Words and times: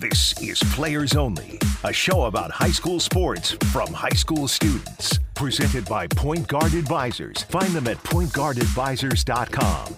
This 0.00 0.40
is 0.40 0.60
Players 0.74 1.16
Only, 1.16 1.58
a 1.82 1.92
show 1.92 2.26
about 2.26 2.52
high 2.52 2.70
school 2.70 3.00
sports 3.00 3.56
from 3.72 3.92
high 3.92 4.10
school 4.10 4.46
students. 4.46 5.18
Presented 5.34 5.86
by 5.86 6.06
Point 6.06 6.46
Guard 6.46 6.74
Advisors. 6.74 7.42
Find 7.42 7.72
them 7.72 7.88
at 7.88 7.96
pointguardadvisors.com. 8.04 9.96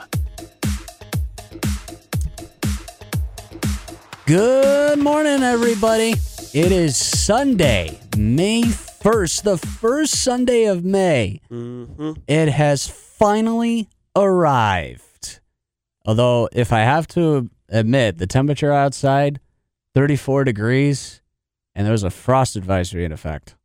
Good 4.24 4.98
morning, 5.00 5.42
everybody. 5.42 6.14
It 6.54 6.72
is 6.72 6.96
Sunday, 6.96 8.00
May 8.16 8.62
1st, 8.62 9.42
the 9.42 9.58
first 9.58 10.14
Sunday 10.14 10.64
of 10.64 10.82
May. 10.82 11.42
Mm-hmm. 11.50 12.12
It 12.26 12.48
has 12.48 12.88
finally 12.88 13.90
arrived. 14.16 15.40
Although, 16.06 16.48
if 16.52 16.72
I 16.72 16.80
have 16.80 17.06
to 17.08 17.50
admit, 17.68 18.16
the 18.16 18.26
temperature 18.26 18.72
outside, 18.72 19.40
34 19.94 20.44
degrees, 20.44 21.22
and 21.74 21.86
there's 21.86 22.02
a 22.02 22.10
frost 22.10 22.56
advisory 22.56 23.04
in 23.04 23.12
effect. 23.12 23.56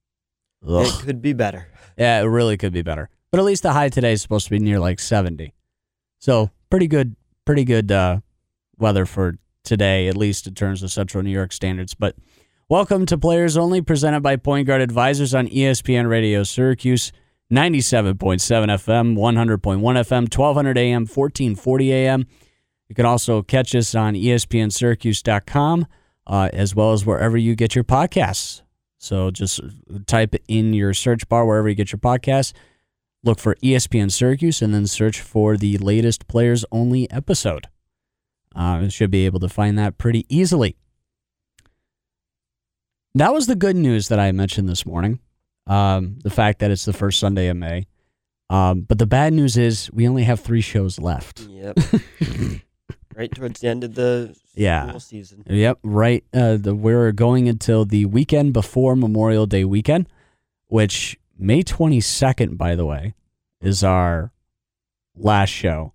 Ugh. 0.68 0.86
It 0.86 1.06
could 1.06 1.22
be 1.22 1.34
better. 1.34 1.68
Yeah, 1.98 2.22
it 2.22 2.26
really 2.26 2.58
could 2.58 2.74
be 2.74 2.82
better. 2.82 3.10
But 3.32 3.40
at 3.40 3.46
least 3.46 3.64
the 3.64 3.74
high 3.74 3.90
today 3.90 4.14
is 4.14 4.22
supposed 4.22 4.46
to 4.46 4.52
be 4.52 4.60
near 4.60 4.80
like 4.80 5.00
70. 5.00 5.54
So 6.20 6.50
pretty 6.70 6.88
good, 6.88 7.16
pretty 7.46 7.64
good 7.64 7.92
uh, 7.92 8.20
weather 8.78 9.06
for 9.06 9.38
today, 9.64 10.08
at 10.08 10.18
least 10.18 10.48
in 10.48 10.54
terms 10.54 10.84
of 10.84 10.92
Central 10.92 11.24
New 11.24 11.32
York 11.32 11.52
standards. 11.52 11.94
But 11.94 12.16
welcome 12.70 13.05
to 13.08 13.18
Players 13.18 13.58
Only, 13.58 13.82
presented 13.82 14.22
by 14.22 14.38
Point 14.38 14.68
Guard 14.68 14.82
Advisors 14.82 15.36
on 15.36 15.48
ESPN 15.48 16.10
Radio 16.10 16.44
Syracuse, 16.44 17.12
97.7 17.52 18.16
FM, 18.40 19.16
100.1 19.16 19.58
FM, 19.58 20.36
1200 20.36 20.78
AM, 20.78 21.02
1440 21.02 21.94
AM. 21.94 22.26
You 22.88 22.96
can 22.96 23.05
also 23.05 23.42
catch 23.42 23.76
us 23.76 23.94
on 23.96 24.14
ESPNSyracuse.com, 24.14 25.88
uh, 26.28 26.50
as 26.54 26.76
well 26.76 26.94
as 26.94 27.06
wherever 27.06 27.38
you 27.38 27.56
get 27.56 27.76
your 27.76 27.84
podcasts. 27.84 28.62
So 28.98 29.30
just 29.32 29.60
type 30.08 30.36
in 30.48 30.74
your 30.74 30.94
search 30.94 31.27
bar 31.30 31.46
wherever 31.46 31.70
you 31.70 31.76
get 31.76 31.91
your 31.91 31.99
podcasts. 31.99 32.54
Look 33.24 33.40
for 33.40 33.55
ESPN 33.55 34.12
Syracuse 34.12 34.62
and 34.62 34.74
then 34.74 34.88
search 34.88 35.20
for 35.20 35.58
the 35.58 35.77
latest 35.77 36.27
Players 36.27 36.64
Only 36.72 37.10
episode. 37.12 37.68
Uh, 38.55 38.80
you 38.84 38.90
should 38.90 39.12
be 39.12 39.26
able 39.26 39.40
to 39.41 39.49
find 39.49 39.77
that 39.77 39.98
pretty 39.98 40.26
easily. 40.30 40.77
That 43.16 43.34
was 43.34 43.48
the 43.48 43.55
good 43.55 43.76
news 43.76 44.08
that 44.10 44.20
I 44.20 44.32
mentioned 44.32 44.70
this 44.70 44.86
morning. 44.86 45.20
Um, 45.68 46.20
the 46.24 46.30
fact 46.30 46.60
that 46.60 46.71
it's 46.71 46.86
the 46.86 46.94
first 46.94 47.20
Sunday 47.20 47.48
of 47.48 47.58
May. 47.58 47.88
Um, 48.49 48.82
but 48.82 48.99
the 48.99 49.08
bad 49.08 49.34
news 49.34 49.58
is 49.58 49.90
we 49.92 50.08
only 50.08 50.24
have 50.24 50.40
three 50.40 50.62
shows 50.62 50.99
left. 50.99 51.42
Yep. 51.42 51.80
right 53.16 53.34
towards 53.34 53.60
the 53.62 53.68
end 53.68 53.84
of 53.84 53.96
the 53.96 54.35
Yeah. 54.55 54.98
season. 54.98 55.44
Yep, 55.48 55.80
right. 55.84 56.24
Uh, 56.34 56.58
the, 56.58 56.76
we're 56.76 57.12
going 57.12 57.48
until 57.49 57.85
the 57.85 58.05
weekend 58.05 58.54
before 58.54 58.96
Memorial 58.96 59.46
Day 59.46 59.63
weekend, 59.66 60.08
which 60.68 61.18
May 61.38 61.63
22nd, 61.63 62.58
by 62.58 62.76
the 62.76 62.86
way, 62.86 63.13
is 63.62 63.84
our 63.84 64.31
last 65.16 65.50
show 65.50 65.94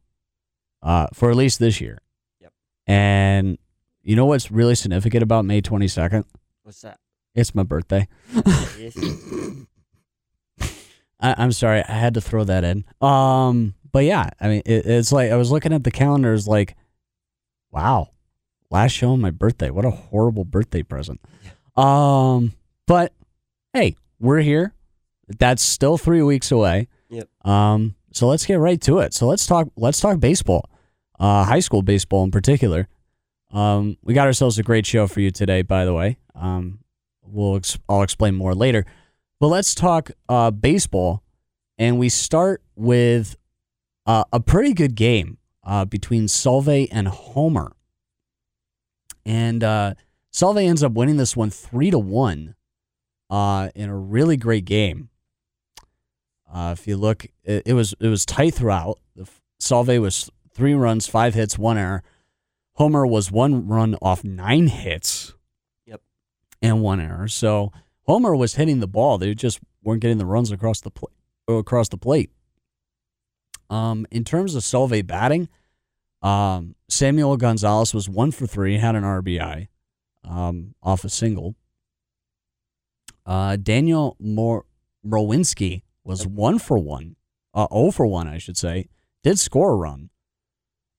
uh, 0.83 1.07
for 1.13 1.31
at 1.31 1.37
least 1.37 1.59
this 1.59 1.81
year. 1.81 2.01
Yep. 2.41 2.53
And 2.87 3.59
you 4.03 4.17
know 4.17 4.27
what's 4.27 4.51
really 4.51 4.75
significant 4.75 5.23
about 5.23 5.45
May 5.45 5.61
22nd? 5.61 6.25
What's 6.63 6.81
that? 6.83 6.99
It's 7.35 7.55
my 7.55 7.63
birthday. 7.63 8.09
I, 11.23 11.35
I'm 11.37 11.53
sorry, 11.53 11.83
I 11.87 11.93
had 11.93 12.15
to 12.15 12.21
throw 12.21 12.45
that 12.45 12.65
in. 12.65 12.85
Um, 13.01 13.75
but 13.93 14.05
yeah, 14.05 14.31
I 14.41 14.49
mean, 14.49 14.63
it, 14.65 14.87
it's 14.87 15.13
like 15.13 15.31
I 15.31 15.37
was 15.37 15.51
looking 15.51 15.73
at 15.73 15.85
the 15.85 15.91
calendars, 15.91 16.49
like, 16.49 16.77
wow, 17.71 18.11
last 18.71 18.93
show 18.93 19.13
on 19.13 19.21
my 19.21 19.31
birthday. 19.31 19.71
What 19.71 19.85
a 19.85 19.91
horrible 19.91 20.45
birthday 20.45 20.83
present. 20.83 21.21
Um, 21.77 22.53
but 22.87 23.13
hey, 23.73 23.97
we're 24.19 24.41
here. 24.41 24.75
That's 25.39 25.63
still 25.63 25.97
three 25.97 26.23
weeks 26.23 26.51
away. 26.51 26.89
Yep. 27.09 27.29
Um, 27.47 27.95
so 28.13 28.27
let's 28.27 28.45
get 28.45 28.59
right 28.59 28.81
to 28.83 28.99
it. 28.99 29.15
So 29.15 29.27
let's 29.27 29.47
talk. 29.47 29.69
Let's 29.77 30.01
talk 30.01 30.19
baseball, 30.21 30.69
uh, 31.19 31.45
high 31.45 31.61
school 31.61 31.83
baseball 31.83 32.25
in 32.25 32.31
particular. 32.31 32.89
Um, 33.53 33.97
we 34.03 34.15
got 34.15 34.27
ourselves 34.27 34.59
a 34.59 34.63
great 34.63 34.87
show 34.87 35.07
for 35.07 35.21
you 35.21 35.31
today. 35.31 35.63
By 35.63 35.85
the 35.85 35.95
way, 35.95 36.19
um, 36.35 36.81
we'll 37.23 37.57
ex- 37.57 37.79
I'll 37.89 38.03
explain 38.03 38.35
more 38.35 38.55
later. 38.55 38.85
But 39.39 39.49
let's 39.49 39.75
talk 39.75 40.11
uh, 40.29 40.51
baseball, 40.51 41.23
and 41.79 41.99
we 41.99 42.09
start 42.09 42.63
with 42.77 43.37
uh, 44.07 44.25
a 44.33 44.41
pretty 44.41 44.75
good 44.75 44.95
game 44.95 45.39
uh, 45.65 45.85
between 45.85 46.27
Solvay 46.27 46.89
and 46.91 47.09
Homer. 47.09 47.73
And 49.25 49.63
uh, 49.63 49.95
Solvay 50.33 50.67
ends 50.67 50.83
up 50.83 50.93
winning 50.93 51.17
this 51.17 51.37
one 51.37 51.51
three 51.51 51.91
to 51.91 51.99
one 51.99 52.55
uh, 53.29 53.71
in 53.75 53.89
a 53.89 53.97
really 53.97 54.37
great 54.37 54.65
game. 54.65 55.09
Uh, 56.53 56.75
if 56.77 56.89
you 56.89 56.97
look, 56.97 57.27
it, 57.45 57.63
it 57.67 57.75
was 57.75 57.95
it 58.01 58.09
was 58.09 58.27
tight 58.27 58.55
throughout. 58.55 58.99
Solvay 59.61 60.01
was 60.01 60.31
three 60.53 60.75
runs, 60.75 61.07
five 61.07 61.35
hits, 61.35 61.59
one 61.59 61.79
error. 61.79 62.03
Homer 62.75 63.07
was 63.07 63.31
one 63.31 63.69
run 63.69 63.97
off 64.01 64.25
nine 64.25 64.69
hits. 64.69 65.35
Yep. 65.87 66.01
And 66.63 66.81
one 66.83 67.01
error. 67.01 67.29
So 67.29 67.73
Homer 68.07 68.35
was 68.35 68.55
hitting 68.55 68.81
the 68.81 68.89
ball. 68.89 69.19
They 69.19 69.35
just 69.35 69.61
weren't 69.83 70.01
getting 70.01 70.19
the 70.19 70.27
runs 70.27 70.51
across 70.51 70.81
the 70.81 70.91
plate. 70.91 71.15
Across 71.47 71.91
the 71.91 71.99
plate. 71.99 72.31
Um, 73.71 74.07
in 74.11 74.25
terms 74.25 74.55
of 74.55 74.63
Solvay 74.63 75.07
batting, 75.07 75.49
um, 76.23 76.75
Samuel 76.89 77.37
Gonzalez 77.37 77.95
was 77.95 78.09
one 78.09 78.33
for 78.33 78.47
three, 78.47 78.79
had 78.79 78.97
an 78.97 79.05
RBI 79.05 79.69
um, 80.25 80.75
off 80.83 81.05
a 81.05 81.09
single. 81.09 81.55
Uh, 83.25 83.57
Daniel 83.57 84.17
Mor- 84.19 84.67
Mrowinski 85.07 85.83
was 86.05 86.27
one 86.27 86.59
for 86.59 86.79
one, 86.79 87.17
uh, 87.55 87.69
0 87.73 87.93
for 87.93 88.07
one, 88.07 88.27
I 88.27 88.39
should 88.39 88.57
say. 88.57 88.89
Did 89.23 89.39
score 89.39 89.73
a 89.73 89.77
run. 89.77 90.11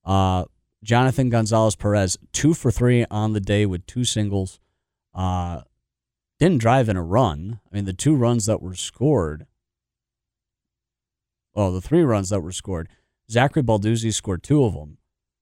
Uh, 0.06 0.46
Jonathan 0.84 1.30
Gonzalez 1.30 1.76
Perez, 1.76 2.18
two 2.32 2.54
for 2.54 2.72
three 2.72 3.06
on 3.12 3.34
the 3.34 3.40
day 3.40 3.66
with 3.66 3.86
two 3.86 4.04
singles. 4.04 4.60
Uh, 5.14 5.62
didn't 6.40 6.60
drive 6.60 6.90
in 6.90 6.98
a 6.98 7.04
run. 7.04 7.60
I 7.72 7.76
mean, 7.76 7.86
the 7.86 7.94
two 7.94 8.16
runs 8.16 8.48
that 8.48 8.62
were 8.62 8.74
scored, 8.74 9.46
well, 11.54 11.72
the 11.72 11.82
three 11.82 12.04
runs 12.04 12.30
that 12.30 12.42
were 12.42 12.52
scored, 12.52 12.90
Zachary 13.30 13.64
Balduzzi 13.64 14.14
scored 14.14 14.44
two 14.44 14.64
of 14.64 14.74
them, 14.74 14.98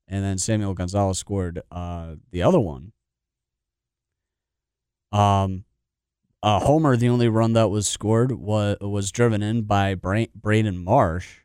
and 0.08 0.24
then 0.24 0.38
Samuel 0.38 0.74
Gonzalez 0.74 1.18
scored 1.18 1.62
uh, 1.72 2.16
the 2.32 2.42
other 2.42 2.60
one. 2.60 2.92
Um, 5.12 5.66
uh, 6.42 6.60
Homer, 6.60 6.96
the 6.96 7.10
only 7.10 7.28
run 7.28 7.54
that 7.54 7.70
was 7.70 7.88
scored 7.88 8.32
was 8.32 8.78
was 8.80 9.12
driven 9.12 9.42
in 9.42 9.64
by 9.64 9.96
Bra- 9.96 10.26
Braden 10.36 10.84
Marsh. 10.84 11.40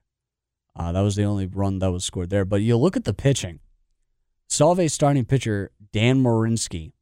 Uh, 0.77 0.93
that 0.93 1.01
was 1.01 1.17
the 1.17 1.25
only 1.25 1.47
run 1.47 1.79
that 1.79 1.91
was 1.91 2.05
scored 2.05 2.31
there. 2.31 2.45
But 2.45 2.63
you 2.63 2.77
look 2.77 2.97
at 2.97 3.05
the 3.05 3.15
pitching. 3.15 3.61
Solvay 4.49 4.91
starting 4.91 5.25
pitcher 5.25 5.71
Dan 5.93 6.23
Morinsky. 6.23 6.93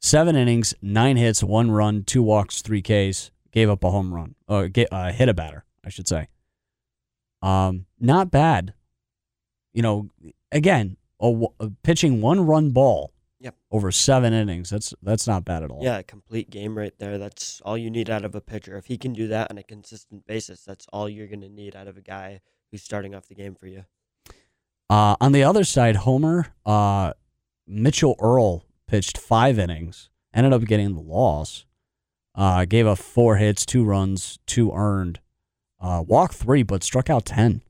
Seven 0.00 0.36
innings, 0.36 0.74
nine 0.82 1.16
hits, 1.16 1.42
one 1.42 1.70
run, 1.70 2.04
two 2.04 2.22
walks, 2.22 2.62
three 2.62 2.82
Ks. 2.82 3.30
Gave 3.56 3.70
up 3.70 3.82
a 3.84 3.90
home 3.90 4.12
run. 4.12 4.34
Or 4.46 4.68
get, 4.68 4.92
uh, 4.92 5.10
hit 5.12 5.30
a 5.30 5.34
batter, 5.34 5.64
I 5.82 5.88
should 5.88 6.06
say. 6.06 6.28
Um, 7.40 7.86
not 7.98 8.30
bad. 8.30 8.74
You 9.72 9.80
know, 9.80 10.10
again, 10.52 10.98
a, 11.18 11.46
a 11.58 11.70
pitching 11.82 12.20
one 12.20 12.44
run 12.44 12.72
ball. 12.72 13.14
Yep. 13.40 13.54
Over 13.70 13.90
seven 13.90 14.34
innings. 14.34 14.68
That's 14.68 14.92
that's 15.02 15.26
not 15.26 15.46
bad 15.46 15.62
at 15.62 15.70
all. 15.70 15.82
Yeah, 15.82 15.96
a 15.96 16.02
complete 16.02 16.50
game 16.50 16.76
right 16.76 16.92
there. 16.98 17.16
That's 17.16 17.62
all 17.64 17.78
you 17.78 17.90
need 17.90 18.10
out 18.10 18.26
of 18.26 18.34
a 18.34 18.42
pitcher. 18.42 18.76
If 18.76 18.86
he 18.86 18.98
can 18.98 19.14
do 19.14 19.26
that 19.28 19.50
on 19.50 19.56
a 19.56 19.62
consistent 19.62 20.26
basis, 20.26 20.62
that's 20.62 20.86
all 20.92 21.08
you're 21.08 21.26
going 21.26 21.40
to 21.40 21.48
need 21.48 21.74
out 21.74 21.88
of 21.88 21.96
a 21.96 22.02
guy 22.02 22.42
who's 22.70 22.82
starting 22.82 23.14
off 23.14 23.26
the 23.26 23.34
game 23.34 23.54
for 23.54 23.68
you. 23.68 23.86
Uh, 24.90 25.16
on 25.18 25.32
the 25.32 25.42
other 25.42 25.64
side, 25.64 25.96
Homer, 25.96 26.48
uh, 26.66 27.14
Mitchell 27.66 28.16
Earl 28.20 28.64
pitched 28.86 29.16
five 29.16 29.58
innings, 29.58 30.10
ended 30.34 30.52
up 30.52 30.64
getting 30.64 30.94
the 30.94 31.00
loss. 31.00 31.64
Uh, 32.36 32.66
gave 32.66 32.86
up 32.86 32.98
four 32.98 33.36
hits, 33.36 33.64
two 33.64 33.82
runs, 33.82 34.38
two 34.46 34.70
earned. 34.72 35.20
Uh, 35.80 36.04
walked 36.06 36.34
three, 36.34 36.62
but 36.62 36.84
struck 36.84 37.08
out 37.08 37.24
ten. 37.24 37.62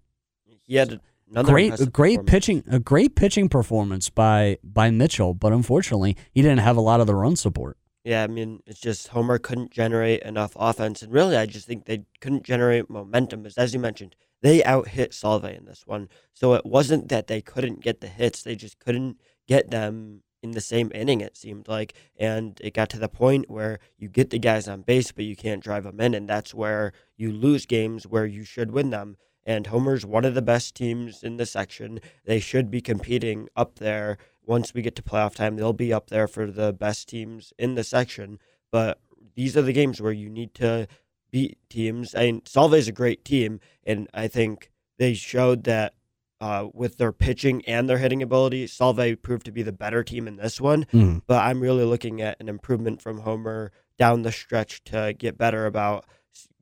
He 0.66 0.74
had 0.74 1.00
another 1.30 1.52
great, 1.52 1.92
great 1.92 2.26
pitching, 2.26 2.64
a 2.68 2.80
great 2.80 3.14
pitching 3.14 3.48
performance 3.48 4.10
by 4.10 4.58
by 4.64 4.90
Mitchell, 4.90 5.34
but 5.34 5.52
unfortunately, 5.52 6.16
he 6.32 6.42
didn't 6.42 6.58
have 6.58 6.76
a 6.76 6.80
lot 6.80 7.00
of 7.00 7.06
the 7.06 7.14
run 7.14 7.36
support. 7.36 7.76
Yeah, 8.04 8.22
I 8.22 8.28
mean, 8.28 8.62
it's 8.66 8.80
just 8.80 9.08
Homer 9.08 9.38
couldn't 9.38 9.72
generate 9.72 10.22
enough 10.22 10.56
offense, 10.56 11.02
and 11.02 11.12
really, 11.12 11.36
I 11.36 11.46
just 11.46 11.66
think 11.66 11.84
they 11.84 12.04
couldn't 12.20 12.44
generate 12.44 12.90
momentum. 12.90 13.46
As 13.46 13.56
as 13.58 13.74
you 13.74 13.80
mentioned, 13.80 14.14
they 14.42 14.62
out 14.64 14.88
hit 14.88 15.12
Solvay 15.12 15.56
in 15.56 15.64
this 15.64 15.86
one, 15.86 16.08
so 16.32 16.54
it 16.54 16.64
wasn't 16.64 17.08
that 17.08 17.26
they 17.26 17.40
couldn't 17.40 17.82
get 17.82 18.00
the 18.00 18.08
hits; 18.08 18.42
they 18.42 18.56
just 18.56 18.78
couldn't 18.78 19.20
get 19.46 19.70
them 19.70 20.22
in 20.42 20.52
the 20.52 20.60
same 20.60 20.90
inning. 20.94 21.20
It 21.20 21.36
seemed 21.36 21.68
like, 21.68 21.94
and 22.18 22.60
it 22.62 22.74
got 22.74 22.88
to 22.90 22.98
the 22.98 23.08
point 23.08 23.50
where 23.50 23.78
you 23.98 24.08
get 24.08 24.30
the 24.30 24.38
guys 24.38 24.68
on 24.68 24.82
base, 24.82 25.12
but 25.12 25.24
you 25.24 25.36
can't 25.36 25.62
drive 25.62 25.84
them 25.84 26.00
in, 26.00 26.14
and 26.14 26.28
that's 26.28 26.54
where 26.54 26.92
you 27.16 27.32
lose 27.32 27.66
games 27.66 28.06
where 28.06 28.26
you 28.26 28.44
should 28.44 28.70
win 28.70 28.90
them. 28.90 29.16
And 29.44 29.68
Homer's 29.68 30.04
one 30.04 30.24
of 30.24 30.34
the 30.34 30.42
best 30.42 30.74
teams 30.74 31.22
in 31.22 31.36
the 31.36 31.46
section. 31.46 32.00
They 32.24 32.40
should 32.40 32.70
be 32.70 32.80
competing 32.80 33.48
up 33.56 33.78
there 33.78 34.18
once 34.46 34.72
we 34.72 34.80
get 34.80 34.94
to 34.96 35.02
playoff 35.02 35.34
time, 35.34 35.56
they'll 35.56 35.72
be 35.72 35.92
up 35.92 36.08
there 36.08 36.28
for 36.28 36.50
the 36.50 36.72
best 36.72 37.08
teams 37.08 37.52
in 37.58 37.74
the 37.74 37.84
section. 37.84 38.38
But 38.70 39.00
these 39.34 39.56
are 39.56 39.62
the 39.62 39.72
games 39.72 40.00
where 40.00 40.12
you 40.12 40.30
need 40.30 40.54
to 40.54 40.86
beat 41.30 41.58
teams. 41.68 42.14
I 42.14 42.26
mean, 42.26 42.40
Solvay 42.42 42.78
is 42.78 42.88
a 42.88 42.92
great 42.92 43.24
team, 43.24 43.60
and 43.84 44.08
I 44.14 44.28
think 44.28 44.70
they 44.98 45.14
showed 45.14 45.64
that 45.64 45.94
uh, 46.40 46.68
with 46.72 46.98
their 46.98 47.12
pitching 47.12 47.64
and 47.66 47.88
their 47.88 47.98
hitting 47.98 48.22
ability, 48.22 48.66
Solvay 48.66 49.20
proved 49.20 49.46
to 49.46 49.52
be 49.52 49.62
the 49.62 49.72
better 49.72 50.04
team 50.04 50.28
in 50.28 50.36
this 50.36 50.60
one. 50.60 50.84
Mm. 50.92 51.22
But 51.26 51.44
I'm 51.44 51.60
really 51.60 51.84
looking 51.84 52.20
at 52.20 52.38
an 52.40 52.48
improvement 52.48 53.00
from 53.00 53.20
Homer 53.20 53.72
down 53.98 54.22
the 54.22 54.32
stretch 54.32 54.84
to 54.84 55.14
get 55.16 55.38
better 55.38 55.66
about 55.66 56.04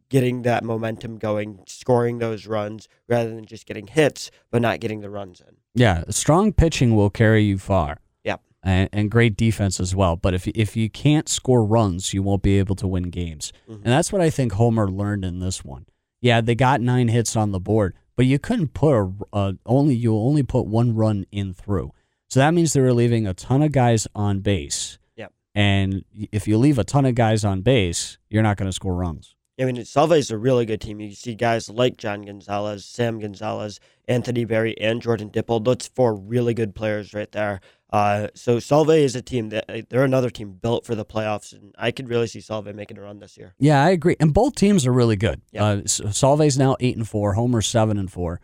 getting 0.09 0.43
that 0.43 0.63
momentum 0.63 1.19
going, 1.19 1.61
scoring 1.67 2.19
those 2.19 2.47
runs 2.47 2.89
rather 3.09 3.35
than 3.35 3.45
just 3.45 3.67
getting 3.67 3.89
hits 3.89 4.31
but 4.51 4.63
not 4.63 4.79
getting 4.79 5.01
the 5.01 5.11
runs 5.11 5.41
in. 5.41 5.57
Yeah, 5.75 6.05
strong 6.11 6.53
pitching 6.53 6.95
will 6.95 7.11
carry 7.11 7.43
you 7.43 7.59
far. 7.59 7.99
Yep. 8.23 8.41
And, 8.63 8.89
and 8.93 9.11
great 9.11 9.37
defense 9.37 9.81
as 9.81 9.95
well. 9.97 10.15
But 10.15 10.35
if 10.35 10.47
if 10.49 10.77
you 10.77 10.89
can't 10.89 11.29
score 11.29 11.65
runs, 11.65 12.15
you 12.15 12.23
won't 12.23 12.43
be 12.43 12.59
able 12.61 12.77
to 12.77 12.87
win 12.87 13.11
games. 13.11 13.53
Mhm. 13.69 13.83
And 13.83 13.87
that's 13.87 14.13
what 14.13 14.23
I 14.23 14.31
think 14.31 14.53
Homer 14.53 14.89
learned 14.89 15.25
in 15.25 15.41
this 15.41 15.65
one. 15.65 15.87
Yeah, 16.21 16.41
they 16.41 16.55
got 16.55 16.81
nine 16.81 17.09
hits 17.09 17.35
on 17.35 17.51
the 17.51 17.61
board, 17.61 17.95
but 18.17 18.27
you 18.27 18.39
couldn't 18.39 18.75
put 18.75 18.95
a, 18.95 19.13
a 19.33 19.37
uh, 19.37 19.53
only 19.67 19.95
you 19.95 20.17
only 20.17 20.43
put 20.43 20.67
one 20.67 20.95
run 20.95 21.27
in 21.33 21.55
through. 21.55 21.93
So 22.29 22.41
that 22.41 22.55
means 22.55 22.73
they 22.73 22.81
were 22.81 22.93
leaving 22.93 23.27
a 23.27 23.35
ton 23.35 23.63
of 23.63 23.73
guys 23.73 24.07
on 24.15 24.41
base. 24.41 24.99
Yep. 25.17 25.33
And 25.55 26.05
if 26.33 26.49
you 26.49 26.59
leave 26.59 26.79
a 26.79 26.85
ton 26.85 27.05
of 27.07 27.15
guys 27.15 27.45
on 27.45 27.63
base, 27.63 28.19
you're 28.29 28.43
not 28.43 28.57
going 28.57 28.69
to 28.69 28.73
score 28.73 28.95
runs. 28.95 29.34
I 29.59 29.65
mean, 29.65 29.77
Solvay 29.77 30.19
is 30.19 30.31
a 30.33 30.39
really 30.39 30.67
good 30.67 30.81
team. 30.81 31.01
You 31.01 31.15
see 31.15 31.35
guys 31.35 31.71
like 31.71 31.97
John 31.97 32.23
Gonzalez, 32.23 32.85
Sam 32.85 33.21
Gonzalez, 33.21 33.79
Anthony 34.09 34.45
Berry, 34.45 34.77
and 34.81 35.01
Jordan 35.01 35.31
Dipple. 35.31 35.65
That's 35.65 35.87
four 35.87 36.15
really 36.15 36.55
good 36.55 36.75
players 36.75 37.15
right 37.15 37.31
there. 37.31 37.61
Uh, 37.93 38.27
so 38.35 38.57
Solvay 38.57 39.03
is 39.03 39.15
a 39.15 39.23
team 39.23 39.51
that 39.51 39.89
they're 39.89 40.03
another 40.03 40.31
team 40.31 40.53
built 40.53 40.85
for 40.85 40.97
the 40.97 41.05
playoffs, 41.05 41.53
and 41.53 41.73
I 41.79 41.93
could 41.93 42.09
really 42.09 42.27
see 42.27 42.41
Solvay 42.41 42.75
making 42.75 42.99
a 42.99 43.03
run 43.03 43.21
this 43.21 43.37
year. 43.39 43.55
Yeah, 43.59 43.85
I 43.85 43.91
agree. 43.91 44.17
And 44.19 44.35
both 44.35 44.57
teams 44.57 44.85
are 44.87 44.93
really 44.93 45.15
good. 45.15 45.41
Yeah. 45.53 45.65
Uh, 45.65 45.77
Solvay's 45.83 46.59
now 46.59 46.77
eight 46.81 46.97
and 46.97 47.09
four. 47.09 47.35
Homer's 47.35 47.69
seven 47.69 47.97
and 47.97 48.11
four. 48.11 48.41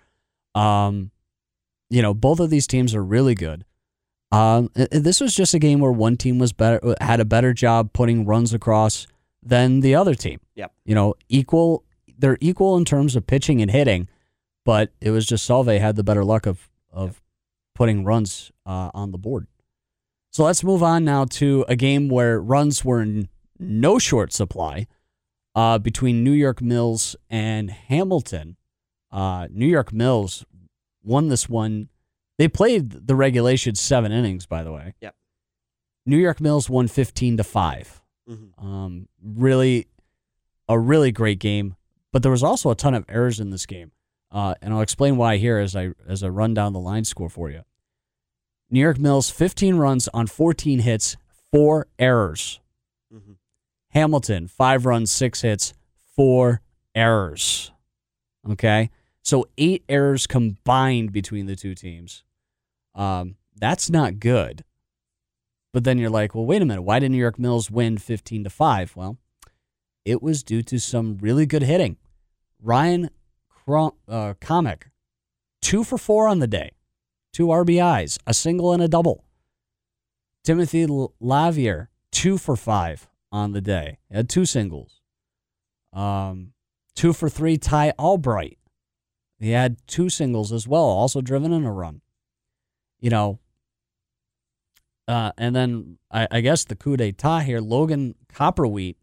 Um, 0.55 1.11
you 1.89 2.03
know, 2.03 2.15
both 2.15 2.39
of 2.39 2.51
these 2.51 2.69
teams 2.69 2.95
are 2.95 3.03
really 3.03 3.35
good. 3.35 3.65
Um, 4.31 4.71
this 4.75 5.21
was 5.21 5.35
just 5.35 5.55
a 5.55 5.59
game 5.59 5.81
where 5.81 5.91
one 5.91 6.17
team 6.17 6.39
was 6.39 6.53
better, 6.53 6.95
had 7.01 7.19
a 7.19 7.25
better 7.25 7.53
job 7.53 7.93
putting 7.93 8.25
runs 8.25 8.55
across 8.55 9.09
than 9.43 9.81
the 9.81 9.95
other 9.95 10.15
team. 10.15 10.41
Yep. 10.55 10.73
You 10.85 10.95
know, 10.95 11.15
equal. 11.29 11.85
They're 12.19 12.39
equal 12.41 12.77
in 12.77 12.85
terms 12.85 13.17
of 13.17 13.27
pitching 13.27 13.63
and 13.63 13.71
hitting, 13.71 14.07
but 14.65 14.93
it 15.01 15.11
was 15.11 15.27
just 15.27 15.49
Solvay 15.49 15.81
had 15.81 15.97
the 15.97 16.05
better 16.05 16.25
luck 16.25 16.47
of 16.47 16.69
of 16.93 17.23
putting 17.75 18.05
runs 18.05 18.53
uh, 18.67 18.91
on 18.93 19.11
the 19.11 19.19
board. 19.19 19.47
So 20.33 20.45
let's 20.45 20.63
move 20.63 20.83
on 20.83 21.05
now 21.05 21.25
to 21.25 21.65
a 21.69 21.75
game 21.77 22.09
where 22.09 22.41
runs 22.41 22.85
were 22.85 23.01
in 23.01 23.29
no 23.59 23.99
short 23.99 24.33
supply 24.33 24.87
uh, 25.55 25.79
between 25.79 26.23
New 26.23 26.33
York 26.33 26.61
Mills 26.61 27.17
and 27.29 27.71
Hamilton. 27.71 28.57
Uh, 29.11 29.49
New 29.51 29.67
York 29.67 29.93
Mills 29.93 30.45
won 31.03 31.29
this 31.29 31.49
one. 31.49 31.89
They 32.39 32.49
played 32.49 33.07
the 33.09 33.15
regulation 33.15 33.75
seven 33.75 34.13
innings, 34.13 34.47
by 34.47 34.63
the 34.63 34.73
way. 34.73 34.95
Yep. 35.01 35.15
New 36.07 36.17
York 36.17 36.41
Mills 36.41 36.71
won 36.71 36.89
15 36.89 37.37
to 37.39 37.45
5. 37.45 38.00
Mhm. 38.31 38.63
Um, 38.63 39.09
really, 39.23 39.89
a 40.69 40.79
really 40.79 41.11
great 41.13 41.39
game. 41.39 41.77
But 42.13 42.23
there 42.23 42.31
was 42.33 42.43
also 42.43 42.71
a 42.71 42.75
ton 42.75 42.95
of 42.95 43.05
errors 43.09 43.41
in 43.41 43.51
this 43.51 43.67
game. 43.67 43.93
Uh, 44.33 44.55
and 44.63 44.73
I'll 44.73 44.81
explain 44.81 45.17
why 45.17 45.37
here 45.39 45.59
as 45.59 45.75
I 45.75 45.91
as 46.07 46.23
I 46.23 46.29
run 46.29 46.55
down 46.55 46.73
the 46.73 46.81
line 46.81 47.05
score 47.05 47.29
for 47.29 47.51
you. 47.51 47.63
New 48.71 48.81
York 48.81 48.99
Mills 48.99 49.31
15 49.31 49.75
runs 49.77 50.09
on 50.15 50.29
14 50.29 50.81
hits, 50.81 51.17
four 51.51 51.89
errors. 51.99 52.61
Mhm. 53.13 53.37
Hamilton, 53.89 54.47
five 54.47 54.87
runs, 54.87 55.11
six 55.11 55.41
hits, 55.43 55.75
four 56.15 56.61
errors. 56.95 57.73
Okay. 58.49 58.91
So 59.23 59.49
eight 59.59 59.85
errors 59.89 60.27
combined 60.29 61.13
between 61.13 61.47
the 61.47 61.57
two 61.57 61.75
teams. 61.75 62.23
Um, 62.95 63.37
that's 63.57 63.91
not 63.91 64.21
good. 64.21 64.65
But 65.73 65.85
then 65.85 65.99
you're 65.99 66.11
like, 66.11 66.35
well, 66.35 66.47
wait 66.47 66.63
a 66.63 66.65
minute. 66.65 66.83
Why 66.83 66.99
did 66.99 67.11
New 67.11 67.19
York 67.19 67.39
Mills 67.39 67.71
win 67.71 67.99
15 67.99 68.45
to 68.45 68.51
5? 68.51 68.97
Well, 68.97 69.19
it 70.05 70.23
was 70.23 70.43
due 70.43 70.63
to 70.63 70.79
some 70.79 71.19
really 71.19 71.47
good 71.47 71.63
hitting. 71.63 71.97
Ryan 72.61 73.11
uh, 74.09 74.35
Comic, 74.41 74.91
two 75.63 75.85
for 75.85 75.97
four 75.97 76.27
on 76.27 76.41
the 76.41 76.49
day, 76.49 76.73
two 77.33 77.47
RBIs, 77.47 78.19
a 78.27 78.35
single 78.35 78.73
and 78.73 78.83
a 78.83 78.89
double. 78.89 79.25
Timothy 80.43 80.87
Lavier, 81.21 81.89
two 82.11 82.39
for 82.39 82.57
five 82.57 83.09
on 83.31 83.53
the 83.53 83.61
day. 83.61 83.99
He 84.09 84.17
had 84.17 84.29
two 84.29 84.45
singles. 84.45 85.01
Um, 85.93 86.53
two 86.95 87.13
for 87.13 87.29
three, 87.29 87.59
Ty 87.59 87.93
Albright. 87.99 88.59
He 89.39 89.53
had 89.53 89.77
two 89.87 90.11
singles 90.11 90.53
as 90.53 90.67
well, 90.67 90.83
also 90.83 91.21
driven 91.21 91.53
in 91.53 91.65
a 91.65 91.73
run. 91.73 92.01
You 93.01 93.11
know, 93.11 93.39
uh, 95.11 95.33
and 95.37 95.57
then 95.57 95.99
I, 96.11 96.29
I 96.31 96.41
guess 96.41 96.65
the 96.65 96.77
coup 96.77 96.97
d'etat 96.97 97.41
here, 97.41 97.61
Logan 97.61 98.15
Copperwheat, 98.33 98.97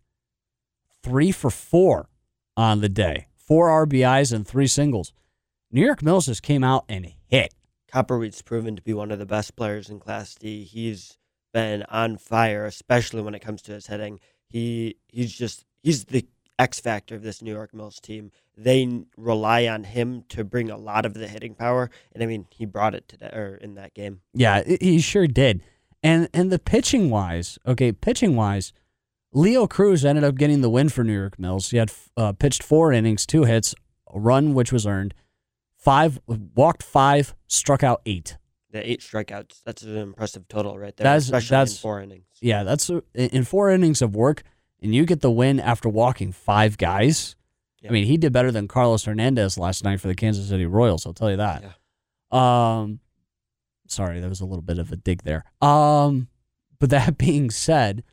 three 1.04 1.32
for 1.32 1.50
four 1.50 2.10
on 2.56 2.80
the 2.80 2.90
day, 2.90 3.28
four 3.36 3.68
RBIs 3.86 4.32
and 4.32 4.48
three 4.48 4.68
singles. 4.68 5.12
New 5.70 5.86
York 5.86 6.02
Mills 6.02 6.28
just 6.28 6.44
came 6.44 6.64
out 6.64 6.86
and 6.88 7.12
hit. 7.28 7.54
Copperwheat's 7.92 8.42
proven 8.42 8.76
to 8.78 8.82
be 8.82 8.94
one 8.94 9.12
of 9.12 9.20
the 9.20 9.26
best 9.26 9.58
players 9.58 9.90
in 9.90 10.00
Class 10.00 10.36
D. 10.36 10.64
He's 10.64 11.18
been 11.54 11.84
on 11.90 12.18
fire, 12.18 12.66
especially 12.66 13.22
when 13.22 13.36
it 13.36 13.42
comes 13.42 13.62
to 13.64 13.74
his 13.74 13.88
hitting. 13.88 14.20
He 14.48 14.96
he's 15.10 15.34
just 15.34 15.66
he's 15.84 16.06
the 16.06 16.26
X 16.58 16.80
factor 16.80 17.16
of 17.16 17.22
this 17.22 17.42
New 17.42 17.52
York 17.52 17.74
Mills 17.74 18.00
team. 18.00 18.32
They 18.56 19.04
rely 19.18 19.68
on 19.68 19.84
him 19.84 20.24
to 20.30 20.44
bring 20.44 20.70
a 20.70 20.78
lot 20.78 21.06
of 21.06 21.14
the 21.14 21.28
hitting 21.28 21.54
power, 21.54 21.90
and 22.14 22.24
I 22.24 22.26
mean 22.26 22.48
he 22.50 22.66
brought 22.66 22.96
it 22.96 23.10
today 23.10 23.30
or 23.34 23.56
in 23.62 23.76
that 23.76 23.94
game. 23.94 24.22
Yeah, 24.34 24.64
he 24.64 25.00
sure 25.00 25.28
did. 25.28 25.62
And 26.04 26.30
and 26.34 26.52
the 26.52 26.60
pitching 26.60 27.10
wise, 27.10 27.58
okay, 27.66 27.92
pitching 27.92 28.36
wise, 28.36 28.72
Leo 29.34 29.68
Cruz 29.68 30.06
ended 30.06 30.24
up 30.24 30.36
getting 30.36 30.62
the 30.62 30.70
win 30.70 30.90
for 30.90 31.04
New 31.04 31.14
York 31.18 31.38
Mills. 31.40 31.70
He 31.72 31.78
had 31.78 31.92
uh, 32.16 32.34
pitched 32.34 32.64
four 32.64 32.94
innings, 32.94 33.26
two 33.26 33.44
hits, 33.44 33.74
a 34.14 34.20
run 34.20 34.54
which 34.54 34.72
was 34.72 34.86
earned, 34.86 35.14
five 35.78 36.20
walked 36.56 36.84
five, 36.84 37.36
struck 37.48 37.84
out 37.84 38.02
eight. 38.06 38.38
The 38.72 38.90
eight 38.90 39.02
strikeouts. 39.02 39.62
That's 39.66 39.82
an 39.84 39.96
impressive 39.98 40.48
total 40.48 40.78
right 40.78 40.96
there, 40.96 41.04
That's- 41.06 41.24
especially 41.26 41.54
that's- 41.56 41.72
in 41.74 41.78
four 41.82 42.02
innings. 42.02 42.26
Yeah, 42.42 42.64
that's 42.64 42.90
a, 42.90 43.02
in 43.16 43.44
four 43.44 43.72
innings 43.72 44.02
of 44.02 44.16
work, 44.16 44.44
and 44.82 44.94
you 44.94 45.06
get 45.06 45.22
the 45.22 45.32
win 45.32 45.60
after 45.60 45.90
walking 45.90 46.32
five 46.32 46.78
guys. 46.78 47.36
Yeah. 47.82 47.90
I 47.90 47.94
mean, 47.94 48.06
he 48.06 48.18
did 48.18 48.32
better 48.34 48.52
than 48.52 48.68
Carlos 48.68 49.06
Hernandez 49.06 49.58
last 49.58 49.84
night 49.84 50.00
for 50.02 50.08
the 50.08 50.16
Kansas 50.16 50.48
City 50.50 50.66
Royals. 50.66 51.06
I'll 51.06 51.14
tell 51.14 51.32
you 51.32 51.38
that. 51.38 51.64
Um, 52.36 53.00
sorry, 53.88 54.20
there 54.20 54.30
was 54.30 54.42
a 54.42 54.46
little 54.46 54.62
bit 54.62 54.80
of 54.80 54.92
a 54.92 54.96
dig 54.96 55.24
there. 55.24 55.44
Um, 55.62 56.28
but 56.80 56.90
that 56.92 57.18
being 57.18 57.50
said, 57.50 58.04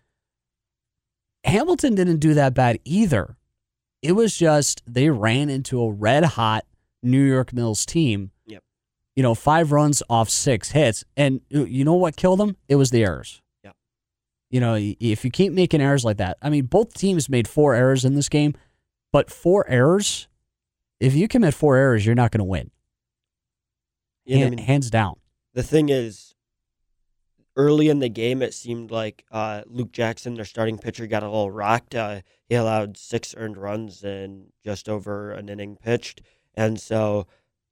Hamilton 1.44 1.94
didn't 1.94 2.18
do 2.18 2.34
that 2.34 2.54
bad 2.54 2.78
either. 2.84 3.36
It 4.02 4.12
was 4.12 4.36
just 4.36 4.82
they 4.86 5.10
ran 5.10 5.48
into 5.50 5.80
a 5.80 5.90
red 5.92 6.24
hot 6.24 6.64
New 7.02 7.22
York 7.22 7.52
Mills 7.52 7.84
team. 7.86 8.30
Yep. 8.46 8.62
You 9.16 9.22
know, 9.22 9.34
five 9.34 9.72
runs 9.72 10.02
off 10.08 10.28
six 10.30 10.70
hits, 10.72 11.04
and 11.16 11.40
you- 11.48 11.84
know 11.84 11.94
what 11.94 12.16
killed 12.16 12.40
them? 12.40 12.56
It 12.68 12.76
was 12.76 12.90
the 12.90 13.04
errors. 13.04 13.42
Yep. 13.62 13.76
You 14.50 14.60
know, 14.60 14.74
if 14.78 15.24
you 15.24 15.30
keep 15.30 15.52
making 15.52 15.80
errors 15.80 16.04
like 16.04 16.16
that, 16.18 16.38
I 16.42 16.50
mean, 16.50 16.66
both 16.66 16.94
teams 16.94 17.28
made 17.28 17.46
four 17.48 17.74
errors 17.74 18.04
in 18.04 18.14
this 18.14 18.28
game, 18.28 18.54
but 19.12 19.30
four 19.30 19.68
errors. 19.68 20.28
If 21.00 21.14
you 21.14 21.28
commit 21.28 21.54
four 21.54 21.76
errors, 21.76 22.06
you're 22.06 22.14
not 22.14 22.30
going 22.30 22.38
to 22.38 22.44
win. 22.44 22.70
Yeah, 24.24 24.46
I 24.46 24.50
mean, 24.50 24.58
hands 24.58 24.90
down. 24.90 25.16
The 25.54 25.62
thing 25.62 25.88
is, 25.88 26.34
early 27.56 27.88
in 27.88 28.00
the 28.00 28.08
game, 28.08 28.42
it 28.42 28.52
seemed 28.52 28.90
like 28.90 29.24
uh, 29.30 29.62
Luke 29.66 29.92
Jackson, 29.92 30.34
their 30.34 30.44
starting 30.44 30.78
pitcher, 30.78 31.06
got 31.06 31.22
a 31.22 31.26
little 31.26 31.50
rocked. 31.50 31.94
Uh, 31.94 32.20
he 32.48 32.56
allowed 32.56 32.96
six 32.96 33.34
earned 33.38 33.56
runs 33.56 34.04
in 34.04 34.46
just 34.64 34.88
over 34.88 35.30
an 35.32 35.48
inning 35.48 35.76
pitched, 35.76 36.20
and 36.54 36.80
so 36.80 37.26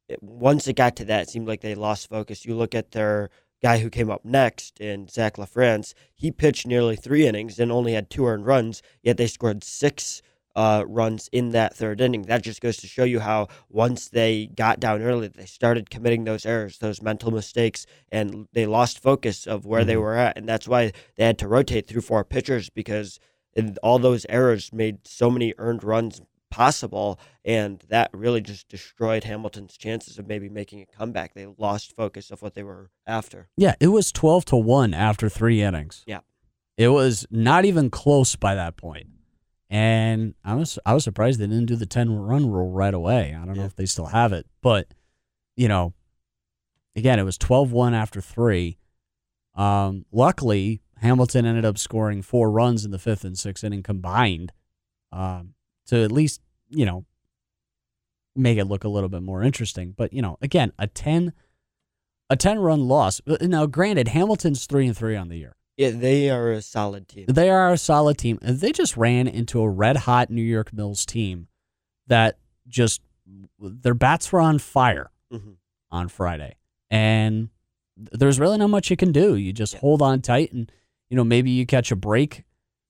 it, 0.09 0.23
once 0.23 0.69
it 0.69 0.77
got 0.77 0.97
to 0.97 1.05
that, 1.07 1.23
it 1.23 1.29
seemed 1.29 1.49
like 1.49 1.61
they 1.61 1.75
lost 1.75 2.09
focus. 2.09 2.47
You 2.47 2.55
look 2.55 2.75
at 2.75 2.93
their 2.93 3.31
guy 3.62 3.79
who 3.79 3.91
came 3.91 4.11
up 4.11 4.25
next 4.25 4.81
in 4.81 5.09
Zach 5.09 5.37
LaFrance. 5.37 5.95
He 6.15 6.31
pitched 6.33 6.67
nearly 6.67 6.97
three 6.97 7.27
innings 7.27 7.59
and 7.59 7.71
only 7.71 7.93
had 7.93 8.11
two 8.11 8.27
earned 8.27 8.47
runs, 8.47 8.83
yet 9.03 9.17
they 9.17 9.29
scored 9.29 9.62
six 9.62 10.23
uh, 10.55 10.85
runs 10.87 11.29
in 11.33 11.51
that 11.51 11.75
third 11.77 12.01
inning. 12.01 12.23
That 12.23 12.43
just 12.43 12.61
goes 12.61 12.77
to 12.79 12.87
show 12.87 13.05
you 13.05 13.21
how 13.21 13.49
once 13.69 14.09
they 14.09 14.47
got 14.55 14.81
down 14.81 15.03
early, 15.03 15.29
they 15.29 15.47
started 15.47 15.91
committing 15.91 16.25
those 16.25 16.45
errors, 16.47 16.79
those 16.79 17.01
mental 17.03 17.31
mistakes, 17.31 17.87
and 18.11 18.47
they 18.53 18.67
lost 18.67 18.99
focus 18.99 19.47
of 19.47 19.65
where 19.65 19.85
they 19.85 19.95
Mhm. 19.95 20.01
were 20.03 20.15
at. 20.17 20.37
And 20.37 20.49
that's 20.49 20.69
why 20.69 20.93
they 21.17 21.25
had 21.25 21.39
to 21.39 21.49
rotate 21.49 21.87
through 21.87 22.03
four 22.03 22.25
pitchers 22.25 22.69
because 22.71 23.19
all 23.83 23.99
those 23.99 24.25
errors 24.29 24.73
made 24.73 25.07
so 25.07 25.31
many 25.31 25.53
earned 25.59 25.85
runs 25.85 26.21
possible, 26.51 27.19
and 27.47 27.83
that 27.89 28.11
really 28.13 28.43
just 28.43 28.69
destroyed 28.69 29.25
Hamilton's 29.25 29.77
chances 29.79 30.19
of 30.19 30.27
maybe 30.27 30.51
making 30.51 30.83
a 30.83 30.87
comeback. 30.87 31.33
They 31.33 31.47
lost 31.57 31.97
focus 31.97 32.31
of 32.31 32.43
what 32.43 32.53
they 32.55 32.63
were 32.63 32.91
after. 33.07 33.49
Yeah, 33.57 33.75
it 33.81 33.87
was 33.89 34.13
12 34.13 34.45
to 34.47 34.57
1 34.57 34.93
after 34.93 35.31
3 35.31 35.63
innings. 35.63 36.03
Yeah. 36.07 36.21
It 36.77 36.89
was 36.89 37.27
not 37.31 37.65
even 37.65 37.89
close 37.89 38.37
by 38.37 38.55
that 38.55 38.77
point. 38.77 39.09
And 39.73 40.35
I 40.45 40.55
was 40.55 40.79
I 40.85 40.93
was 40.93 41.02
surprised 41.02 41.41
they 41.41 41.47
didn't 41.47 41.64
do 41.64 41.76
the 41.76 41.87
10 41.87 42.14
run 42.14 42.50
rule 42.50 42.71
right 42.71 42.93
away. 42.93 43.35
I 43.35 43.47
don't 43.47 43.57
know 43.57 43.64
if 43.64 43.75
they 43.75 43.87
still 43.87 44.05
have 44.05 44.35
it, 44.35 44.47
but 44.61 44.87
you 45.57 45.67
know, 45.67 45.95
again, 46.95 47.19
it 47.19 47.23
was 47.23 47.38
12-1 47.38 47.95
after 47.95 48.21
3. 48.21 48.76
Um, 49.55 50.05
luckily, 50.12 50.83
Hamilton 50.99 51.47
ended 51.47 51.64
up 51.64 51.79
scoring 51.79 52.21
4 52.21 52.50
runs 52.50 52.85
in 52.85 52.91
the 52.91 52.99
5th 52.99 53.25
and 53.25 53.35
6th 53.35 53.64
inning 53.64 53.83
combined. 53.83 54.52
Um, 55.11 55.55
to 55.87 56.05
at 56.05 56.12
least, 56.12 56.43
you 56.69 56.85
know, 56.85 57.07
make 58.37 58.59
it 58.59 58.67
look 58.67 58.85
a 58.85 58.88
little 58.88 59.09
bit 59.09 59.23
more 59.23 59.43
interesting. 59.43 59.95
But, 59.97 60.12
you 60.12 60.21
know, 60.21 60.37
again, 60.43 60.73
a 60.79 60.87
10 60.87 61.33
a 62.29 62.37
10 62.37 62.59
run 62.59 62.88
loss. 62.88 63.23
Now, 63.41 63.64
granted, 63.64 64.09
Hamilton's 64.09 64.67
3 64.67 64.88
and 64.88 64.97
3 64.97 65.17
on 65.17 65.29
the 65.29 65.37
year. 65.37 65.57
Yeah, 65.83 65.91
they 65.91 66.31
are 66.31 66.51
a 66.53 66.62
solid 66.62 67.09
team. 67.09 67.27
They 67.29 67.51
are 67.51 67.73
a 67.73 67.79
solid 67.79 68.19
team. 68.19 68.39
And 68.43 68.61
they 68.61 68.73
just 68.73 68.97
ran 68.97 69.27
into 69.27 69.61
a 69.61 69.69
red 69.69 69.97
hot 69.99 70.31
New 70.31 70.43
York 70.43 70.73
Mills 70.73 71.05
team 71.07 71.49
that 72.07 72.39
just 72.69 73.01
their 73.59 73.95
bats 73.95 74.31
were 74.33 74.41
on 74.41 74.59
fire 74.59 75.11
Mhm. 75.33 75.57
on 75.91 76.09
Friday. 76.09 76.57
And 76.91 77.49
there's 77.97 78.39
really 78.41 78.59
not 78.59 78.69
much 78.71 78.91
you 78.91 78.97
can 78.97 79.12
do. 79.12 79.37
You 79.37 79.53
just 79.53 79.77
hold 79.77 80.03
on 80.03 80.21
tight 80.23 80.53
and 80.53 80.71
you 81.11 81.17
know, 81.17 81.25
maybe 81.25 81.51
you 81.51 81.67
catch 81.67 81.93
a 81.93 81.97
break, 81.97 82.45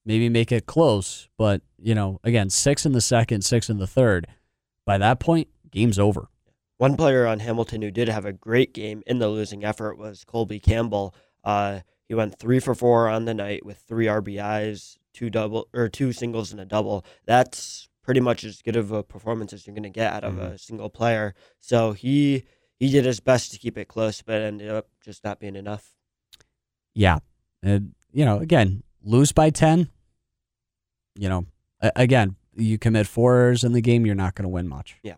maybe 0.05 0.29
make 0.29 0.49
it 0.51 0.65
close, 0.65 1.27
but 1.37 1.61
you 1.77 1.93
know, 1.93 2.19
again, 2.23 2.49
6 2.49 2.85
in 2.85 2.93
the 2.93 3.01
second, 3.01 3.41
6 3.43 3.69
in 3.69 3.77
the 3.79 3.87
third. 3.87 4.27
By 4.85 4.97
that 4.97 5.19
point, 5.19 5.49
game's 5.71 5.99
over. 5.99 6.29
One 6.77 6.95
player 6.95 7.25
on 7.27 7.39
Hamilton 7.39 7.81
who 7.81 7.91
did 7.91 8.07
have 8.09 8.25
a 8.25 8.31
great 8.33 8.73
game 8.73 9.03
in 9.05 9.19
the 9.19 9.27
losing 9.29 9.63
effort 9.65 9.97
was 9.97 10.23
Colby 10.23 10.59
Campbell. 10.59 11.13
Uh, 11.43 11.81
he 12.07 12.15
went 12.15 12.37
three 12.37 12.59
for 12.59 12.75
four 12.75 13.07
on 13.07 13.25
the 13.25 13.33
night 13.33 13.65
with 13.65 13.77
three 13.87 14.05
RBIs, 14.07 14.97
two 15.13 15.29
double 15.29 15.67
or 15.73 15.89
two 15.89 16.11
singles 16.11 16.51
and 16.51 16.59
a 16.59 16.65
double. 16.65 17.05
That's 17.25 17.87
pretty 18.01 18.19
much 18.19 18.43
as 18.43 18.61
good 18.61 18.75
of 18.75 18.91
a 18.91 19.03
performance 19.03 19.53
as 19.53 19.65
you're 19.65 19.73
going 19.75 19.83
to 19.83 19.89
get 19.89 20.11
out 20.13 20.23
of 20.23 20.33
Mhm. 20.35 20.53
a 20.53 20.57
single 20.57 20.89
player. 20.89 21.33
So 21.59 21.93
he 21.93 22.43
he 22.79 22.89
did 22.91 23.05
his 23.05 23.21
best 23.21 23.51
to 23.53 23.57
keep 23.59 23.77
it 23.77 23.87
close, 23.87 24.21
but 24.21 24.41
ended 24.41 24.69
up 24.69 24.89
just 25.01 25.23
not 25.23 25.39
being 25.39 25.55
enough. 25.55 25.95
Yeah. 26.93 27.19
And, 27.61 27.93
you 28.11 28.25
know, 28.25 28.39
again, 28.39 28.83
lose 29.01 29.31
by 29.31 29.51
10, 29.51 29.89
you 31.15 31.29
know, 31.29 31.45
again, 31.95 32.35
you 32.55 32.77
commit 32.77 33.07
four 33.07 33.35
errors 33.35 33.63
in 33.63 33.71
the 33.71 33.79
game, 33.79 34.05
you're 34.05 34.15
not 34.15 34.35
going 34.35 34.43
to 34.43 34.49
win 34.49 34.67
much. 34.67 34.97
Yeah. 35.01 35.15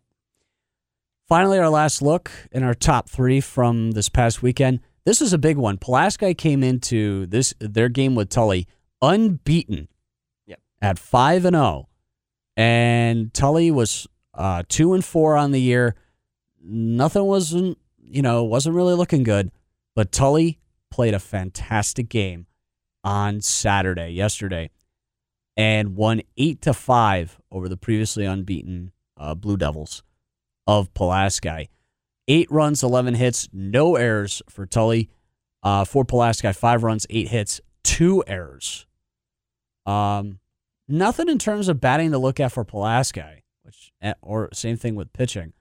Finally, 1.27 1.58
our 1.58 1.70
last 1.70 2.04
look 2.04 2.30
in 2.51 2.62
our 2.62 2.75
top 2.75 3.10
three 3.10 3.42
from 3.42 3.92
this 3.92 4.10
past 4.10 4.44
weekend. 4.44 4.80
This 5.05 5.21
is 5.21 5.33
a 5.33 5.38
big 5.38 5.57
one. 5.57 5.77
Pulaski 5.77 6.33
came 6.33 6.63
into 6.63 7.27
this 7.27 7.53
their 7.59 7.89
game 7.89 8.15
with 8.15 8.29
Tully 8.29 8.67
unbeaten 9.01 9.88
Yep. 10.47 10.59
at 10.81 11.00
5 11.00 11.45
and 11.45 11.55
0. 11.55 11.89
And 12.57 13.33
Tully 13.33 13.69
was 13.69 14.07
uh, 14.33 14.63
2 14.67 14.93
and 14.93 15.05
4 15.05 15.38
on 15.38 15.51
the 15.51 15.62
year. 15.62 15.95
Nothing 16.62 17.25
wasn't, 17.25 17.77
you 18.01 18.21
know, 18.21 18.43
wasn't 18.43 18.75
really 18.75 18.95
looking 18.95 19.24
good, 19.24 19.51
but 19.95 20.12
Tully 20.12 20.59
played 20.89 21.13
a 21.13 21.19
fantastic 21.19 22.09
game 22.09 22.47
on 23.03 23.41
Saturday, 23.41 24.09
yesterday, 24.09 24.71
and 25.55 25.95
won 25.95 26.21
8 26.38 26.62
to 26.63 26.74
5 26.74 27.39
over 27.51 27.69
the 27.69 27.77
previously 27.77 28.25
unbeaten 28.25 28.91
uh, 29.17 29.35
Blue 29.35 29.57
Devils 29.57 30.01
of 30.65 30.91
Pulaski. 30.93 31.69
Eight 32.27 32.50
runs, 32.51 32.84
11 32.84 33.13
hits, 33.15 33.48
no 33.53 33.96
errors 33.96 34.41
for 34.50 34.65
Tully. 34.65 35.10
Uh, 35.63 35.84
for 35.84 36.05
Pulaski, 36.05 36.51
five 36.53 36.84
runs, 36.84 37.08
eight 37.10 37.27
hits, 37.29 37.60
two 37.84 38.24
errors. 38.27 38.86
Um, 39.88 40.38
nothing 40.88 41.27
in 41.27 41.39
terms 41.39 41.70
of 41.70 41.82
batting 41.82 42.12
to 42.12 42.20
look 42.20 42.39
at 42.39 42.51
for 42.51 42.63
Pulaski, 42.63 43.44
which 43.63 43.91
eh, 44.00 44.13
or 44.22 44.50
same 44.53 44.77
thing 44.77 44.94
with 44.94 45.12
pitching. 45.12 45.53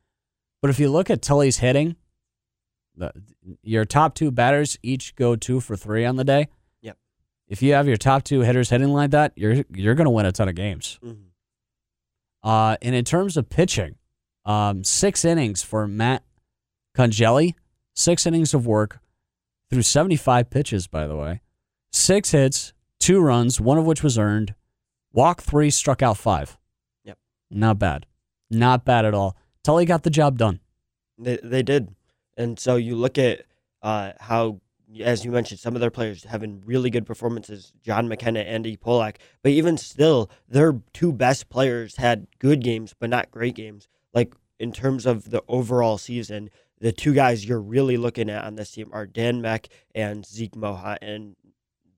But 0.60 0.68
if 0.70 0.78
you 0.78 0.90
look 0.90 1.08
at 1.08 1.22
Tully's 1.22 1.56
hitting, 1.56 1.96
the, 2.94 3.12
your 3.62 3.86
top 3.86 4.14
two 4.14 4.30
batters 4.30 4.78
each 4.82 5.16
go 5.16 5.36
two 5.36 5.58
for 5.60 5.74
three 5.74 6.04
on 6.04 6.16
the 6.16 6.24
day. 6.24 6.48
Yep. 6.82 6.98
If 7.48 7.62
you 7.62 7.72
have 7.72 7.88
your 7.88 7.96
top 7.96 8.24
two 8.24 8.40
hitters 8.40 8.68
hitting 8.68 8.88
like 8.92 9.10
that, 9.12 9.32
you're 9.36 9.64
you're 9.74 9.94
going 9.94 10.04
to 10.04 10.10
win 10.10 10.26
a 10.26 10.32
ton 10.32 10.48
of 10.50 10.54
games. 10.54 10.98
Mhm. 11.02 11.16
Uh, 12.42 12.76
and 12.82 12.94
in 12.94 13.04
terms 13.06 13.38
of 13.38 13.48
pitching, 13.48 13.96
um, 14.44 14.84
six 14.84 15.24
innings 15.24 15.62
for 15.62 15.88
Matt 15.88 16.22
Congeli, 16.96 17.54
six 17.94 18.26
innings 18.26 18.54
of 18.54 18.66
work 18.66 19.00
through 19.70 19.82
75 19.82 20.50
pitches, 20.50 20.86
by 20.86 21.06
the 21.06 21.16
way. 21.16 21.40
Six 21.90 22.30
hits, 22.30 22.72
two 23.00 23.20
runs, 23.20 23.60
one 23.60 23.78
of 23.78 23.84
which 23.84 24.02
was 24.02 24.18
earned. 24.18 24.54
Walk 25.12 25.42
three, 25.42 25.70
struck 25.70 26.02
out 26.02 26.16
five. 26.16 26.56
Yep. 27.04 27.18
Not 27.50 27.78
bad. 27.78 28.06
Not 28.50 28.84
bad 28.84 29.04
at 29.04 29.14
all. 29.14 29.36
Tully 29.62 29.84
got 29.84 30.02
the 30.02 30.10
job 30.10 30.38
done. 30.38 30.60
They 31.18 31.38
they 31.42 31.62
did, 31.62 31.94
and 32.36 32.58
so 32.58 32.76
you 32.76 32.96
look 32.96 33.18
at 33.18 33.44
uh, 33.82 34.12
how, 34.18 34.60
as 35.00 35.24
you 35.24 35.30
mentioned, 35.30 35.60
some 35.60 35.74
of 35.74 35.80
their 35.80 35.90
players 35.90 36.24
having 36.24 36.62
really 36.64 36.90
good 36.90 37.06
performances. 37.06 37.72
John 37.82 38.08
McKenna, 38.08 38.40
Andy 38.40 38.76
Polak, 38.76 39.16
but 39.42 39.52
even 39.52 39.76
still, 39.76 40.28
their 40.48 40.80
two 40.92 41.12
best 41.12 41.48
players 41.48 41.96
had 41.96 42.26
good 42.40 42.62
games, 42.62 42.94
but 42.98 43.10
not 43.10 43.30
great 43.30 43.54
games. 43.54 43.86
Like 44.12 44.34
in 44.58 44.72
terms 44.72 45.06
of 45.06 45.30
the 45.30 45.42
overall 45.48 45.98
season, 45.98 46.50
the 46.84 46.92
two 46.92 47.14
guys 47.14 47.46
you're 47.46 47.60
really 47.60 47.96
looking 47.96 48.28
at 48.28 48.44
on 48.44 48.56
this 48.56 48.72
team 48.72 48.90
are 48.92 49.06
Dan 49.06 49.40
Meck 49.40 49.68
and 49.94 50.26
Zeke 50.26 50.52
Moha, 50.52 50.98
and 51.00 51.34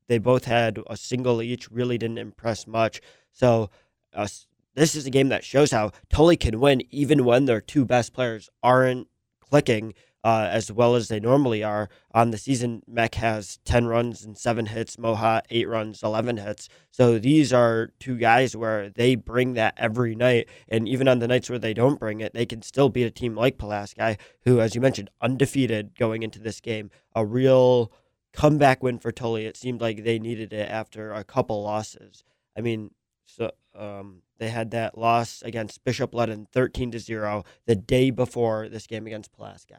they 0.07 0.19
both 0.19 0.45
had 0.45 0.79
a 0.87 0.97
single 0.97 1.43
each. 1.43 1.69
Really 1.71 1.99
didn't 1.99 2.19
impress 2.19 2.67
much. 2.67 3.01
So. 3.33 3.71
Uh, 4.15 4.29
this 4.75 4.95
is 4.95 5.07
a 5.07 5.11
game 5.11 5.31
that 5.31 5.43
shows 5.43 5.71
how 5.71 5.91
Tully 6.11 6.37
can 6.37 6.61
win 6.61 6.83
even 6.91 7.25
when 7.25 7.47
their 7.47 7.63
two 7.63 7.87
best 7.87 8.13
players 8.13 8.51
aren't 8.63 9.09
clicking 9.41 9.95
uh, 10.27 10.49
as 10.51 10.73
well 10.73 10.97
as 10.97 11.07
they 11.07 11.21
normally 11.21 11.63
are. 11.63 11.89
On 12.11 12.33
the 12.33 12.37
season, 12.37 12.83
Mech 12.89 13.15
has 13.15 13.61
10 13.65 13.87
runs 13.87 14.25
and 14.25 14.37
7 14.37 14.67
hits, 14.67 14.97
Moha 14.97 15.43
8 15.51 15.69
runs, 15.69 16.03
11 16.03 16.39
hits. 16.39 16.69
So 16.91 17.21
these 17.21 17.53
are 17.53 17.93
two 18.01 18.17
guys 18.17 18.57
where 18.57 18.91
they 18.91 19.15
bring 19.15 19.53
that 19.53 19.75
every 19.77 20.17
night. 20.17 20.49
And 20.69 20.89
even 20.89 21.07
on 21.07 21.21
the 21.21 21.29
nights 21.29 21.49
where 21.49 21.61
they 21.61 21.75
don't 21.75 22.01
bring 22.01 22.21
it, 22.21 22.35
they 22.35 22.45
can 22.45 22.61
still 22.63 22.89
beat 22.89 23.05
a 23.05 23.11
team 23.13 23.37
like 23.37 23.57
Pulaski, 23.57 24.17
who, 24.45 24.59
as 24.59 24.75
you 24.75 24.81
mentioned, 24.81 25.11
undefeated 25.23 25.97
going 25.97 26.25
into 26.25 26.41
this 26.41 26.61
game. 26.61 26.91
A 27.15 27.25
real 27.25 27.93
comeback 28.33 28.83
win 28.83 28.99
for 28.99 29.13
Tully. 29.13 29.47
It 29.47 29.57
seemed 29.57 29.81
like 29.81 30.03
they 30.03 30.19
needed 30.19 30.53
it 30.53 30.69
after 30.69 31.13
a 31.13 31.23
couple 31.23 31.63
losses. 31.63 32.25
I 32.59 32.63
mean, 32.63 32.91
so 33.27 33.53
um, 33.77 34.23
they 34.39 34.49
had 34.49 34.73
that 34.73 34.99
loss 34.99 35.41
against 35.43 35.85
Bishop 35.85 36.11
Ludden, 36.11 36.49
thirteen 36.51 36.91
to 36.91 36.99
zero, 36.99 37.45
the 37.67 37.77
day 37.77 38.11
before 38.11 38.69
this 38.69 38.89
game 38.89 39.07
against 39.07 39.31
Pulaski. 39.31 39.77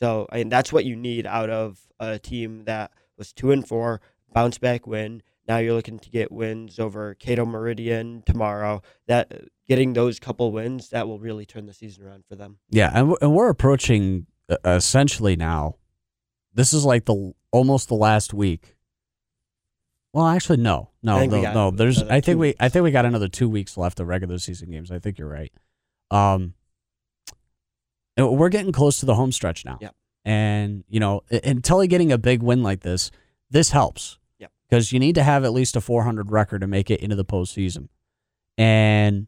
So 0.00 0.26
I 0.32 0.38
mean, 0.38 0.48
that's 0.48 0.72
what 0.72 0.84
you 0.84 0.96
need 0.96 1.26
out 1.26 1.50
of 1.50 1.78
a 1.98 2.18
team 2.18 2.64
that 2.64 2.92
was 3.18 3.32
two 3.32 3.52
and 3.52 3.66
four, 3.66 4.00
bounce 4.32 4.58
back 4.58 4.86
win. 4.86 5.22
Now 5.46 5.58
you're 5.58 5.74
looking 5.74 5.98
to 5.98 6.10
get 6.10 6.32
wins 6.32 6.78
over 6.78 7.14
Cato 7.14 7.44
Meridian 7.44 8.22
tomorrow. 8.24 8.82
That 9.06 9.32
getting 9.68 9.92
those 9.92 10.18
couple 10.18 10.52
wins 10.52 10.88
that 10.90 11.06
will 11.06 11.18
really 11.18 11.44
turn 11.44 11.66
the 11.66 11.74
season 11.74 12.06
around 12.06 12.24
for 12.28 12.34
them. 12.34 12.58
Yeah, 12.70 12.90
and 12.94 13.10
we're, 13.10 13.16
and 13.20 13.34
we're 13.34 13.48
approaching 13.50 14.26
uh, 14.48 14.56
essentially 14.64 15.36
now. 15.36 15.76
This 16.54 16.72
is 16.72 16.84
like 16.84 17.04
the 17.04 17.32
almost 17.52 17.88
the 17.88 17.94
last 17.94 18.32
week. 18.32 18.76
Well, 20.12 20.26
actually, 20.26 20.56
no, 20.56 20.90
no, 21.02 21.16
I 21.16 21.20
think 21.20 21.32
we 21.32 21.42
no, 21.42 21.52
no. 21.52 21.70
There's, 21.70 22.02
I 22.02 22.20
think 22.20 22.36
two 22.36 22.38
we, 22.38 22.54
I 22.58 22.68
think 22.68 22.82
we 22.82 22.90
got 22.90 23.04
another 23.04 23.28
two 23.28 23.48
weeks 23.48 23.76
left 23.76 24.00
of 24.00 24.08
regular 24.08 24.38
season 24.38 24.70
games. 24.70 24.90
I 24.90 24.98
think 24.98 25.18
you're 25.18 25.28
right. 25.28 25.52
Um, 26.10 26.54
we're 28.28 28.48
getting 28.48 28.72
close 28.72 29.00
to 29.00 29.06
the 29.06 29.14
home 29.14 29.32
stretch 29.32 29.64
now. 29.64 29.78
Yep. 29.80 29.94
And 30.24 30.84
you 30.88 31.00
know, 31.00 31.22
Tully 31.62 31.86
getting 31.88 32.12
a 32.12 32.18
big 32.18 32.42
win 32.42 32.62
like 32.62 32.80
this, 32.80 33.10
this 33.50 33.70
helps. 33.70 34.18
Yep. 34.38 34.52
Because 34.68 34.92
you 34.92 34.98
need 34.98 35.14
to 35.14 35.22
have 35.22 35.44
at 35.44 35.52
least 35.52 35.76
a 35.76 35.80
400 35.80 36.30
record 36.30 36.60
to 36.60 36.66
make 36.66 36.90
it 36.90 37.00
into 37.00 37.16
the 37.16 37.24
postseason, 37.24 37.88
and 38.58 39.26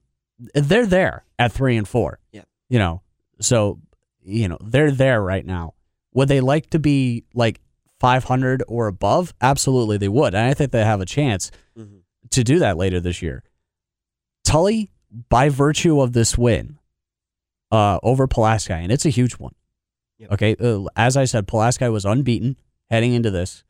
they're 0.55 0.87
there 0.87 1.25
at 1.39 1.53
three 1.53 1.77
and 1.77 1.87
four. 1.89 2.19
Yep. 2.33 2.47
You 2.69 2.79
know, 2.79 3.03
so 3.41 3.79
you 4.23 4.49
know 4.49 4.59
they're 4.63 4.91
there 4.91 5.23
right 5.23 5.45
now. 5.45 5.75
Would 6.15 6.29
they 6.29 6.41
like 6.41 6.71
to 6.71 6.79
be 6.79 7.25
like 7.35 7.61
500 8.01 8.63
or 8.69 8.87
above? 8.87 9.33
Absolutely, 9.41 9.97
they 9.97 10.09
would, 10.09 10.35
and 10.35 10.47
I 10.47 10.55
think 10.55 10.73
they 10.73 10.85
have 10.85 11.01
a 11.01 11.07
chance 11.07 11.51
Mm-hmm. 11.79 11.97
to 12.31 12.45
do 12.45 12.59
that 12.59 12.77
later 12.77 13.01
this 13.01 13.23
year. 13.23 13.43
Tully, 14.45 14.91
by 15.31 15.49
virtue 15.49 16.01
of 16.01 16.13
this 16.13 16.37
win 16.37 16.79
uh, 17.73 17.99
over 18.05 18.29
Pulaski, 18.29 18.75
and 18.75 18.93
it's 18.93 19.05
a 19.07 19.11
huge 19.11 19.33
one. 19.35 19.55
Yep. 20.19 20.33
Okay, 20.33 20.57
uh, 20.61 20.85
as 20.95 21.17
I 21.17 21.25
said, 21.25 21.49
Pulaski 21.49 21.89
was 21.89 22.05
unbeaten 22.05 22.57
heading 22.91 23.15
into 23.15 23.31
this. 23.31 23.65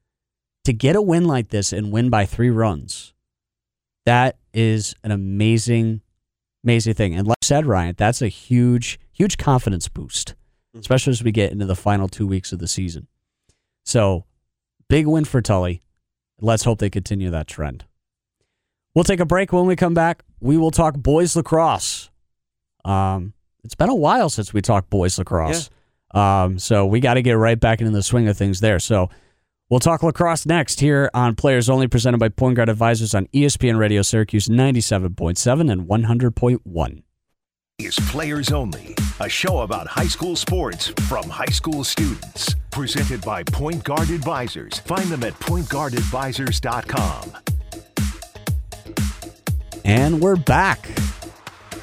To 0.64 0.73
get 0.75 0.94
a 0.97 1.02
win 1.02 1.25
like 1.25 1.49
this 1.49 1.73
and 1.73 1.90
win 1.90 2.11
by 2.11 2.26
three 2.26 2.50
runs, 2.50 3.14
that 4.04 4.37
is 4.52 4.94
an 5.02 5.11
amazing, 5.11 6.02
amazing 6.62 6.94
thing. 6.94 7.14
And 7.14 7.26
like 7.26 7.38
I 7.42 7.47
said, 7.47 7.66
Ryan, 7.66 7.94
that's 7.97 8.21
a 8.23 8.28
huge, 8.28 9.00
huge 9.12 9.38
confidence 9.38 9.88
boost, 9.88 10.35
Mhm. 10.75 10.80
especially 10.80 11.12
as 11.12 11.23
we 11.23 11.32
get 11.32 11.52
into 11.52 11.66
the 11.66 11.75
final 11.75 12.06
two 12.09 12.26
weeks 12.26 12.52
of 12.52 12.59
the 12.59 12.68
season. 12.68 13.09
So, 13.85 14.25
big 14.88 15.06
win 15.06 15.25
for 15.25 15.40
Tully. 15.42 15.82
Let's 16.40 16.64
hope 16.64 16.78
they 16.78 16.90
continue 16.90 17.30
that 17.30 17.47
trend. 17.49 17.85
We'll 18.94 19.04
take 19.04 19.21
a 19.21 19.25
break. 19.26 19.52
When 19.52 19.66
we 19.66 19.75
come 19.76 19.94
back, 19.94 20.23
we 20.40 20.56
will 20.56 20.71
talk 20.71 20.97
boys 20.97 21.35
lacrosse. 21.35 22.11
Um, 22.85 23.32
it's 23.64 23.75
been 23.75 23.88
a 23.88 23.95
while 23.95 24.28
since 24.28 24.52
we 24.52 24.61
talked 24.61 24.90
boys 24.90 25.19
lacrosse. 25.19 25.71
Um, 26.12 26.59
so 26.59 26.85
we 26.87 27.00
got 27.00 27.14
to 27.14 27.23
get 27.23 27.33
right 27.33 27.59
back 27.59 27.81
into 27.81 27.92
the 27.92 28.02
swing 28.02 28.28
of 28.28 28.37
things 28.37 28.61
there. 28.61 28.78
So 28.78 29.09
we'll 29.71 29.81
talk 29.81 30.02
lacrosse 30.02 30.45
next 30.47 30.81
here 30.81 31.11
on 31.14 31.35
Players 31.35 31.71
Only, 31.71 31.88
presented 31.88 32.19
by 32.19 32.28
Point 32.28 32.57
Guard 32.57 32.69
Advisors 32.69 33.14
on 33.14 33.26
ESPN 33.28 33.78
Radio 33.78 34.02
Syracuse 34.02 34.49
97.7 34.49 35.71
and 35.73 35.87
100.1. 35.88 37.02
is 37.78 37.97
Players 38.11 38.52
Only, 38.52 38.95
a 39.21 39.28
show 39.28 39.61
about 39.61 39.87
high 39.87 40.07
school 40.07 40.37
sports 40.37 40.88
from 41.09 41.28
high 41.28 41.47
school 41.47 41.83
students. 41.85 42.54
Presented 42.71 43.23
by 43.23 43.42
Point 43.45 43.85
Guard 43.85 44.11
Advisors. 44.11 44.78
Find 44.81 45.04
them 45.09 45.23
at 45.23 45.35
pointguardadvisors.com. 45.35 47.33
And 49.85 50.21
we're 50.21 50.37
back. 50.37 50.88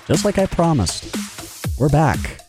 Just 0.08 0.26
like 0.26 0.38
I 0.40 0.46
promised. 0.48 1.16
We're 1.80 1.88
back. 1.88 2.42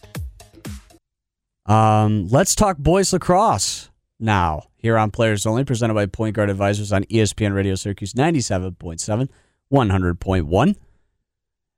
Um, 1.64 2.26
let's 2.26 2.56
talk 2.56 2.78
boys 2.78 3.12
lacrosse 3.12 3.88
now 4.18 4.64
here 4.74 4.98
on 4.98 5.12
Players 5.12 5.46
Only, 5.46 5.62
presented 5.62 5.94
by 5.94 6.06
Point 6.06 6.34
Guard 6.34 6.50
Advisors 6.50 6.92
on 6.92 7.04
ESPN 7.04 7.54
Radio 7.54 7.76
Syracuse 7.76 8.12
97.7, 8.14 9.28
100.1. 9.72 10.76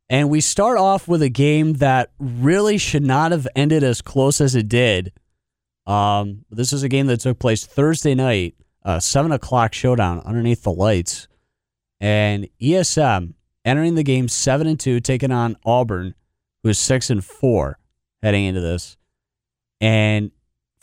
And 0.09 0.31
we 0.31 0.41
start 0.41 0.79
off 0.79 1.07
with 1.07 1.21
a 1.21 1.29
game 1.29 1.75
that 1.75 2.11
really 2.19 2.79
should 2.79 3.05
not 3.05 3.33
have 3.33 3.47
ended 3.55 3.85
as 3.85 4.01
close 4.01 4.41
as 4.41 4.55
it 4.55 4.69
did. 4.71 5.13
Um, 5.87 6.47
this 6.51 6.73
is 6.73 6.83
a 6.83 6.89
game 6.89 7.07
that 7.09 7.21
took 7.21 7.39
place 7.39 7.67
Thursday 7.67 8.15
night, 8.15 8.55
a 8.83 8.99
7 8.99 9.31
o'clock 9.31 9.75
showdown 9.75 10.21
underneath 10.21 10.63
the 10.63 10.73
lights. 10.73 11.29
And 12.01 12.49
ESM 12.63 13.35
entering 13.63 13.95
the 13.95 14.03
game 14.03 14.29
7 14.29 14.67
and 14.67 14.81
2, 14.81 15.01
taking 15.01 15.31
on 15.31 15.57
Auburn, 15.67 16.15
who 16.62 16.69
is 16.71 16.78
6 16.78 17.11
and 17.11 17.25
4 17.25 17.78
heading 18.23 18.45
into 18.45 18.61
this. 18.61 18.97
And 19.81 20.31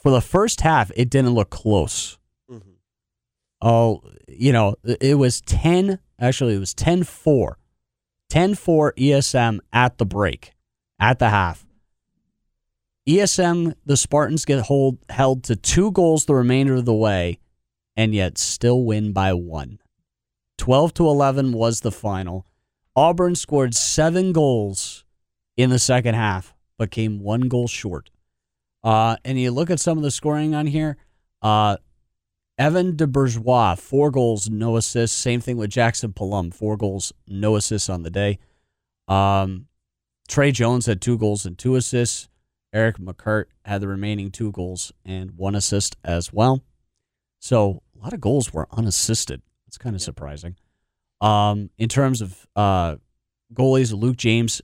for 0.02 0.10
the 0.10 0.20
first 0.20 0.60
half, 0.60 0.90
it 0.94 1.10
didn't 1.10 1.34
look 1.34 1.50
close. 1.50 2.18
Mhm. 2.50 2.76
Oh, 3.62 4.02
you 4.28 4.52
know, 4.52 4.76
it 4.84 5.18
was 5.18 5.40
10, 5.42 5.98
actually, 6.18 6.54
it 6.54 6.60
was 6.60 6.74
10 6.74 7.04
4. 7.04 7.58
10 8.28 8.54
4 8.54 8.92
ESM 8.96 9.60
at 9.72 9.98
the 9.98 10.06
break, 10.06 10.52
at 10.98 11.18
the 11.18 11.30
half. 11.30 11.66
ESM, 13.08 13.74
the 13.84 13.96
Spartans 13.96 14.44
get 14.44 14.66
hold, 14.66 14.98
held 15.08 15.42
to 15.44 15.56
two 15.56 15.90
goals 15.90 16.26
the 16.26 16.34
remainder 16.34 16.76
of 16.76 16.84
the 16.84 16.94
way, 16.94 17.38
and 17.96 18.14
yet 18.14 18.38
still 18.38 18.84
win 18.84 19.12
by 19.12 19.32
one. 19.32 19.78
12 20.58 20.94
to 20.94 21.06
11 21.08 21.52
was 21.52 21.80
the 21.80 21.90
final. 21.90 22.46
Auburn 22.94 23.34
scored 23.34 23.74
seven 23.74 24.32
goals 24.32 25.04
in 25.62 25.70
the 25.70 25.78
second 25.78 26.14
half, 26.14 26.54
but 26.78 26.90
came 26.90 27.20
one 27.20 27.42
goal 27.42 27.68
short. 27.68 28.10
Uh, 28.82 29.16
and 29.24 29.38
you 29.38 29.50
look 29.50 29.70
at 29.70 29.80
some 29.80 29.98
of 29.98 30.04
the 30.04 30.10
scoring 30.10 30.54
on 30.54 30.66
here. 30.66 30.96
Uh, 31.42 31.76
Evan 32.58 32.96
de 32.96 33.06
Bourgeois, 33.06 33.74
four 33.74 34.10
goals, 34.10 34.50
no 34.50 34.76
assists. 34.76 35.16
Same 35.16 35.40
thing 35.40 35.56
with 35.56 35.70
Jackson 35.70 36.12
Palum, 36.12 36.52
four 36.52 36.76
goals, 36.76 37.12
no 37.26 37.56
assists 37.56 37.88
on 37.88 38.02
the 38.02 38.10
day. 38.10 38.38
Um, 39.08 39.66
Trey 40.28 40.52
Jones 40.52 40.86
had 40.86 41.00
two 41.00 41.18
goals 41.18 41.44
and 41.46 41.58
two 41.58 41.74
assists. 41.76 42.28
Eric 42.72 42.98
McCurt 42.98 43.46
had 43.64 43.80
the 43.80 43.88
remaining 43.88 44.30
two 44.30 44.52
goals 44.52 44.92
and 45.04 45.32
one 45.32 45.54
assist 45.54 45.96
as 46.04 46.32
well. 46.32 46.62
So 47.40 47.82
a 47.98 48.02
lot 48.04 48.12
of 48.12 48.20
goals 48.20 48.52
were 48.52 48.68
unassisted. 48.70 49.42
It's 49.66 49.78
kind 49.78 49.96
of 49.96 50.00
Yeah. 50.02 50.04
surprising. 50.04 50.56
Um, 51.20 51.70
in 51.78 51.88
terms 51.88 52.20
of 52.20 52.46
uh, 52.54 52.96
goalies, 53.52 53.92
Luke 53.98 54.16
James, 54.16 54.62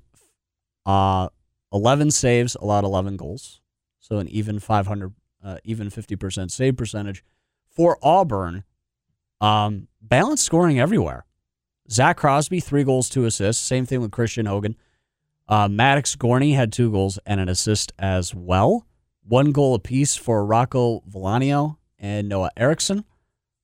uh, 0.87 1.29
11 1.73 2.13
saves, 2.13 2.55
allowed 2.55 2.85
11 2.85 3.17
goals. 3.17 3.61
So 3.99 4.19
an 4.19 4.29
even 4.29 4.61
500, 4.61 5.13
uh, 5.45 5.59
even 5.65 5.91
50% 5.91 6.51
save 6.51 6.77
percentage. 6.77 7.25
For 7.69 7.99
Auburn, 8.03 8.65
um, 9.41 9.89
balanced 10.01 10.45
scoring 10.45 10.81
everywhere. 10.81 11.27
Zach 11.91 12.17
Crosby, 12.17 12.61
three 12.61 12.85
goals, 12.85 13.09
two 13.09 13.27
assists. 13.27 13.63
Same 13.63 13.85
thing 13.85 14.01
with 14.01 14.11
Christian 14.11 14.47
Hogan. 14.47 14.77
Uh, 15.49 15.69
Maddox 15.69 16.17
Gorney 16.17 16.55
had 16.55 16.73
two 16.73 16.91
goals 16.91 17.19
and 17.27 17.41
an 17.41 17.49
assist 17.49 17.93
as 17.99 18.35
well. 18.35 18.87
One 19.23 19.53
goal 19.53 19.75
apiece 19.75 20.17
for 20.17 20.45
Rocco 20.45 21.01
Volanio 21.01 21.77
and 21.99 22.29
Noah 22.29 22.51
Erickson. 22.57 23.05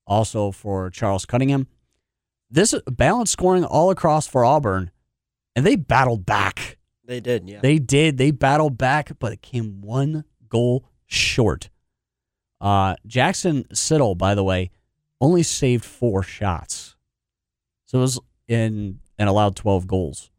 Also 0.06 0.50
for 0.50 0.90
Charles 0.90 1.24
Cunningham. 1.24 1.66
This 2.50 2.74
balanced 2.86 3.32
scoring 3.32 3.64
all 3.64 3.90
across 3.90 4.26
for 4.26 4.44
Auburn, 4.44 4.90
and 5.56 5.64
they 5.64 5.76
battled 5.76 6.26
back. 6.26 6.76
They 7.12 7.20
did, 7.20 7.46
yeah. 7.46 7.60
They 7.60 7.78
did. 7.78 8.16
They 8.16 8.30
battled 8.30 8.78
back, 8.78 9.12
but 9.18 9.34
it 9.34 9.42
came 9.42 9.82
one 9.82 10.24
goal 10.48 10.88
short. 11.04 11.68
Uh, 12.58 12.96
Jackson 13.06 13.64
Siddle, 13.64 14.16
by 14.16 14.34
the 14.34 14.42
way, 14.42 14.70
only 15.20 15.42
saved 15.42 15.84
four 15.84 16.22
shots. 16.22 16.96
So 17.84 17.98
it 17.98 18.00
was 18.00 18.18
in 18.48 19.00
and 19.18 19.28
allowed 19.28 19.56
12 19.56 19.86
goals. 19.86 20.30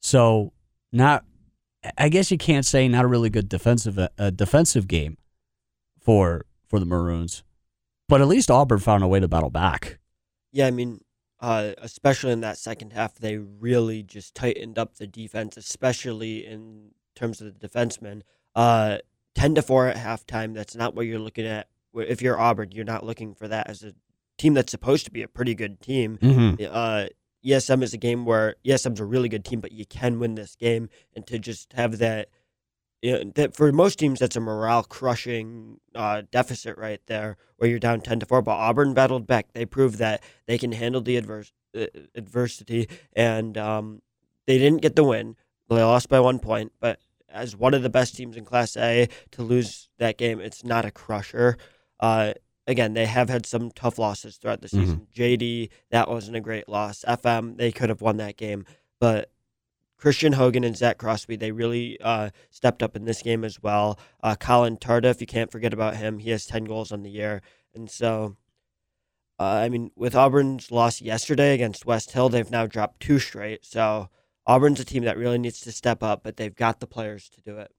So 0.00 0.52
not 0.90 1.24
I 1.96 2.08
guess 2.08 2.32
you 2.32 2.38
can't 2.38 2.66
say 2.66 2.88
not 2.88 3.04
a 3.04 3.08
really 3.08 3.30
good 3.30 3.48
defensive 3.48 3.96
uh, 3.96 4.30
defensive 4.30 4.88
game 4.88 5.18
for 6.00 6.46
for 6.66 6.80
the 6.80 6.86
Maroons. 6.86 7.44
But 8.08 8.20
at 8.20 8.26
least 8.26 8.50
Auburn 8.50 8.80
found 8.80 9.04
a 9.04 9.08
way 9.08 9.20
to 9.20 9.28
battle 9.28 9.50
back. 9.50 10.00
Yeah, 10.50 10.66
I 10.66 10.72
mean, 10.72 11.00
uh, 11.42 11.72
especially 11.78 12.30
in 12.30 12.40
that 12.40 12.56
second 12.56 12.92
half, 12.92 13.16
they 13.16 13.36
really 13.36 14.04
just 14.04 14.34
tightened 14.34 14.78
up 14.78 14.94
the 14.94 15.08
defense, 15.08 15.56
especially 15.56 16.46
in 16.46 16.92
terms 17.16 17.40
of 17.40 17.58
the 17.58 17.68
defensemen. 17.68 18.22
Uh, 18.54 18.98
ten 19.34 19.56
to 19.56 19.62
four 19.62 19.88
at 19.88 19.96
halftime. 19.96 20.54
That's 20.54 20.76
not 20.76 20.94
what 20.94 21.06
you're 21.06 21.18
looking 21.18 21.46
at. 21.46 21.68
If 21.94 22.22
you're 22.22 22.38
Auburn, 22.38 22.70
you're 22.70 22.84
not 22.84 23.04
looking 23.04 23.34
for 23.34 23.48
that 23.48 23.68
as 23.68 23.82
a 23.82 23.92
team 24.38 24.54
that's 24.54 24.70
supposed 24.70 25.04
to 25.06 25.10
be 25.10 25.22
a 25.22 25.28
pretty 25.28 25.54
good 25.54 25.80
team. 25.80 26.16
Mm-hmm. 26.18 26.64
Uh, 26.70 27.06
ESM 27.44 27.82
is 27.82 27.92
a 27.92 27.98
game 27.98 28.24
where 28.24 28.54
ESM's 28.64 29.00
a 29.00 29.04
really 29.04 29.28
good 29.28 29.44
team, 29.44 29.60
but 29.60 29.72
you 29.72 29.84
can 29.84 30.20
win 30.20 30.36
this 30.36 30.54
game, 30.54 30.88
and 31.14 31.26
to 31.26 31.40
just 31.40 31.72
have 31.72 31.98
that. 31.98 32.28
You 33.02 33.12
know, 33.12 33.32
that 33.34 33.56
for 33.56 33.70
most 33.72 33.98
teams, 33.98 34.20
that's 34.20 34.36
a 34.36 34.40
morale 34.40 34.84
crushing 34.84 35.80
uh, 35.94 36.22
deficit 36.30 36.78
right 36.78 37.00
there, 37.06 37.36
where 37.56 37.68
you're 37.68 37.80
down 37.80 38.00
ten 38.00 38.20
to 38.20 38.26
four. 38.26 38.42
But 38.42 38.52
Auburn 38.52 38.94
battled 38.94 39.26
back. 39.26 39.52
They 39.52 39.66
proved 39.66 39.98
that 39.98 40.22
they 40.46 40.56
can 40.56 40.72
handle 40.72 41.00
the 41.00 41.16
adverse, 41.16 41.52
uh, 41.76 41.86
adversity, 42.14 42.88
and 43.12 43.58
um, 43.58 44.02
they 44.46 44.56
didn't 44.56 44.82
get 44.82 44.94
the 44.96 45.04
win. 45.04 45.36
They 45.68 45.82
lost 45.82 46.08
by 46.08 46.20
one 46.20 46.38
point, 46.38 46.72
but 46.80 47.00
as 47.28 47.56
one 47.56 47.74
of 47.74 47.82
the 47.82 47.88
best 47.90 48.14
teams 48.14 48.36
in 48.36 48.44
Class 48.44 48.76
A 48.76 49.08
to 49.32 49.42
lose 49.42 49.88
that 49.98 50.18
game, 50.18 50.38
it's 50.40 50.64
not 50.64 50.84
a 50.84 50.90
crusher. 50.90 51.56
Uh, 51.98 52.34
again, 52.66 52.94
they 52.94 53.06
have 53.06 53.30
had 53.30 53.46
some 53.46 53.70
tough 53.70 53.98
losses 53.98 54.36
throughout 54.36 54.60
the 54.60 54.68
season. 54.68 55.06
JD, 55.16 55.70
that 55.90 56.08
wasn't 56.08 56.36
a 56.36 56.40
great 56.40 56.68
loss. 56.68 57.04
FM, 57.08 57.56
they 57.56 57.72
could 57.72 57.88
have 57.88 58.02
won 58.02 58.18
that 58.18 58.36
game, 58.36 58.64
but 59.00 59.30
Christian 60.02 60.32
Hogan 60.32 60.64
and 60.64 60.76
Zach 60.76 60.98
Crosby, 60.98 61.36
they 61.36 61.52
really 61.52 61.96
uh, 62.00 62.30
stepped 62.50 62.82
up 62.82 62.96
in 62.96 63.04
this 63.04 63.22
game 63.22 63.44
as 63.44 63.62
well. 63.62 64.00
Uh, 64.20 64.34
Colin 64.34 64.76
Tardif, 64.76 65.20
you 65.20 65.28
can't 65.28 65.52
forget 65.52 65.72
about 65.72 65.94
him. 65.94 66.18
He 66.18 66.30
has 66.30 66.44
10 66.44 66.64
goals 66.64 66.90
on 66.90 67.04
the 67.04 67.08
year. 67.08 67.40
And 67.72 67.88
so, 67.88 68.36
uh, 69.38 69.44
I 69.44 69.68
mean, 69.68 69.92
with 69.94 70.16
Auburn's 70.16 70.72
loss 70.72 71.00
yesterday 71.00 71.54
against 71.54 71.86
West 71.86 72.10
Hill, 72.10 72.28
they've 72.28 72.50
now 72.50 72.66
dropped 72.66 72.98
two 72.98 73.20
straight. 73.20 73.64
So, 73.64 74.08
Auburn's 74.44 74.80
a 74.80 74.84
team 74.84 75.04
that 75.04 75.16
really 75.16 75.38
needs 75.38 75.60
to 75.60 75.70
step 75.70 76.02
up, 76.02 76.24
but 76.24 76.36
they've 76.36 76.56
got 76.56 76.80
the 76.80 76.88
players 76.88 77.28
to 77.28 77.40
do 77.40 77.58
it. 77.58 77.70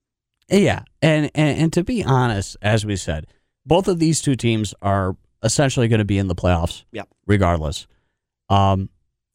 Yeah, 0.49 0.83
and, 1.01 1.29
and 1.35 1.59
and 1.59 1.73
to 1.73 1.83
be 1.83 2.05
honest, 2.05 2.55
as 2.61 2.85
we 2.85 2.95
said, 2.95 3.27
both 3.65 3.89
of 3.89 3.99
these 3.99 4.21
two 4.21 4.37
teams 4.37 4.73
are 4.81 5.17
essentially 5.43 5.89
going 5.89 5.99
to 5.99 6.05
be 6.05 6.17
in 6.17 6.27
the 6.27 6.35
playoffs. 6.35 6.85
Yep. 6.93 7.09
Regardless, 7.27 7.85
um, 8.47 8.87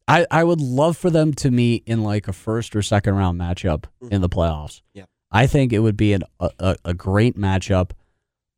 I 0.09 0.25
I 0.31 0.43
would 0.43 0.59
love 0.59 0.97
for 0.97 1.09
them 1.09 1.33
to 1.35 1.51
meet 1.51 1.83
in 1.85 2.03
like 2.03 2.27
a 2.27 2.33
first 2.33 2.75
or 2.75 2.81
second 2.81 3.15
round 3.15 3.39
matchup 3.39 3.85
in 4.09 4.21
the 4.21 4.29
playoffs. 4.29 4.81
Yep. 4.93 5.07
I 5.31 5.45
think 5.45 5.71
it 5.71 5.79
would 5.79 5.95
be 5.97 6.13
an, 6.13 6.23
a 6.39 6.75
a- 6.83 6.93
great 6.95 7.37
matchup. 7.37 7.91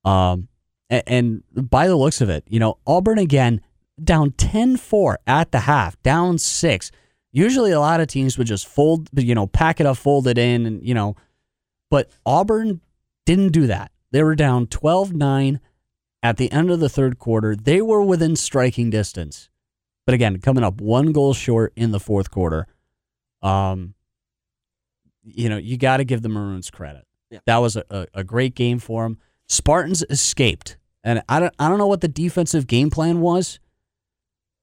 Um, 0.05 0.47
and, 0.89 1.03
and 1.07 1.69
by 1.69 1.87
the 1.87 1.95
looks 1.97 2.21
of 2.21 2.29
it, 2.29 2.45
you 2.47 2.59
know, 2.59 2.77
Auburn 2.87 3.19
again 3.19 3.61
down 4.01 4.31
10-4 4.31 5.17
at 5.27 5.51
the 5.51 5.59
half, 5.59 6.01
down 6.01 6.37
six. 6.37 6.89
Usually, 7.33 7.71
a 7.71 7.79
lot 7.79 7.99
of 7.99 8.07
teams 8.07 8.37
would 8.37 8.47
just 8.47 8.67
fold, 8.67 9.09
you 9.13 9.35
know, 9.35 9.47
pack 9.47 9.79
it 9.79 9.85
up, 9.85 9.97
fold 9.97 10.27
it 10.27 10.37
in, 10.37 10.65
and 10.65 10.85
you 10.85 10.93
know. 10.93 11.15
But 11.89 12.09
Auburn 12.25 12.81
didn't 13.25 13.49
do 13.49 13.67
that. 13.67 13.91
They 14.11 14.23
were 14.23 14.35
down 14.35 14.67
12 14.67 15.13
9 15.13 15.59
at 16.23 16.37
the 16.37 16.51
end 16.51 16.71
of 16.71 16.79
the 16.79 16.89
third 16.89 17.19
quarter. 17.19 17.55
They 17.55 17.81
were 17.81 18.01
within 18.01 18.35
striking 18.35 18.89
distance. 18.89 19.49
But 20.11 20.15
again, 20.15 20.41
coming 20.41 20.65
up 20.65 20.81
one 20.81 21.13
goal 21.13 21.33
short 21.33 21.71
in 21.77 21.91
the 21.91 21.99
fourth 21.99 22.31
quarter. 22.31 22.67
Um, 23.41 23.93
you 25.23 25.47
know, 25.47 25.55
you 25.55 25.77
got 25.77 25.97
to 25.97 26.03
give 26.03 26.21
the 26.21 26.27
Maroons 26.27 26.69
credit. 26.69 27.05
Yeah. 27.29 27.39
That 27.45 27.59
was 27.59 27.77
a, 27.77 27.85
a, 27.89 28.07
a 28.15 28.23
great 28.25 28.53
game 28.53 28.77
for 28.77 29.03
them. 29.03 29.19
Spartans 29.47 30.03
escaped, 30.09 30.75
and 31.01 31.23
I 31.29 31.39
don't 31.39 31.55
I 31.59 31.69
don't 31.69 31.77
know 31.77 31.87
what 31.87 32.01
the 32.01 32.09
defensive 32.09 32.67
game 32.67 32.89
plan 32.89 33.21
was, 33.21 33.61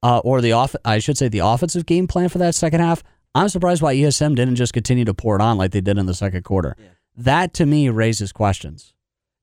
uh, 0.03 0.19
or 0.19 0.43
the 0.43 0.53
off 0.53 0.77
I 0.85 0.99
should 0.99 1.17
say 1.17 1.29
the 1.29 1.39
offensive 1.39 1.87
game 1.87 2.07
plan 2.07 2.29
for 2.29 2.37
that 2.37 2.55
second 2.55 2.81
half. 2.81 3.03
I'm 3.35 3.49
surprised 3.49 3.81
why 3.81 3.95
ESM 3.95 4.35
didn't 4.37 4.57
just 4.57 4.75
continue 4.75 5.07
to 5.07 5.15
pour 5.15 5.35
it 5.35 5.41
on 5.41 5.57
like 5.57 5.71
they 5.71 5.81
did 5.81 5.97
in 5.97 6.05
the 6.05 6.13
second 6.13 6.43
quarter. 6.43 6.77
Yeah. 6.79 6.89
That 7.17 7.55
to 7.55 7.65
me 7.65 7.89
raises 7.89 8.33
questions. 8.33 8.93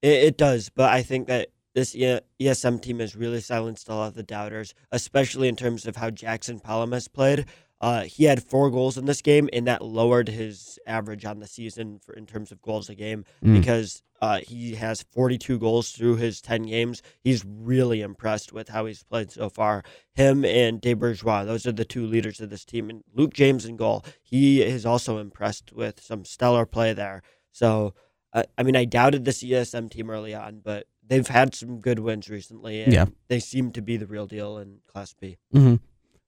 It, 0.04 0.24
it 0.24 0.38
does, 0.38 0.70
but 0.70 0.94
I 0.94 1.02
think 1.02 1.26
that 1.30 1.48
this 1.76 1.94
ESM 1.96 2.82
team 2.82 3.00
has 3.00 3.16
really 3.16 3.42
silenced 3.42 3.88
a 3.90 3.94
lot 3.94 4.08
of 4.08 4.14
the 4.16 4.24
doubters, 4.24 4.74
especially 4.92 5.48
in 5.48 5.56
terms 5.56 5.86
of 5.86 5.98
how 5.98 6.10
Jackson 6.10 6.60
Palamas 6.60 7.08
played. 7.08 7.46
Uh, 7.82 8.04
he 8.04 8.24
had 8.24 8.42
four 8.42 8.72
goals 8.72 8.98
in 8.98 9.06
this 9.06 9.22
game, 9.22 9.50
and 9.52 9.68
that 9.68 9.84
lowered 9.84 10.30
his 10.30 10.80
average 10.88 11.26
on 11.26 11.40
the 11.40 11.46
season 11.48 12.00
for 12.00 12.14
in 12.14 12.26
terms 12.26 12.52
of 12.52 12.62
goals 12.62 12.90
a 12.90 12.96
game 12.96 13.26
Mm. 13.44 13.60
because 13.60 14.02
uh, 14.22 14.40
he 14.40 14.76
has 14.76 15.04
42 15.12 15.60
goals 15.60 15.92
through 15.92 16.16
his 16.16 16.40
10 16.42 16.64
games. 16.64 17.02
He's 17.22 17.44
really 17.46 18.02
impressed 18.02 18.54
with 18.54 18.70
how 18.70 18.86
he's 18.86 19.04
played 19.04 19.30
so 19.30 19.50
far. 19.50 19.84
Him 20.14 20.46
and 20.46 20.80
De 20.80 20.94
Bourgeois, 20.94 21.44
those 21.44 21.68
are 21.68 21.74
the 21.74 21.84
two 21.84 22.06
leaders 22.08 22.40
of 22.40 22.50
this 22.50 22.64
team. 22.64 22.90
And 22.90 23.04
Luke 23.14 23.34
James 23.34 23.66
in 23.66 23.76
goal, 23.76 24.06
he 24.24 24.62
is 24.64 24.86
also 24.86 25.18
impressed 25.18 25.74
with 25.74 26.00
some 26.02 26.24
stellar 26.24 26.66
play 26.66 26.94
there. 26.94 27.22
So, 27.52 27.94
uh, 28.32 28.44
I 28.58 28.64
mean, 28.64 28.78
I 28.78 28.86
doubted 28.86 29.26
this 29.26 29.44
ESM 29.44 29.92
team 29.92 30.10
early 30.10 30.34
on, 30.34 30.62
but 30.64 30.88
they've 31.08 31.28
had 31.28 31.56
some 31.56 31.80
good 31.80 32.00
wins 32.00 32.30
recently. 32.30 32.84
Yeah. 32.92 33.06
They 33.28 33.40
seem 33.40 33.72
to 33.74 33.82
be 33.82 33.98
the 33.98 34.08
real 34.08 34.28
deal 34.28 34.58
in 34.58 34.80
Class 34.88 35.14
B. 35.14 35.38
hmm 35.52 35.76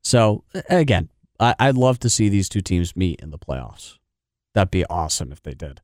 So 0.01 0.43
again, 0.69 1.09
I, 1.39 1.55
I'd 1.59 1.75
love 1.77 1.99
to 1.99 2.09
see 2.09 2.29
these 2.29 2.49
two 2.49 2.61
teams 2.61 2.95
meet 2.95 3.19
in 3.21 3.31
the 3.31 3.39
playoffs. 3.39 3.97
That'd 4.53 4.71
be 4.71 4.85
awesome 4.85 5.31
if 5.31 5.41
they 5.41 5.53
did. 5.53 5.81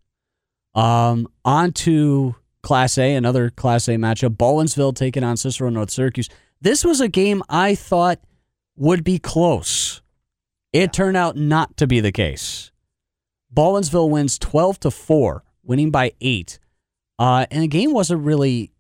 Um, 0.73 1.27
on 1.45 1.71
to 1.73 2.35
Class 2.63 2.97
A, 2.97 3.13
another 3.15 3.49
Class 3.49 3.87
A 3.87 3.91
matchup. 3.91 4.37
Baldwinsville 4.37 4.95
taking 4.95 5.23
on 5.23 5.37
Cicero 5.37 5.69
North 5.69 5.91
Syracuse. 5.91 6.29
This 6.61 6.83
was 6.83 7.01
a 7.01 7.07
game 7.07 7.43
I 7.49 7.75
thought 7.75 8.19
would 8.75 9.03
be 9.03 9.19
close. 9.19 10.01
It 10.71 10.91
turned 10.91 11.17
out 11.17 11.35
not 11.35 11.77
to 11.77 11.85
be 11.85 11.99
the 11.99 12.11
case. 12.11 12.71
Baldwinsville 13.53 14.09
wins 14.09 14.39
twelve 14.39 14.79
to 14.79 14.89
four, 14.89 15.43
winning 15.61 15.91
by 15.91 16.13
eight. 16.21 16.57
Uh, 17.19 17.45
and 17.51 17.61
the 17.61 17.67
game 17.67 17.93
wasn't 17.93 18.23
really 18.23 18.71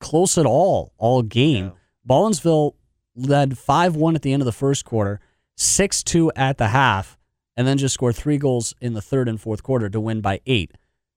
close 0.00 0.38
at 0.38 0.46
all 0.46 0.92
all 0.98 1.22
game. 1.22 1.66
No. 1.66 1.76
Baldwinsville 2.06 2.74
led 3.16 3.56
5 3.56 3.96
1 3.96 4.14
at 4.14 4.22
the 4.22 4.32
end 4.32 4.42
of 4.42 4.46
the 4.46 4.52
first 4.52 4.84
quarter, 4.84 5.20
6 5.56 6.02
2 6.02 6.32
at 6.36 6.58
the 6.58 6.68
half, 6.68 7.16
and 7.56 7.66
then 7.66 7.78
just 7.78 7.94
scored 7.94 8.16
three 8.16 8.38
goals 8.38 8.74
in 8.80 8.94
the 8.94 9.02
third 9.02 9.28
and 9.28 9.40
fourth 9.40 9.62
quarter 9.62 9.88
to 9.88 10.00
win 10.00 10.20
by 10.20 10.40
eight. 10.46 10.72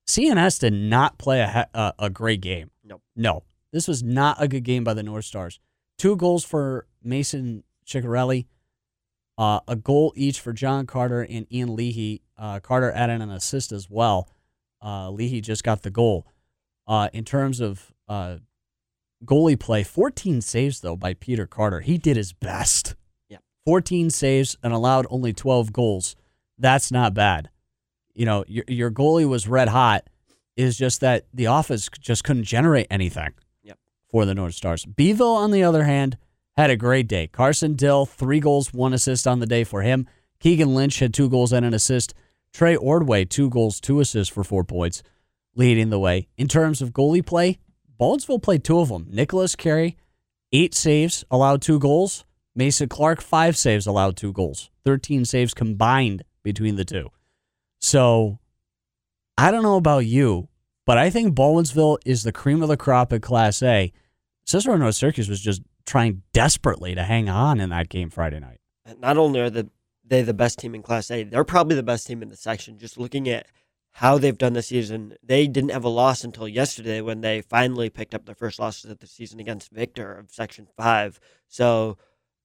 CNS 0.08 0.60
did 0.60 0.74
not 0.74 1.18
play 1.18 1.42
a, 1.42 1.94
a 2.00 2.10
great 2.10 2.42
game. 2.42 2.72
Nope. 2.84 3.02
No. 3.16 3.44
This 3.74 3.88
was 3.88 4.02
not 4.02 4.42
a 4.42 4.48
good 4.48 4.64
game 4.64 4.84
by 4.84 4.94
the 4.94 5.04
North 5.04 5.26
Stars. 5.26 5.60
Two 5.98 6.16
goals 6.16 6.46
for 6.46 6.88
Mason 7.04 7.64
Ciccarelli, 7.86 8.46
uh, 9.38 9.60
a 9.68 9.76
goal 9.76 10.14
each 10.16 10.40
for 10.40 10.54
John 10.54 10.86
Carter 10.86 11.22
and 11.24 11.52
Ian 11.52 11.76
Leahy. 11.76 12.22
Uh, 12.38 12.60
Carter 12.60 12.92
added 12.92 13.22
an 13.22 13.30
assist 13.30 13.72
as 13.72 13.90
well. 13.90 14.30
Uh, 14.84 15.10
Leahy 15.10 15.42
just 15.42 15.64
got 15.64 15.82
the 15.84 15.90
goal. 15.90 16.26
Uh, 16.88 17.10
in 17.12 17.26
terms 17.26 17.60
of 17.60 17.94
uh, 18.08 18.38
goalie 19.26 19.60
play, 19.60 19.84
14 19.84 20.42
saves 20.42 20.82
though 20.82 20.96
by 20.96 21.14
Peter 21.14 21.46
Carter. 21.48 21.82
He 21.82 21.98
did 21.98 22.18
his 22.18 22.34
best. 22.34 22.96
Yeah. 23.30 23.38
14 23.66 24.10
saves 24.10 24.56
and 24.64 24.74
allowed 24.74 25.08
only 25.10 25.34
12 25.34 25.74
goals. 25.74 26.16
That's 26.58 26.92
not 26.92 27.14
bad. 27.14 27.50
You 28.14 28.26
know, 28.26 28.44
your 28.48 28.66
your 28.68 28.92
goalie 28.92 29.28
was 29.28 29.48
red 29.48 29.70
hot. 29.70 30.10
Is 30.56 30.76
just 30.76 31.02
that 31.02 31.28
the 31.32 31.46
offense 31.46 31.88
just 32.00 32.24
couldn't 32.24 32.46
generate 32.46 32.88
anything. 32.90 33.30
Yep. 33.62 33.78
For 34.10 34.26
the 34.26 34.34
North 34.34 34.56
Stars. 34.56 34.86
Beeville, 34.86 35.36
on 35.36 35.52
the 35.52 35.62
other 35.62 35.84
hand, 35.84 36.18
had 36.56 36.72
a 36.72 36.76
great 36.76 37.08
day. 37.08 37.28
Carson 37.28 37.76
Dill, 37.76 38.08
three 38.08 38.40
goals, 38.40 38.74
one 38.74 38.92
assist 38.92 39.28
on 39.28 39.40
the 39.40 39.46
day 39.46 39.64
for 39.64 39.84
him. 39.84 40.08
Keegan 40.40 40.74
Lynch 40.74 40.98
had 40.98 41.14
two 41.14 41.30
goals 41.30 41.54
and 41.54 41.64
an 41.64 41.76
assist. 41.76 42.16
Trey 42.52 42.76
Ordway, 42.76 43.26
two 43.26 43.52
goals, 43.52 43.80
two 43.80 44.00
assists 44.00 44.34
for 44.34 44.44
four 44.44 44.64
points, 44.64 45.04
leading 45.56 45.92
the 45.92 46.00
way. 46.00 46.28
In 46.38 46.48
terms 46.48 46.82
of 46.82 46.92
goalie 46.92 47.24
play, 47.26 47.60
Baldwinsville 48.00 48.42
played 48.42 48.64
two 48.64 48.80
of 48.80 48.90
them. 48.90 49.08
Nicholas 49.10 49.56
Carey, 49.56 49.98
eight 50.52 50.74
saves, 50.74 51.24
allowed 51.32 51.62
two 51.62 51.80
goals. 51.80 52.26
Mason 52.56 52.90
Clark, 52.90 53.22
five 53.22 53.56
saves, 53.56 53.86
allowed 53.86 54.18
two 54.18 54.34
goals. 54.34 54.70
13 54.86 55.26
saves 55.26 55.54
combined 55.54 56.24
between 56.44 56.76
the 56.76 56.86
two. 56.86 57.10
So 57.80 58.40
I 59.38 59.52
don't 59.52 59.64
know 59.64 59.78
about 59.78 60.06
you, 60.06 60.48
but 60.86 60.98
I 60.98 61.10
think 61.10 61.36
Baldwinsville 61.36 62.00
is 62.06 62.24
the 62.24 62.32
cream 62.32 62.64
of 62.64 62.70
the 62.70 62.78
crop 62.78 63.14
at 63.14 63.22
Class 63.22 63.62
A. 63.62 63.92
Cicero 64.46 64.78
North 64.78 64.96
Syracuse 64.96 65.30
was 65.30 65.42
just 65.42 65.62
trying 65.86 66.24
desperately 66.34 66.96
to 66.96 67.04
hang 67.04 67.30
on 67.30 67.60
in 67.60 67.70
that 67.70 67.90
game 67.90 68.10
Friday 68.10 68.40
night. 68.40 68.60
Not 69.00 69.18
only 69.18 69.42
are 69.42 69.50
the 69.50 69.70
they 70.06 70.22
the 70.22 70.34
best 70.34 70.58
team 70.58 70.74
in 70.74 70.82
Class 70.82 71.12
A, 71.12 71.24
they're 71.24 71.44
probably 71.44 71.76
the 71.76 71.84
best 71.84 72.08
team 72.08 72.22
in 72.22 72.30
the 72.30 72.38
section. 72.38 72.80
Just 72.80 72.98
looking 72.98 73.28
at 73.28 73.48
how 73.98 74.20
they've 74.20 74.38
done 74.38 74.54
this 74.54 74.68
season, 74.68 75.16
they 75.24 75.48
didn't 75.48 75.72
have 75.72 75.84
a 75.84 75.90
loss 75.90 76.24
until 76.24 76.48
yesterday 76.48 77.02
when 77.02 77.22
they 77.22 77.42
finally 77.42 77.90
picked 77.90 78.14
up 78.14 78.28
their 78.28 78.36
first 78.36 78.60
losses 78.60 78.92
of 78.92 79.00
the 79.00 79.08
season 79.08 79.40
against 79.40 79.72
Victor 79.72 80.14
of 80.14 80.30
Section 80.30 80.68
Five. 80.78 81.20
So, 81.48 81.98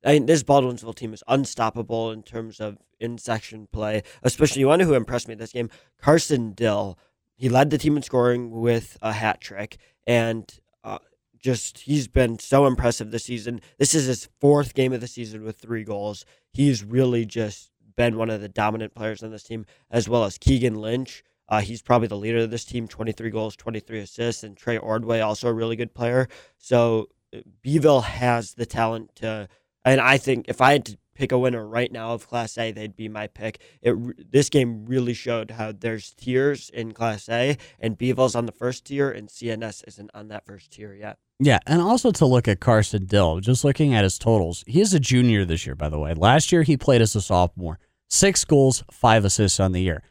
I 0.03 0.15
mean, 0.15 0.25
this 0.25 0.43
Baldwinsville 0.43 0.95
team 0.95 1.12
is 1.12 1.23
unstoppable 1.29 2.11
in 2.11 2.23
terms 2.23 2.59
of 2.59 2.79
in 2.99 3.19
section 3.19 3.69
play. 3.71 4.03
Especially, 4.23 4.65
want 4.65 4.81
who 4.81 4.95
impressed 4.95 5.29
me 5.29 5.35
this 5.35 5.53
game? 5.53 5.69
Carson 6.01 6.53
Dill. 6.53 6.99
He 7.37 7.51
led 7.51 7.69
the 7.69 7.77
team 7.77 7.99
in 7.99 8.03
scoring 8.03 8.51
with 8.51 8.97
a 9.03 9.12
hat 9.12 9.43
trick, 9.43 9.77
and 10.07 10.51
uh, 10.83 11.01
just 11.38 11.81
he's 11.81 12.09
been 12.09 12.38
so 12.38 12.65
impressive 12.65 13.11
this 13.11 13.25
season. 13.25 13.61
This 13.77 13.95
is 13.95 14.07
his 14.07 14.27
fourth 14.41 14.73
game 14.73 14.95
of 14.95 15.03
the 15.03 15.07
season 15.07 15.45
with 15.45 15.59
three 15.59 15.85
goals. 15.85 16.25
He's 16.51 16.83
really 16.83 17.27
just 17.27 17.73
been 17.95 18.17
one 18.17 18.31
of 18.31 18.41
the 18.41 18.49
dominant 18.49 18.95
players 18.95 19.23
on 19.23 19.33
this 19.33 19.43
team, 19.43 19.67
as 19.91 20.09
well 20.09 20.25
as 20.25 20.38
Keegan 20.38 20.77
Lynch. 20.77 21.23
Uh, 21.53 21.61
he's 21.61 21.83
probably 21.83 22.09
the 22.09 22.17
leader 22.17 22.38
of 22.38 22.51
this 22.51 22.65
team, 22.65 22.88
23 22.88 23.29
goals, 23.29 23.55
23 23.57 24.01
assists, 24.01 24.43
and 24.43 24.57
Trey 24.57 24.79
Ordway, 24.79 25.21
also 25.21 25.49
a 25.49 25.53
really 25.53 25.77
good 25.77 25.93
player. 25.93 26.27
So 26.57 27.11
uh, 27.37 27.41
Beeville 27.61 28.01
has 28.01 28.55
the 28.55 28.65
talent 28.65 29.15
to, 29.17 29.51
and 29.85 30.01
I 30.01 30.17
think 30.17 30.47
if 30.49 30.62
I 30.62 30.73
had 30.73 30.87
to 30.87 30.97
pick 31.15 31.31
a 31.31 31.38
winner 31.38 31.67
right 31.67 31.93
now 31.93 32.15
of 32.15 32.27
Class 32.27 32.57
A, 32.57 32.73
they'd 32.73 32.97
be 32.97 33.07
my 33.07 33.27
pick. 33.27 33.61
It 33.83 34.33
this 34.33 34.49
game 34.49 34.87
really 34.87 35.12
showed 35.12 35.51
how 35.51 35.73
there's 35.73 36.15
tiers 36.15 36.71
in 36.71 36.93
Class 36.93 37.29
A, 37.29 37.59
and 37.79 37.99
Beeville's 37.99 38.35
on 38.35 38.47
the 38.47 38.53
first 38.53 38.87
tier, 38.87 39.11
and 39.11 39.29
CNS 39.29 39.85
isn't 39.87 40.11
on 40.15 40.29
that 40.29 40.47
first 40.47 40.71
tier 40.71 40.95
yet. 40.95 41.19
Yeah, 41.38 41.59
and 41.67 41.83
also 41.83 42.12
to 42.12 42.25
look 42.25 42.49
at 42.49 42.61
Carson 42.61 43.05
Dill, 43.05 43.41
just 43.41 43.62
looking 43.62 43.93
at 43.93 44.05
his 44.05 44.19
totals, 44.19 44.65
he 44.67 44.81
is 44.81 44.95
a 44.95 45.01
junior 45.01 45.45
this 45.45 45.67
year, 45.67 45.75
by 45.75 45.91
the 45.91 45.99
way. 45.99 46.15
Last 46.15 46.51
year, 46.51 46.62
he 46.62 46.79
played 46.79 47.03
as 47.03 47.15
a 47.15 47.21
sophomore. 47.21 47.79
Six 48.09 48.43
goals, 48.47 48.85
five 48.91 49.27
assists 49.27 49.61
on 49.61 49.73
the 49.73 49.83
year. 49.83 50.03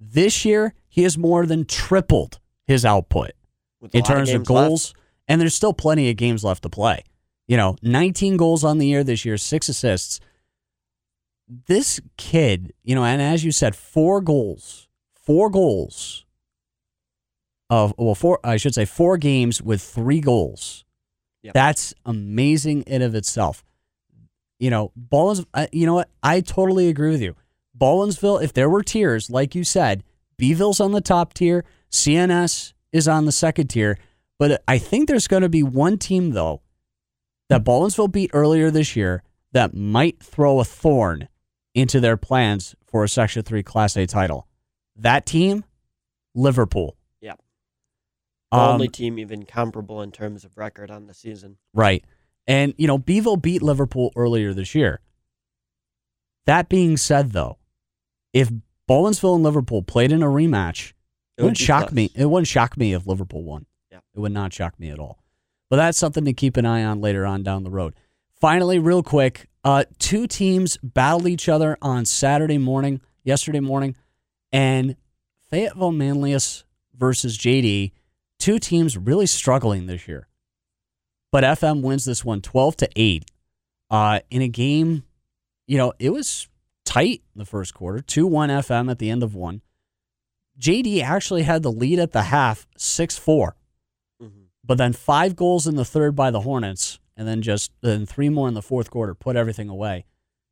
This 0.00 0.44
year, 0.44 0.74
he 0.90 1.04
has 1.04 1.16
more 1.16 1.46
than 1.46 1.64
tripled 1.64 2.38
his 2.66 2.84
output 2.84 3.30
in 3.80 3.88
lot 3.94 3.94
of 3.94 4.04
terms 4.04 4.28
of 4.28 4.34
games 4.34 4.50
left. 4.50 4.68
goals, 4.68 4.94
and 5.28 5.40
there's 5.40 5.54
still 5.54 5.72
plenty 5.72 6.10
of 6.10 6.16
games 6.16 6.44
left 6.44 6.62
to 6.64 6.68
play. 6.68 7.04
You 7.48 7.56
know, 7.56 7.76
19 7.82 8.36
goals 8.36 8.62
on 8.64 8.78
the 8.78 8.86
year 8.86 9.02
this 9.02 9.24
year, 9.24 9.38
six 9.38 9.68
assists. 9.68 10.20
This 11.66 12.00
kid, 12.16 12.74
you 12.84 12.94
know, 12.94 13.04
and 13.04 13.22
as 13.22 13.44
you 13.44 13.50
said, 13.50 13.74
four 13.74 14.20
goals, 14.20 14.88
four 15.14 15.48
goals 15.48 16.26
of 17.70 17.94
well, 17.96 18.14
four 18.14 18.38
I 18.44 18.56
should 18.56 18.74
say 18.74 18.84
four 18.84 19.16
games 19.16 19.62
with 19.62 19.80
three 19.80 20.20
goals. 20.20 20.84
Yep. 21.42 21.54
That's 21.54 21.94
amazing 22.04 22.82
in 22.82 23.02
of 23.02 23.14
itself. 23.14 23.64
You 24.58 24.70
know, 24.70 24.92
Ballins. 24.96 25.44
You 25.72 25.86
know 25.86 25.94
what? 25.94 26.10
I 26.22 26.40
totally 26.40 26.88
agree 26.88 27.10
with 27.10 27.22
you. 27.22 27.34
Baldwinsville, 27.76 28.42
if 28.42 28.52
there 28.52 28.68
were 28.68 28.82
tiers, 28.82 29.30
like 29.30 29.54
you 29.54 29.64
said, 29.64 30.04
Beeville's 30.40 30.80
on 30.80 30.92
the 30.92 31.00
top 31.00 31.34
tier, 31.34 31.64
CNS 31.90 32.72
is 32.92 33.06
on 33.06 33.26
the 33.26 33.32
second 33.32 33.68
tier. 33.68 33.98
But 34.38 34.62
I 34.66 34.78
think 34.78 35.06
there's 35.06 35.28
going 35.28 35.42
to 35.42 35.48
be 35.50 35.62
one 35.62 35.98
team, 35.98 36.30
though, 36.30 36.62
that 37.50 37.62
Baldwinsville 37.62 38.10
beat 38.10 38.30
earlier 38.32 38.70
this 38.70 38.96
year 38.96 39.22
that 39.52 39.74
might 39.74 40.22
throw 40.22 40.60
a 40.60 40.64
thorn 40.64 41.28
into 41.74 42.00
their 42.00 42.16
plans 42.16 42.74
for 42.86 43.04
a 43.04 43.08
Section 43.08 43.42
3 43.42 43.62
Class 43.62 43.96
A 43.96 44.06
title. 44.06 44.46
That 44.96 45.26
team, 45.26 45.64
Liverpool. 46.34 46.96
Yeah. 47.20 47.34
The 48.50 48.58
Um, 48.58 48.74
only 48.74 48.88
team 48.88 49.18
even 49.18 49.44
comparable 49.44 50.00
in 50.00 50.10
terms 50.10 50.44
of 50.44 50.56
record 50.56 50.90
on 50.90 51.06
the 51.06 51.14
season. 51.14 51.58
Right. 51.74 52.04
And, 52.46 52.74
you 52.78 52.86
know, 52.86 52.98
Beeville 52.98 53.36
beat 53.36 53.62
Liverpool 53.62 54.10
earlier 54.16 54.54
this 54.54 54.74
year. 54.74 55.00
That 56.46 56.68
being 56.68 56.96
said, 56.96 57.32
though, 57.32 57.58
if 58.32 58.50
Baldwinsville 58.90 59.36
and 59.36 59.44
Liverpool 59.44 59.82
played 59.82 60.10
in 60.10 60.20
a 60.20 60.26
rematch, 60.26 60.94
it, 61.38 61.42
would 61.42 61.44
wouldn't 61.44 61.58
shock 61.58 61.82
close. 61.82 61.92
me. 61.92 62.10
It 62.12 62.26
wouldn't 62.26 62.48
shock 62.48 62.76
me 62.76 62.92
if 62.92 63.06
Liverpool 63.06 63.44
won. 63.44 63.66
Yeah. 63.92 64.00
It 64.16 64.18
would 64.18 64.32
not 64.32 64.52
shock 64.52 64.80
me 64.80 64.90
at 64.90 64.98
all. 64.98 65.22
But 65.68 65.76
that's 65.76 65.96
something 65.96 66.24
to 66.24 66.32
keep 66.32 66.56
an 66.56 66.66
eye 66.66 66.82
on 66.82 67.00
later 67.00 67.24
on 67.24 67.44
down 67.44 67.62
the 67.62 67.70
road. 67.70 67.94
Finally, 68.40 68.80
real 68.80 69.04
quick, 69.04 69.48
uh, 69.62 69.84
two 70.00 70.26
teams 70.26 70.76
battled 70.82 71.28
each 71.28 71.48
other 71.48 71.78
on 71.80 72.04
Saturday 72.04 72.58
morning, 72.58 73.00
yesterday 73.22 73.60
morning, 73.60 73.94
and 74.50 74.96
Fayetteville 75.50 75.92
Manlius 75.92 76.64
versus 76.98 77.38
JD, 77.38 77.92
two 78.40 78.58
teams 78.58 78.96
really 78.96 79.26
struggling 79.26 79.86
this 79.86 80.08
year. 80.08 80.26
But 81.30 81.44
FM 81.44 81.82
wins 81.82 82.06
this 82.06 82.24
one 82.24 82.40
12 82.40 82.76
to 82.78 82.88
8 82.96 83.24
uh, 83.88 84.20
in 84.30 84.42
a 84.42 84.48
game, 84.48 85.04
you 85.68 85.78
know, 85.78 85.92
it 86.00 86.10
was 86.10 86.48
tight 86.90 87.22
in 87.34 87.38
the 87.38 87.44
first 87.44 87.72
quarter, 87.72 88.00
2 88.00 88.26
1 88.26 88.50
FM 88.50 88.90
at 88.90 88.98
the 88.98 89.10
end 89.10 89.22
of 89.22 89.34
one. 89.34 89.62
JD 90.58 91.02
actually 91.02 91.42
had 91.42 91.62
the 91.62 91.70
lead 91.70 91.98
at 92.00 92.12
the 92.12 92.22
half, 92.22 92.66
6 92.76 93.16
4. 93.16 93.56
Mm-hmm. 94.20 94.40
But 94.64 94.78
then 94.78 94.92
five 94.92 95.36
goals 95.36 95.66
in 95.66 95.76
the 95.76 95.84
third 95.84 96.16
by 96.16 96.30
the 96.30 96.40
Hornets, 96.40 96.98
and 97.16 97.28
then 97.28 97.42
just 97.42 97.70
then 97.80 98.06
three 98.06 98.28
more 98.28 98.48
in 98.48 98.54
the 98.54 98.62
fourth 98.62 98.90
quarter 98.90 99.14
put 99.14 99.36
everything 99.36 99.68
away. 99.68 100.04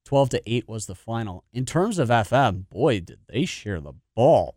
12 0.05 0.31
to 0.31 0.43
8 0.47 0.69
was 0.69 0.87
the 0.87 0.95
final. 0.95 1.45
In 1.53 1.67
terms 1.67 1.99
of 1.99 2.09
FM, 2.09 2.69
boy, 2.71 3.01
did 3.01 3.19
they 3.29 3.45
share 3.45 3.81
the 3.81 3.95
ball. 4.15 4.55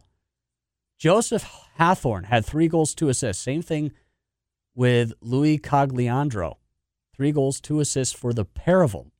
Joseph 0.99 1.45
Hathorn 1.79 2.25
had 2.25 2.45
three 2.45 2.67
goals, 2.67 2.93
two 2.93 3.09
assists. 3.09 3.43
Same 3.43 3.63
thing 3.63 3.91
with 4.75 5.13
Louis 5.19 5.57
Cogliandro. 5.57 6.57
Three 7.15 7.31
goals, 7.31 7.59
two 7.59 7.79
assists 7.79 8.13
for 8.13 8.33
the 8.33 8.45
pair 8.45 8.83
of 8.83 8.91
them. 8.91 9.11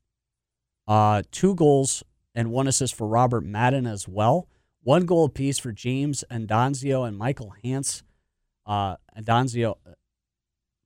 Uh, 0.88 1.24
two 1.32 1.56
goals 1.56 2.04
and 2.34 2.52
one 2.52 2.67
assist 2.67 2.96
for 2.96 3.08
Robert 3.08 3.44
Madden 3.44 3.86
as 3.86 4.08
well. 4.08 4.48
One 4.84 5.06
goal 5.06 5.26
apiece 5.26 5.60
for 5.60 5.72
James 5.72 6.24
Andonzio 6.32 7.08
and 7.08 7.17
Michael 7.17 7.54
Hance. 7.63 8.04
Uh, 8.65 8.96
Andonzio, 9.17 9.76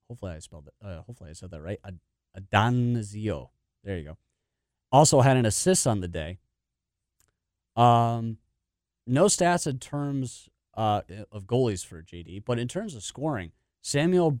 hopefully 0.08 0.32
I 0.32 0.38
spelled 0.40 0.68
it. 0.68 0.74
Uh, 0.84 1.02
hopefully 1.02 1.30
I 1.30 1.32
said 1.32 1.50
that 1.50 1.62
right. 1.62 1.78
Adonzio. 2.36 3.50
There 3.84 3.96
you 3.96 4.04
go. 4.04 4.18
Also 4.92 5.20
had 5.20 5.36
an 5.36 5.46
assist 5.46 5.86
on 5.86 6.00
the 6.00 6.08
day. 6.08 6.38
Um, 7.74 8.38
no 9.06 9.26
stats 9.26 9.66
in 9.66 9.78
terms 9.78 10.48
uh, 10.74 11.02
of 11.30 11.44
goalies 11.44 11.84
for 11.84 12.02
JD, 12.02 12.44
but 12.44 12.58
in 12.58 12.68
terms 12.68 12.94
of 12.94 13.02
scoring, 13.02 13.52
Samuel 13.82 14.40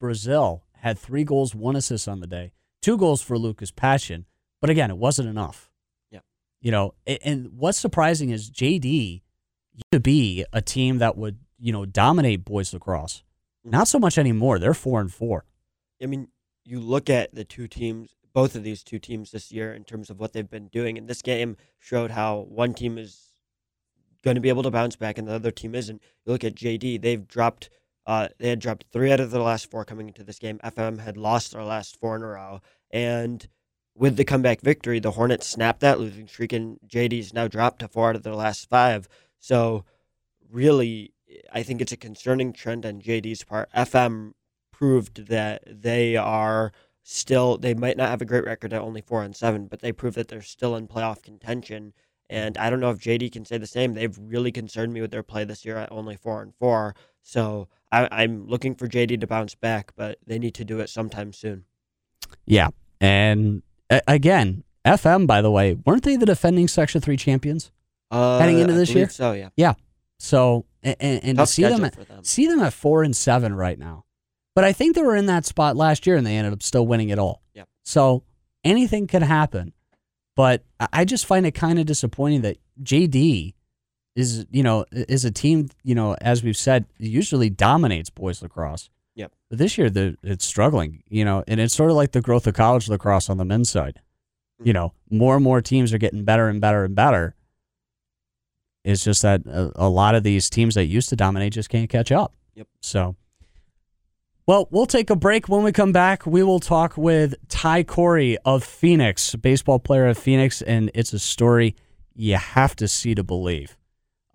Brazil 0.00 0.64
had 0.76 0.98
three 0.98 1.24
goals, 1.24 1.54
one 1.54 1.76
assist 1.76 2.08
on 2.08 2.20
the 2.20 2.26
day, 2.26 2.52
two 2.80 2.96
goals 2.96 3.22
for 3.22 3.38
Lucas 3.38 3.70
Passion. 3.70 4.26
But 4.60 4.70
again, 4.70 4.90
it 4.90 4.98
wasn't 4.98 5.28
enough. 5.28 5.71
You 6.62 6.70
know, 6.70 6.94
and 7.06 7.50
what's 7.56 7.78
surprising 7.78 8.30
is 8.30 8.48
JD 8.48 9.22
used 9.74 9.90
to 9.90 10.00
be 10.00 10.44
a 10.52 10.62
team 10.62 10.98
that 10.98 11.16
would, 11.16 11.38
you 11.58 11.72
know, 11.72 11.84
dominate 11.84 12.44
boys 12.44 12.72
lacrosse. 12.72 13.24
Mm-hmm. 13.66 13.70
Not 13.70 13.88
so 13.88 13.98
much 13.98 14.16
anymore. 14.16 14.60
They're 14.60 14.72
four 14.72 15.00
and 15.00 15.12
four. 15.12 15.44
I 16.00 16.06
mean, 16.06 16.28
you 16.64 16.78
look 16.78 17.10
at 17.10 17.34
the 17.34 17.44
two 17.44 17.66
teams, 17.66 18.14
both 18.32 18.54
of 18.54 18.62
these 18.62 18.84
two 18.84 19.00
teams 19.00 19.32
this 19.32 19.50
year 19.50 19.74
in 19.74 19.82
terms 19.82 20.08
of 20.08 20.20
what 20.20 20.32
they've 20.32 20.48
been 20.48 20.68
doing, 20.68 20.96
and 20.96 21.08
this 21.08 21.20
game 21.20 21.56
showed 21.80 22.12
how 22.12 22.46
one 22.48 22.74
team 22.74 22.96
is 22.96 23.32
going 24.22 24.36
to 24.36 24.40
be 24.40 24.48
able 24.48 24.62
to 24.62 24.70
bounce 24.70 24.94
back 24.94 25.18
and 25.18 25.26
the 25.26 25.32
other 25.32 25.50
team 25.50 25.74
isn't. 25.74 26.00
You 26.24 26.32
look 26.32 26.44
at 26.44 26.54
JD; 26.54 27.02
they've 27.02 27.26
dropped, 27.26 27.70
uh, 28.06 28.28
they 28.38 28.48
had 28.50 28.60
dropped 28.60 28.86
three 28.92 29.12
out 29.12 29.18
of 29.18 29.32
their 29.32 29.42
last 29.42 29.68
four 29.68 29.84
coming 29.84 30.06
into 30.06 30.22
this 30.22 30.38
game. 30.38 30.60
FM 30.62 31.00
had 31.00 31.16
lost 31.16 31.52
their 31.52 31.64
last 31.64 31.98
four 31.98 32.14
in 32.14 32.22
a 32.22 32.26
row, 32.26 32.60
and 32.92 33.48
with 33.94 34.16
the 34.16 34.24
comeback 34.24 34.60
victory, 34.60 35.00
the 35.00 35.12
Hornets 35.12 35.46
snapped 35.46 35.80
that 35.80 36.00
losing 36.00 36.26
streak, 36.26 36.52
and 36.52 36.78
JD's 36.86 37.34
now 37.34 37.48
dropped 37.48 37.80
to 37.80 37.88
four 37.88 38.10
out 38.10 38.16
of 38.16 38.22
their 38.22 38.34
last 38.34 38.68
five. 38.68 39.08
So, 39.38 39.84
really, 40.50 41.12
I 41.52 41.62
think 41.62 41.80
it's 41.80 41.92
a 41.92 41.96
concerning 41.96 42.52
trend 42.52 42.86
on 42.86 43.00
JD's 43.00 43.44
part. 43.44 43.70
FM 43.72 44.32
proved 44.70 45.28
that 45.28 45.62
they 45.66 46.16
are 46.16 46.72
still 47.02 47.58
they 47.58 47.74
might 47.74 47.96
not 47.96 48.08
have 48.08 48.22
a 48.22 48.26
great 48.26 48.44
record 48.44 48.72
at 48.72 48.80
only 48.80 49.00
four 49.00 49.22
and 49.22 49.34
seven, 49.36 49.66
but 49.66 49.80
they 49.80 49.92
prove 49.92 50.14
that 50.14 50.28
they're 50.28 50.42
still 50.42 50.76
in 50.76 50.88
playoff 50.88 51.22
contention. 51.22 51.92
And 52.30 52.56
I 52.56 52.70
don't 52.70 52.80
know 52.80 52.90
if 52.90 52.98
JD 52.98 53.32
can 53.32 53.44
say 53.44 53.58
the 53.58 53.66
same. 53.66 53.94
They've 53.94 54.18
really 54.18 54.52
concerned 54.52 54.92
me 54.92 55.02
with 55.02 55.10
their 55.10 55.22
play 55.22 55.44
this 55.44 55.64
year 55.64 55.76
at 55.76 55.92
only 55.92 56.16
four 56.16 56.40
and 56.40 56.54
four. 56.54 56.94
So 57.20 57.68
I, 57.90 58.24
am 58.24 58.46
looking 58.46 58.74
for 58.74 58.88
JD 58.88 59.20
to 59.20 59.26
bounce 59.26 59.54
back, 59.54 59.92
but 59.96 60.18
they 60.26 60.38
need 60.38 60.54
to 60.54 60.64
do 60.64 60.80
it 60.80 60.88
sometime 60.88 61.32
soon. 61.32 61.64
Yeah, 62.46 62.68
and 63.00 63.62
again, 64.06 64.64
FM 64.84 65.26
by 65.26 65.42
the 65.42 65.50
way, 65.50 65.74
weren't 65.74 66.02
they 66.02 66.16
the 66.16 66.26
defending 66.26 66.68
Section 66.68 67.00
Three 67.00 67.16
champions 67.16 67.70
uh, 68.10 68.38
heading 68.38 68.58
into 68.58 68.74
this 68.74 68.94
year? 68.94 69.08
So 69.08 69.32
yeah, 69.32 69.50
yeah. 69.56 69.74
So 70.18 70.66
and, 70.82 70.96
and 71.00 71.38
to 71.38 71.46
see 71.46 71.62
them, 71.62 71.84
at, 71.84 71.94
them 71.94 72.24
see 72.24 72.46
them 72.46 72.60
at 72.60 72.72
four 72.72 73.02
and 73.02 73.14
seven 73.14 73.54
right 73.54 73.78
now. 73.78 74.04
But 74.54 74.64
I 74.64 74.72
think 74.72 74.94
they 74.94 75.02
were 75.02 75.16
in 75.16 75.26
that 75.26 75.46
spot 75.46 75.76
last 75.76 76.06
year 76.06 76.16
and 76.16 76.26
they 76.26 76.36
ended 76.36 76.52
up 76.52 76.62
still 76.62 76.86
winning 76.86 77.08
it 77.08 77.18
all. 77.18 77.42
Yep. 77.54 77.68
So 77.84 78.24
anything 78.64 79.06
could 79.06 79.22
happen. 79.22 79.72
But 80.34 80.64
I 80.92 81.04
just 81.04 81.26
find 81.26 81.46
it 81.46 81.52
kind 81.52 81.78
of 81.78 81.86
disappointing 81.86 82.42
that 82.42 82.58
JD 82.82 83.54
is, 84.16 84.46
you 84.50 84.62
know, 84.62 84.86
is 84.90 85.24
a 85.24 85.30
team, 85.30 85.68
you 85.82 85.94
know, 85.94 86.16
as 86.20 86.42
we've 86.42 86.56
said, 86.56 86.86
usually 86.98 87.50
dominates 87.50 88.08
boys 88.08 88.42
lacrosse. 88.42 88.88
Yep. 89.14 89.32
But 89.50 89.58
this 89.58 89.76
year 89.76 89.90
the, 89.90 90.16
it's 90.22 90.44
struggling, 90.44 91.02
you 91.08 91.24
know, 91.24 91.44
and 91.46 91.60
it's 91.60 91.74
sort 91.74 91.90
of 91.90 91.96
like 91.96 92.12
the 92.12 92.22
growth 92.22 92.46
of 92.46 92.54
college 92.54 92.88
lacrosse 92.88 93.28
on 93.28 93.36
the 93.36 93.44
men's 93.44 93.70
side. 93.70 94.00
Mm-hmm. 94.60 94.68
You 94.68 94.72
know, 94.72 94.92
more 95.10 95.34
and 95.34 95.44
more 95.44 95.60
teams 95.60 95.92
are 95.92 95.98
getting 95.98 96.24
better 96.24 96.48
and 96.48 96.60
better 96.60 96.84
and 96.84 96.94
better. 96.94 97.34
It's 98.84 99.04
just 99.04 99.22
that 99.22 99.46
a, 99.46 99.72
a 99.76 99.88
lot 99.88 100.14
of 100.14 100.22
these 100.22 100.50
teams 100.50 100.74
that 100.74 100.86
used 100.86 101.08
to 101.10 101.16
dominate 101.16 101.52
just 101.52 101.68
can't 101.68 101.88
catch 101.90 102.10
up. 102.10 102.34
Yep. 102.54 102.66
So 102.80 103.16
well, 104.44 104.66
we'll 104.72 104.86
take 104.86 105.08
a 105.08 105.16
break. 105.16 105.48
When 105.48 105.62
we 105.62 105.70
come 105.70 105.92
back, 105.92 106.26
we 106.26 106.42
will 106.42 106.58
talk 106.58 106.96
with 106.96 107.36
Ty 107.48 107.84
Corey 107.84 108.36
of 108.44 108.64
Phoenix, 108.64 109.36
baseball 109.36 109.78
player 109.78 110.06
of 110.06 110.18
Phoenix, 110.18 110.62
and 110.62 110.90
it's 110.94 111.12
a 111.12 111.20
story 111.20 111.76
you 112.14 112.36
have 112.36 112.74
to 112.76 112.88
see 112.88 113.14
to 113.14 113.22
believe. 113.22 113.78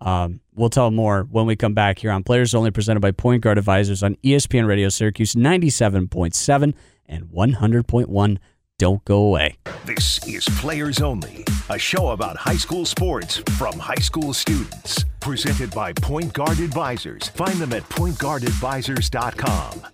Um, 0.00 0.40
we'll 0.54 0.70
tell 0.70 0.90
more 0.90 1.24
when 1.30 1.46
we 1.46 1.56
come 1.56 1.74
back 1.74 1.98
here 1.98 2.10
on 2.10 2.22
Players 2.22 2.54
Only, 2.54 2.70
presented 2.70 3.00
by 3.00 3.10
Point 3.10 3.42
Guard 3.42 3.58
Advisors 3.58 4.02
on 4.02 4.14
ESPN 4.16 4.66
Radio 4.66 4.88
Syracuse 4.88 5.34
97.7 5.34 6.74
and 7.06 7.24
100.1. 7.24 8.38
Don't 8.78 9.04
go 9.04 9.18
away. 9.22 9.56
This 9.86 10.24
is 10.28 10.44
Players 10.60 11.00
Only, 11.00 11.44
a 11.68 11.78
show 11.78 12.10
about 12.10 12.36
high 12.36 12.56
school 12.56 12.84
sports 12.84 13.38
from 13.58 13.76
high 13.76 13.96
school 13.96 14.32
students. 14.32 15.04
Presented 15.18 15.72
by 15.72 15.92
Point 15.94 16.32
Guard 16.32 16.60
Advisors. 16.60 17.28
Find 17.30 17.58
them 17.58 17.72
at 17.72 17.82
pointguardadvisors.com. 17.88 19.86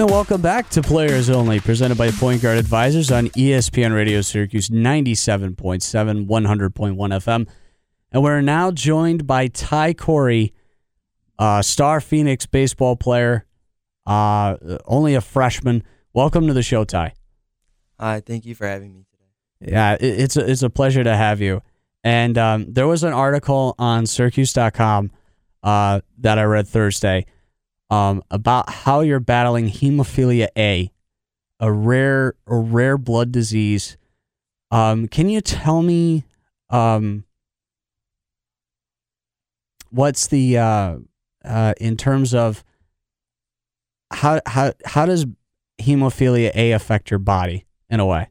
And 0.00 0.10
welcome 0.10 0.40
back 0.40 0.70
to 0.70 0.80
Players 0.80 1.28
Only, 1.28 1.60
presented 1.60 1.98
by 1.98 2.10
Point 2.10 2.40
Guard 2.40 2.56
Advisors 2.56 3.10
on 3.10 3.28
ESPN 3.28 3.94
Radio 3.94 4.22
Syracuse 4.22 4.70
97.7, 4.70 6.26
100.1 6.26 6.96
FM. 6.96 7.46
And 8.10 8.22
we're 8.22 8.40
now 8.40 8.70
joined 8.70 9.26
by 9.26 9.48
Ty 9.48 9.92
Corey, 9.92 10.54
uh, 11.38 11.60
star 11.60 12.00
Phoenix 12.00 12.46
baseball 12.46 12.96
player, 12.96 13.44
uh, 14.06 14.56
only 14.86 15.14
a 15.16 15.20
freshman. 15.20 15.84
Welcome 16.14 16.46
to 16.46 16.54
the 16.54 16.62
show, 16.62 16.84
Ty. 16.84 17.12
Hi, 17.98 18.20
thank 18.20 18.46
you 18.46 18.54
for 18.54 18.66
having 18.66 18.94
me 18.94 19.04
today. 19.10 19.70
Yeah, 19.70 19.98
it, 20.00 20.18
it's 20.18 20.36
a, 20.38 20.50
it's 20.50 20.62
a 20.62 20.70
pleasure 20.70 21.04
to 21.04 21.14
have 21.14 21.42
you. 21.42 21.60
And 22.02 22.38
um, 22.38 22.72
there 22.72 22.88
was 22.88 23.04
an 23.04 23.12
article 23.12 23.74
on 23.78 24.06
Syracuse.com 24.06 25.10
uh, 25.62 26.00
that 26.20 26.38
I 26.38 26.44
read 26.44 26.66
Thursday 26.66 27.26
um, 27.90 28.22
about 28.30 28.70
how 28.70 29.00
you're 29.00 29.20
battling 29.20 29.68
hemophilia 29.68 30.48
A, 30.56 30.90
a 31.58 31.72
rare 31.72 32.34
a 32.46 32.56
rare 32.56 32.96
blood 32.96 33.32
disease. 33.32 33.96
Um, 34.70 35.08
can 35.08 35.28
you 35.28 35.40
tell 35.40 35.82
me 35.82 36.24
um, 36.70 37.24
what's 39.90 40.28
the 40.28 40.58
uh, 40.58 40.96
uh, 41.44 41.74
in 41.80 41.96
terms 41.96 42.32
of 42.32 42.64
how 44.12 44.40
how 44.46 44.72
how 44.84 45.06
does 45.06 45.26
hemophilia 45.80 46.52
A 46.54 46.72
affect 46.72 47.10
your 47.10 47.18
body 47.18 47.66
in 47.88 48.00
a 48.00 48.06
way? 48.06 48.28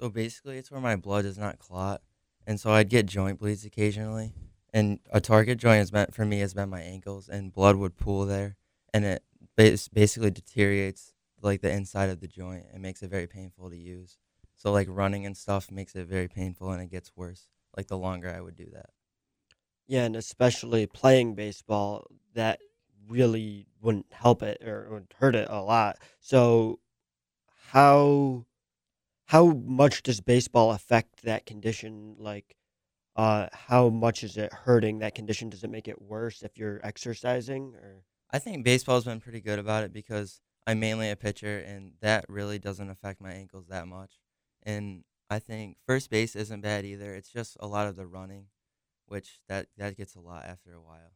So 0.00 0.08
basically, 0.08 0.58
it's 0.58 0.70
where 0.70 0.80
my 0.80 0.96
blood 0.96 1.22
does 1.22 1.38
not 1.38 1.58
clot, 1.58 2.02
and 2.46 2.58
so 2.58 2.70
I'd 2.70 2.88
get 2.88 3.06
joint 3.06 3.38
bleeds 3.38 3.64
occasionally. 3.64 4.32
And 4.74 5.00
a 5.10 5.20
target 5.20 5.58
joint 5.58 5.78
has 5.78 5.92
meant 5.92 6.14
for 6.14 6.24
me 6.24 6.38
has 6.38 6.54
been 6.54 6.70
my 6.70 6.80
ankles, 6.80 7.28
and 7.28 7.52
blood 7.52 7.76
would 7.76 7.96
pool 7.96 8.24
there, 8.24 8.56
and 8.92 9.04
it 9.04 9.22
basically 9.56 10.30
deteriorates 10.30 11.12
like 11.40 11.60
the 11.60 11.70
inside 11.72 12.10
of 12.10 12.20
the 12.20 12.28
joint. 12.28 12.66
It 12.74 12.80
makes 12.80 13.02
it 13.02 13.10
very 13.10 13.26
painful 13.26 13.70
to 13.70 13.76
use. 13.76 14.18
So 14.56 14.72
like 14.72 14.86
running 14.90 15.26
and 15.26 15.36
stuff 15.36 15.70
makes 15.70 15.94
it 15.96 16.06
very 16.06 16.28
painful, 16.28 16.70
and 16.70 16.82
it 16.82 16.90
gets 16.90 17.12
worse. 17.16 17.48
Like 17.76 17.88
the 17.88 17.98
longer 17.98 18.32
I 18.34 18.40
would 18.40 18.56
do 18.56 18.66
that. 18.72 18.90
Yeah, 19.86 20.04
and 20.04 20.16
especially 20.16 20.86
playing 20.86 21.34
baseball, 21.34 22.06
that 22.34 22.60
really 23.08 23.66
wouldn't 23.80 24.06
help 24.12 24.42
it 24.42 24.62
or 24.64 24.88
would 24.90 25.14
hurt 25.18 25.34
it 25.34 25.48
a 25.50 25.60
lot. 25.60 25.98
So, 26.20 26.78
how 27.70 28.46
how 29.26 29.46
much 29.46 30.02
does 30.02 30.20
baseball 30.20 30.72
affect 30.72 31.22
that 31.22 31.46
condition? 31.46 32.16
Like, 32.18 32.56
uh, 33.16 33.48
how 33.52 33.88
much 33.90 34.24
is 34.24 34.36
it 34.36 34.52
hurting 34.52 35.00
that 35.00 35.14
condition? 35.14 35.50
Does 35.50 35.64
it 35.64 35.70
make 35.70 35.88
it 35.88 36.00
worse 36.02 36.42
if 36.42 36.58
you're 36.58 36.80
exercising? 36.84 37.74
Or 37.76 38.02
I 38.32 38.38
think 38.38 38.64
baseball's 38.64 39.04
been 39.04 39.20
pretty 39.20 39.40
good 39.40 39.58
about 39.58 39.84
it 39.84 39.92
because 39.92 40.40
I'm 40.66 40.80
mainly 40.80 41.10
a 41.10 41.16
pitcher, 41.16 41.58
and 41.58 41.92
that 42.00 42.24
really 42.28 42.58
doesn't 42.58 42.88
affect 42.88 43.20
my 43.20 43.32
ankles 43.32 43.66
that 43.68 43.86
much. 43.86 44.12
And 44.62 45.04
I 45.28 45.38
think 45.38 45.76
first 45.86 46.10
base 46.10 46.36
isn't 46.36 46.60
bad 46.60 46.84
either. 46.84 47.14
It's 47.14 47.28
just 47.28 47.56
a 47.60 47.66
lot 47.66 47.88
of 47.88 47.96
the 47.96 48.06
running, 48.06 48.46
which 49.06 49.40
that 49.48 49.66
that 49.76 49.96
gets 49.96 50.14
a 50.14 50.20
lot 50.20 50.44
after 50.44 50.72
a 50.72 50.80
while. 50.80 51.12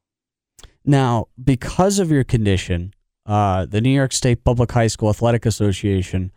Now, 0.84 1.26
because 1.42 1.98
of 1.98 2.10
your 2.10 2.24
condition, 2.24 2.92
uh, 3.24 3.66
the 3.66 3.80
New 3.80 3.90
York 3.90 4.12
State 4.12 4.44
Public 4.44 4.72
High 4.72 4.86
School 4.86 5.10
Athletic 5.10 5.44
Association 5.46 6.32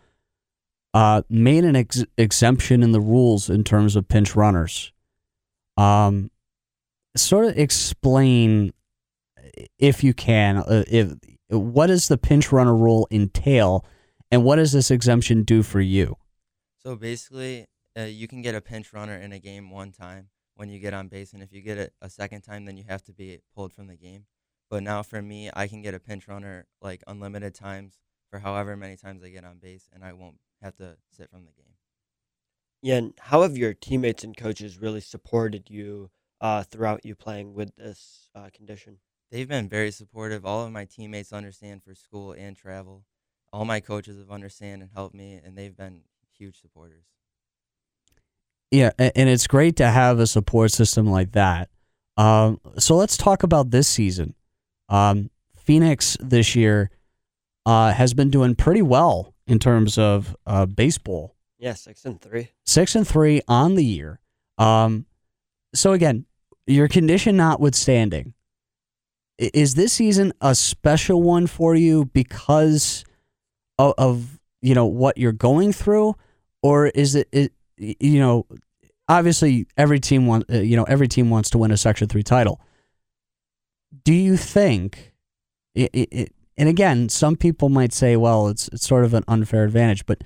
uh, 0.93 1.21
made 1.29 1.63
an 1.63 1.75
ex- 1.75 2.05
exemption 2.17 2.81
in 2.81 2.91
the 2.91 2.99
rules 2.99 3.49
in 3.49 3.63
terms 3.63 3.95
of 3.95 4.07
pinch 4.07 4.35
runners. 4.35 4.91
Um, 5.77 6.31
sort 7.15 7.45
of 7.45 7.57
explain, 7.57 8.73
if 9.77 10.03
you 10.03 10.13
can, 10.13 10.57
uh, 10.57 10.83
if 10.87 11.13
what 11.49 11.87
does 11.87 12.07
the 12.07 12.17
pinch 12.17 12.51
runner 12.51 12.75
rule 12.75 13.07
entail, 13.11 13.85
and 14.31 14.43
what 14.43 14.57
does 14.57 14.71
this 14.71 14.91
exemption 14.91 15.43
do 15.43 15.63
for 15.63 15.81
you? 15.81 16.15
So 16.77 16.95
basically, 16.95 17.67
uh, 17.97 18.03
you 18.03 18.27
can 18.27 18.41
get 18.41 18.55
a 18.55 18.61
pinch 18.61 18.93
runner 18.93 19.17
in 19.17 19.31
a 19.33 19.39
game 19.39 19.69
one 19.71 19.91
time 19.91 20.29
when 20.55 20.69
you 20.69 20.79
get 20.79 20.93
on 20.93 21.07
base, 21.07 21.33
and 21.33 21.41
if 21.41 21.51
you 21.51 21.61
get 21.61 21.77
it 21.77 21.93
a 22.01 22.09
second 22.09 22.41
time, 22.41 22.65
then 22.65 22.77
you 22.77 22.83
have 22.87 23.03
to 23.03 23.13
be 23.13 23.39
pulled 23.55 23.73
from 23.73 23.87
the 23.87 23.95
game. 23.95 24.25
But 24.69 24.83
now 24.83 25.01
for 25.03 25.21
me, 25.21 25.49
I 25.53 25.67
can 25.67 25.81
get 25.81 25.93
a 25.93 25.99
pinch 25.99 26.27
runner 26.27 26.67
like 26.81 27.03
unlimited 27.07 27.55
times 27.55 27.97
for 28.29 28.39
however 28.39 28.77
many 28.77 28.95
times 28.95 29.23
I 29.23 29.29
get 29.29 29.43
on 29.43 29.57
base, 29.57 29.89
and 29.91 30.03
I 30.03 30.13
won't 30.13 30.37
have 30.61 30.75
to 30.77 30.97
sit 31.11 31.29
from 31.31 31.45
the 31.45 31.51
game. 31.51 31.73
Yeah, 32.81 32.95
and 32.95 33.13
how 33.19 33.41
have 33.41 33.57
your 33.57 33.73
teammates 33.73 34.23
and 34.23 34.37
coaches 34.37 34.77
really 34.79 35.01
supported 35.01 35.69
you 35.69 36.11
uh, 36.39 36.63
throughout 36.63 37.03
you 37.03 37.15
playing 37.15 37.53
with 37.53 37.75
this 37.75 38.29
uh, 38.35 38.49
condition? 38.53 38.99
They've 39.31 39.47
been 39.47 39.69
very 39.69 39.91
supportive. 39.91 40.45
All 40.45 40.65
of 40.65 40.71
my 40.71 40.85
teammates 40.85 41.31
understand 41.31 41.83
for 41.83 41.93
school 41.93 42.31
and 42.31 42.55
travel. 42.55 43.05
All 43.53 43.65
my 43.65 43.79
coaches 43.79 44.17
have 44.17 44.31
understand 44.31 44.81
and 44.81 44.91
helped 44.93 45.15
me, 45.15 45.39
and 45.43 45.57
they've 45.57 45.75
been 45.75 46.01
huge 46.37 46.59
supporters. 46.59 47.03
Yeah, 48.71 48.91
and 48.99 49.29
it's 49.29 49.47
great 49.47 49.75
to 49.77 49.87
have 49.87 50.19
a 50.19 50.27
support 50.27 50.71
system 50.71 51.07
like 51.07 51.31
that. 51.31 51.69
Um, 52.17 52.59
so 52.77 52.95
let's 52.95 53.17
talk 53.17 53.43
about 53.43 53.71
this 53.71 53.87
season. 53.87 54.35
Um, 54.89 55.29
Phoenix 55.55 56.17
this 56.19 56.55
year 56.55 56.91
uh, 57.65 57.93
has 57.93 58.13
been 58.13 58.29
doing 58.29 58.55
pretty 58.55 58.81
well 58.81 59.33
in 59.47 59.59
terms 59.59 59.97
of 59.97 60.35
uh, 60.45 60.65
baseball. 60.65 61.35
Yeah, 61.57 61.73
six 61.73 62.05
and 62.05 62.21
three. 62.21 62.49
Six 62.65 62.95
and 62.95 63.07
three 63.07 63.41
on 63.47 63.75
the 63.75 63.85
year. 63.85 64.19
Um, 64.57 65.05
so 65.73 65.93
again, 65.93 66.25
your 66.67 66.87
condition 66.87 67.37
notwithstanding, 67.37 68.33
is 69.39 69.75
this 69.75 69.93
season 69.93 70.33
a 70.41 70.53
special 70.53 71.23
one 71.23 71.47
for 71.47 71.75
you 71.75 72.05
because 72.05 73.05
of, 73.77 73.93
of 73.97 74.39
you 74.61 74.75
know 74.75 74.85
what 74.85 75.17
you're 75.17 75.31
going 75.31 75.71
through, 75.71 76.15
or 76.61 76.87
is 76.87 77.15
it, 77.15 77.29
it 77.31 77.53
you 77.77 78.19
know 78.19 78.45
obviously 79.07 79.65
every 79.77 79.99
team 79.99 80.27
wants 80.27 80.53
uh, 80.53 80.59
you 80.59 80.75
know 80.75 80.83
every 80.83 81.07
team 81.07 81.29
wants 81.29 81.49
to 81.51 81.57
win 81.57 81.71
a 81.71 81.77
Section 81.77 82.07
three 82.07 82.23
title. 82.23 82.59
Do 84.03 84.13
you 84.13 84.37
think 84.37 85.13
it, 85.75 85.89
it, 85.93 86.33
and 86.57 86.67
again, 86.67 87.07
some 87.07 87.37
people 87.37 87.69
might 87.69 87.93
say, 87.93 88.17
well, 88.17 88.49
it's 88.49 88.67
it's 88.69 88.85
sort 88.85 89.05
of 89.05 89.13
an 89.13 89.23
unfair 89.27 89.63
advantage, 89.63 90.05
but 90.05 90.23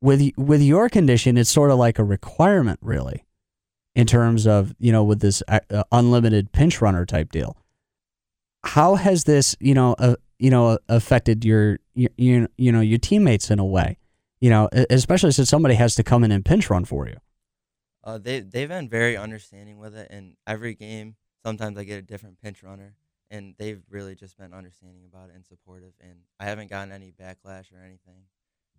with 0.00 0.30
with 0.38 0.62
your 0.62 0.88
condition, 0.88 1.36
it's 1.36 1.50
sort 1.50 1.70
of 1.70 1.78
like 1.78 1.98
a 1.98 2.04
requirement, 2.04 2.78
really, 2.80 3.24
in 3.94 4.06
terms 4.06 4.46
of 4.46 4.74
you 4.78 4.92
know 4.92 5.04
with 5.04 5.20
this 5.20 5.42
uh 5.48 5.84
unlimited 5.92 6.52
pinch 6.52 6.80
runner 6.80 7.04
type 7.04 7.30
deal. 7.30 7.58
How 8.66 8.96
has 8.96 9.24
this 9.24 9.56
you 9.60 9.74
know 9.74 9.94
uh, 9.98 10.16
you 10.38 10.50
know 10.50 10.78
affected 10.88 11.44
your, 11.44 11.78
your 11.94 12.10
you 12.16 12.48
you 12.56 12.72
know 12.72 12.80
your 12.80 12.98
teammates 12.98 13.50
in 13.50 13.58
a 13.58 13.64
way, 13.64 13.98
you 14.40 14.50
know, 14.50 14.68
especially 14.90 15.32
since 15.32 15.48
somebody 15.48 15.74
has 15.74 15.94
to 15.96 16.02
come 16.02 16.24
in 16.24 16.32
and 16.32 16.44
pinch 16.44 16.70
run 16.70 16.84
for 16.84 17.06
you. 17.06 17.16
Uh, 18.04 18.18
they 18.18 18.40
they've 18.40 18.68
been 18.68 18.88
very 18.88 19.16
understanding 19.16 19.78
with 19.78 19.96
it, 19.96 20.08
and 20.10 20.36
every 20.46 20.74
game, 20.74 21.16
sometimes 21.44 21.76
I 21.76 21.84
get 21.84 21.98
a 21.98 22.02
different 22.02 22.40
pinch 22.40 22.62
runner, 22.62 22.94
and 23.30 23.54
they've 23.58 23.82
really 23.90 24.14
just 24.14 24.38
been 24.38 24.52
understanding 24.52 25.02
about 25.12 25.30
it 25.30 25.34
and 25.34 25.44
supportive. 25.44 25.92
And 26.00 26.18
I 26.38 26.44
haven't 26.44 26.70
gotten 26.70 26.92
any 26.92 27.12
backlash 27.12 27.72
or 27.72 27.82
anything. 27.84 28.22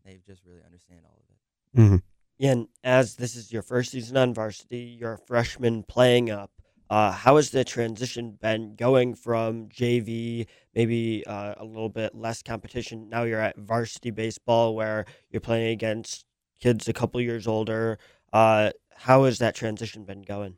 They've 0.06 0.26
just 0.26 0.46
really 0.46 0.62
understand 0.66 1.02
all 1.06 1.20
of 1.20 1.30
it. 1.30 1.82
Mm-hmm. 1.82 1.96
Yeah, 2.38 2.52
and 2.52 2.68
as 2.84 3.16
this 3.16 3.36
is 3.36 3.52
your 3.52 3.64
first 3.64 3.92
season 3.92 4.16
on 4.16 4.34
varsity, 4.34 4.98
you're 5.00 5.14
a 5.14 5.18
freshman 5.18 5.84
playing 5.84 6.30
up. 6.30 6.52
Uh, 6.90 7.12
how 7.12 7.36
has 7.36 7.50
the 7.50 7.64
transition 7.64 8.38
been 8.42 8.76
going 8.76 9.14
from 9.14 9.68
JV, 9.68 10.48
maybe 10.74 11.24
uh, 11.28 11.56
a 11.58 11.66
little 11.66 11.90
bit 11.90 12.16
less 12.16 12.42
competition? 12.42 13.10
Now 13.10 13.24
you're 13.24 13.42
at 13.42 13.58
varsity 13.58 14.12
baseball 14.12 14.76
where 14.76 15.06
you're 15.30 15.42
playing 15.42 15.72
against 15.72 16.26
kids 16.60 16.88
a 16.88 16.94
couple 16.94 17.20
years 17.20 17.48
older. 17.48 18.00
Uh, 18.32 18.72
how 18.96 19.26
has 19.26 19.40
that 19.40 19.56
transition 19.56 20.06
been 20.06 20.22
going? 20.22 20.56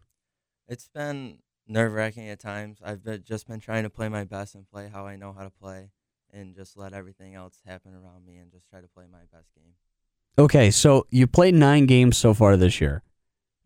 It's 0.68 0.88
been 0.88 1.40
nerve 1.68 1.94
wracking 1.94 2.30
at 2.30 2.40
times. 2.40 2.80
I've 2.84 3.04
been, 3.04 3.24
just 3.24 3.48
been 3.48 3.60
trying 3.60 3.84
to 3.84 3.90
play 3.90 4.08
my 4.08 4.24
best 4.24 4.56
and 4.56 4.70
play 4.70 4.90
how 4.92 5.08
I 5.08 5.16
know 5.16 5.34
how 5.34 5.44
to 5.44 5.50
play, 5.50 5.90
and 6.32 6.56
just 6.56 6.78
let 6.78 6.94
everything 6.94 7.34
else 7.34 7.60
happen 7.66 7.94
around 7.94 8.26
me 8.26 8.38
and 8.38 8.52
just 8.52 8.70
try 8.70 8.82
to 8.82 8.88
play 8.88 9.06
my 9.12 9.20
best 9.34 9.54
game. 9.56 9.74
Okay, 10.38 10.70
so 10.70 11.06
you 11.10 11.28
played 11.28 11.56
nine 11.56 11.86
games 11.86 12.18
so 12.18 12.34
far 12.34 12.56
this 12.56 12.80
year. 12.80 13.04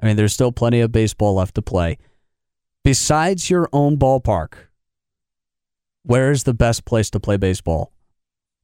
I 0.02 0.06
mean, 0.06 0.16
there's 0.16 0.34
still 0.34 0.52
plenty 0.52 0.80
of 0.80 0.92
baseball 0.92 1.36
left 1.36 1.56
to 1.56 1.62
play. 1.62 1.98
Besides 2.84 3.50
your 3.50 3.70
own 3.72 3.98
ballpark, 3.98 4.68
where 6.04 6.32
is 6.32 6.44
the 6.44 6.54
best 6.54 6.84
place 6.84 7.10
to 7.12 7.20
play 7.20 7.38
baseball 7.38 7.94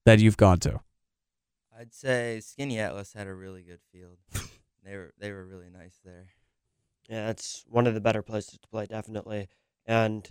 that 0.06 0.20
you've 0.20 0.36
gone 0.36 0.60
to? 0.60 0.82
I'd 1.80 1.94
say 1.94 2.42
Skaneateles 2.42 3.16
had 3.16 3.28
a 3.28 3.34
really 3.34 3.64
good 3.64 3.80
field. 3.94 4.18
they 4.84 4.98
were 4.98 5.14
they 5.18 5.32
were 5.32 5.46
really 5.46 5.70
nice 5.70 6.00
there. 6.04 6.28
Yeah, 7.10 7.30
it's 7.30 7.64
one 7.70 7.88
of 7.88 7.94
the 7.94 8.02
better 8.02 8.22
places 8.22 8.60
to 8.60 8.68
play, 8.68 8.88
definitely. 8.88 9.48
And 9.86 10.28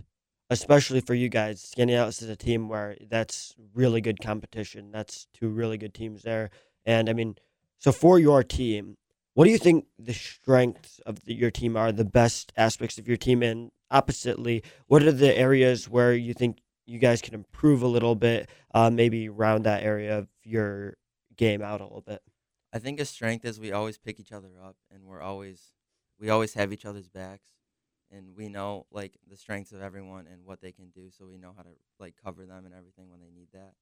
especially 0.51 1.01
for 1.01 1.15
you 1.15 1.27
guys, 1.27 1.73
Skaneateles 1.75 2.21
is 2.21 2.29
a 2.29 2.35
team 2.35 2.69
where 2.69 2.95
that's 3.09 3.55
really 3.73 4.01
good 4.01 4.21
competition. 4.21 4.91
That's 4.91 5.25
two 5.33 5.49
really 5.49 5.79
good 5.79 5.95
teams 5.95 6.21
there. 6.21 6.51
And 6.85 7.09
I 7.09 7.13
mean, 7.13 7.37
so 7.79 7.91
for 7.91 8.19
your 8.19 8.43
team, 8.43 8.97
what 9.33 9.45
do 9.45 9.51
you 9.51 9.57
think 9.57 9.85
the 9.97 10.13
strengths 10.13 10.99
of 11.07 11.25
the, 11.25 11.33
your 11.33 11.49
team 11.49 11.75
are, 11.75 11.91
the 11.91 12.05
best 12.05 12.53
aspects 12.55 12.99
of 12.99 13.07
your 13.07 13.17
team? 13.17 13.41
And 13.41 13.71
oppositely, 13.91 14.63
what 14.87 15.03
are 15.03 15.11
the 15.11 15.35
areas 15.37 15.89
where 15.89 16.13
you 16.13 16.33
think 16.33 16.59
you 16.85 16.99
guys 16.99 17.21
can 17.21 17.33
improve 17.33 17.81
a 17.81 17.87
little 17.87 18.15
bit, 18.15 18.49
uh, 18.73 18.89
maybe 18.89 19.29
round 19.29 19.65
that 19.65 19.83
area 19.83 20.17
of 20.17 20.27
your 20.43 20.97
game 21.35 21.61
out 21.61 21.81
a 21.81 21.83
little 21.83 22.01
bit? 22.01 22.21
I 22.71 22.79
think 22.79 22.99
a 22.99 23.05
strength 23.05 23.45
is 23.45 23.59
we 23.59 23.71
always 23.71 23.97
pick 23.97 24.19
each 24.19 24.31
other 24.31 24.49
up 24.63 24.75
and 24.91 25.05
we're 25.05 25.21
always 25.21 25.73
we 26.19 26.29
always 26.29 26.53
have 26.53 26.71
each 26.73 26.85
other's 26.85 27.09
backs 27.09 27.49
and 28.11 28.35
we 28.35 28.49
know 28.49 28.85
like 28.91 29.17
the 29.27 29.37
strengths 29.37 29.71
of 29.71 29.81
everyone 29.81 30.27
and 30.27 30.45
what 30.45 30.61
they 30.61 30.71
can 30.71 30.89
do 30.89 31.09
so 31.09 31.25
we 31.25 31.37
know 31.37 31.53
how 31.55 31.63
to 31.63 31.69
like 31.99 32.15
cover 32.23 32.45
them 32.45 32.65
and 32.65 32.73
everything 32.73 33.09
when 33.09 33.19
they 33.19 33.31
need 33.31 33.47
that 33.53 33.73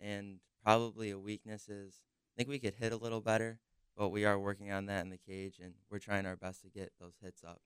and 0.00 0.38
probably 0.64 1.10
a 1.10 1.18
weakness 1.18 1.68
is 1.68 2.00
i 2.02 2.36
think 2.36 2.48
we 2.48 2.58
could 2.58 2.74
hit 2.74 2.92
a 2.92 2.96
little 2.96 3.20
better 3.20 3.58
but 3.96 4.08
we 4.08 4.24
are 4.24 4.38
working 4.38 4.72
on 4.72 4.86
that 4.86 5.02
in 5.04 5.10
the 5.10 5.18
cage 5.18 5.58
and 5.62 5.74
we're 5.90 5.98
trying 5.98 6.26
our 6.26 6.36
best 6.36 6.62
to 6.62 6.68
get 6.68 6.92
those 7.00 7.14
hits 7.22 7.44
up 7.44 7.60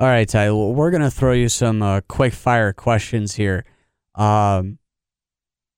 all 0.00 0.08
right 0.08 0.28
ty 0.28 0.50
we're 0.50 0.90
going 0.90 1.02
to 1.02 1.10
throw 1.10 1.32
you 1.32 1.48
some 1.48 1.82
uh, 1.82 2.00
quick 2.08 2.32
fire 2.32 2.72
questions 2.72 3.34
here 3.34 3.64
um, 4.16 4.78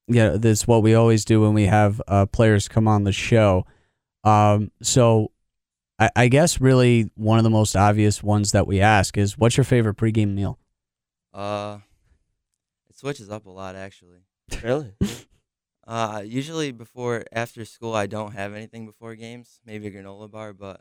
yeah 0.09 0.37
that's 0.39 0.67
what 0.67 0.83
we 0.83 0.95
always 0.95 1.25
do 1.25 1.41
when 1.41 1.53
we 1.53 1.67
have 1.67 2.01
uh, 2.09 2.25
players 2.27 2.69
come 2.69 2.89
on 2.89 3.05
the 3.05 3.13
show 3.13 3.67
um, 4.25 4.71
so 4.81 5.33
I, 5.99 6.11
I 6.17 6.29
guess 6.29 6.61
really 6.61 7.11
one 7.15 7.39
of 7.39 7.45
the 7.45 7.51
most 7.51 7.77
obvious 7.77 8.23
ones 8.23 8.53
that 8.53 8.67
we 8.67 8.81
ask 8.81 9.17
is 9.17 9.39
what's 9.39 9.57
your 9.57 9.65
favorite 9.65 9.97
pregame 9.97 10.35
meal? 10.35 10.59
Uh, 11.33 11.79
it 12.89 12.97
switches 12.97 13.31
up 13.31 13.47
a 13.47 13.51
lot 13.51 13.77
actually. 13.77 14.19
Really? 14.63 14.95
uh, 15.87 16.23
usually 16.25 16.73
before 16.73 17.25
after 17.33 17.65
school 17.65 17.95
I 17.95 18.07
don't 18.07 18.33
have 18.33 18.53
anything 18.53 18.85
before 18.85 19.15
games. 19.15 19.61
Maybe 19.65 19.87
a 19.87 19.91
granola 19.91 20.31
bar, 20.31 20.53
but 20.53 20.81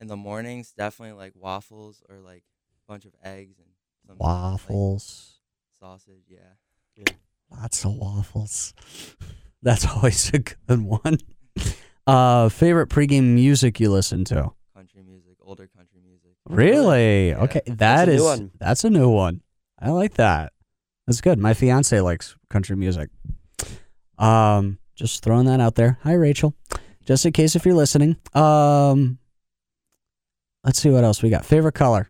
in 0.00 0.08
the 0.08 0.16
mornings 0.16 0.72
definitely 0.76 1.16
like 1.16 1.32
waffles 1.36 2.02
or 2.08 2.18
like 2.18 2.42
a 2.42 2.57
bunch 2.88 3.04
of 3.04 3.12
eggs 3.22 3.58
and 3.58 3.68
some 4.06 4.16
waffles, 4.18 5.38
like, 5.82 5.90
sausage. 5.90 6.24
Yeah. 6.28 6.38
yeah. 6.96 7.12
Lots 7.50 7.84
of 7.84 7.92
waffles. 7.92 8.74
That's 9.62 9.86
always 9.86 10.30
a 10.32 10.38
good 10.38 10.82
one. 10.82 11.18
Uh, 12.06 12.48
favorite 12.48 12.88
pregame 12.88 13.34
music 13.34 13.78
you 13.78 13.90
listen 13.90 14.24
to? 14.24 14.50
Country 14.74 15.02
music, 15.06 15.34
older 15.42 15.68
country 15.76 16.00
music. 16.02 16.30
Really? 16.48 17.28
Yeah. 17.28 17.42
Okay, 17.42 17.60
that 17.66 18.06
that's 18.06 18.10
is 18.10 18.22
a 18.24 18.50
that's 18.58 18.84
a 18.84 18.88
new 18.88 19.10
one. 19.10 19.42
I 19.78 19.90
like 19.90 20.14
that. 20.14 20.54
That's 21.06 21.20
good. 21.20 21.38
My 21.38 21.52
fiance 21.52 22.00
likes 22.00 22.34
country 22.48 22.76
music. 22.76 23.10
Um, 24.16 24.78
just 24.94 25.22
throwing 25.22 25.44
that 25.44 25.60
out 25.60 25.74
there. 25.74 25.98
Hi, 26.02 26.14
Rachel. 26.14 26.54
Just 27.04 27.26
in 27.26 27.32
case 27.32 27.54
if 27.54 27.66
you're 27.66 27.74
listening. 27.74 28.16
Um, 28.32 29.18
let's 30.64 30.80
see 30.80 30.88
what 30.88 31.04
else 31.04 31.22
we 31.22 31.28
got. 31.28 31.44
Favorite 31.44 31.74
color? 31.74 32.08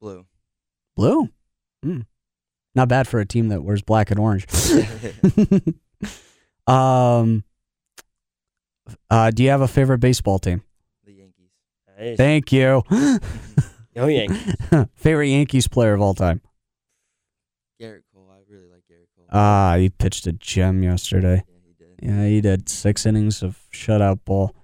Blue. 0.00 0.26
Blue. 0.96 1.28
Hmm. 1.82 2.00
Not 2.74 2.88
bad 2.88 3.08
for 3.08 3.20
a 3.20 3.26
team 3.26 3.48
that 3.48 3.62
wears 3.62 3.82
black 3.82 4.10
and 4.10 4.20
orange. 4.20 4.46
um, 6.66 7.44
uh, 9.10 9.30
do 9.30 9.42
you 9.42 9.50
have 9.50 9.60
a 9.60 9.68
favorite 9.68 9.98
baseball 9.98 10.38
team? 10.38 10.62
The 11.04 11.12
Yankees. 11.12 11.50
Nice. 11.98 12.16
Thank 12.16 12.52
you. 12.52 12.82
Go 13.94 14.06
Yankees. 14.06 14.54
Favorite 14.94 15.28
Yankees 15.28 15.68
player 15.68 15.94
of 15.94 16.00
all 16.00 16.14
time? 16.14 16.40
Gerrit 17.80 18.02
Cole. 18.14 18.30
I 18.32 18.38
really 18.50 18.68
like 18.68 18.82
Gerrit 18.90 19.08
Cole. 19.16 19.26
Ah, 19.30 19.74
he 19.76 19.90
pitched 19.90 20.26
a 20.26 20.32
gem 20.32 20.82
yesterday. 20.82 21.42
yeah, 21.46 21.58
he 21.64 21.72
did. 21.72 21.98
Yeah, 22.02 22.26
he 22.26 22.40
did 22.40 22.68
six 22.68 23.04
innings 23.04 23.42
of 23.42 23.58
shutout 23.72 24.20
ball. 24.24 24.54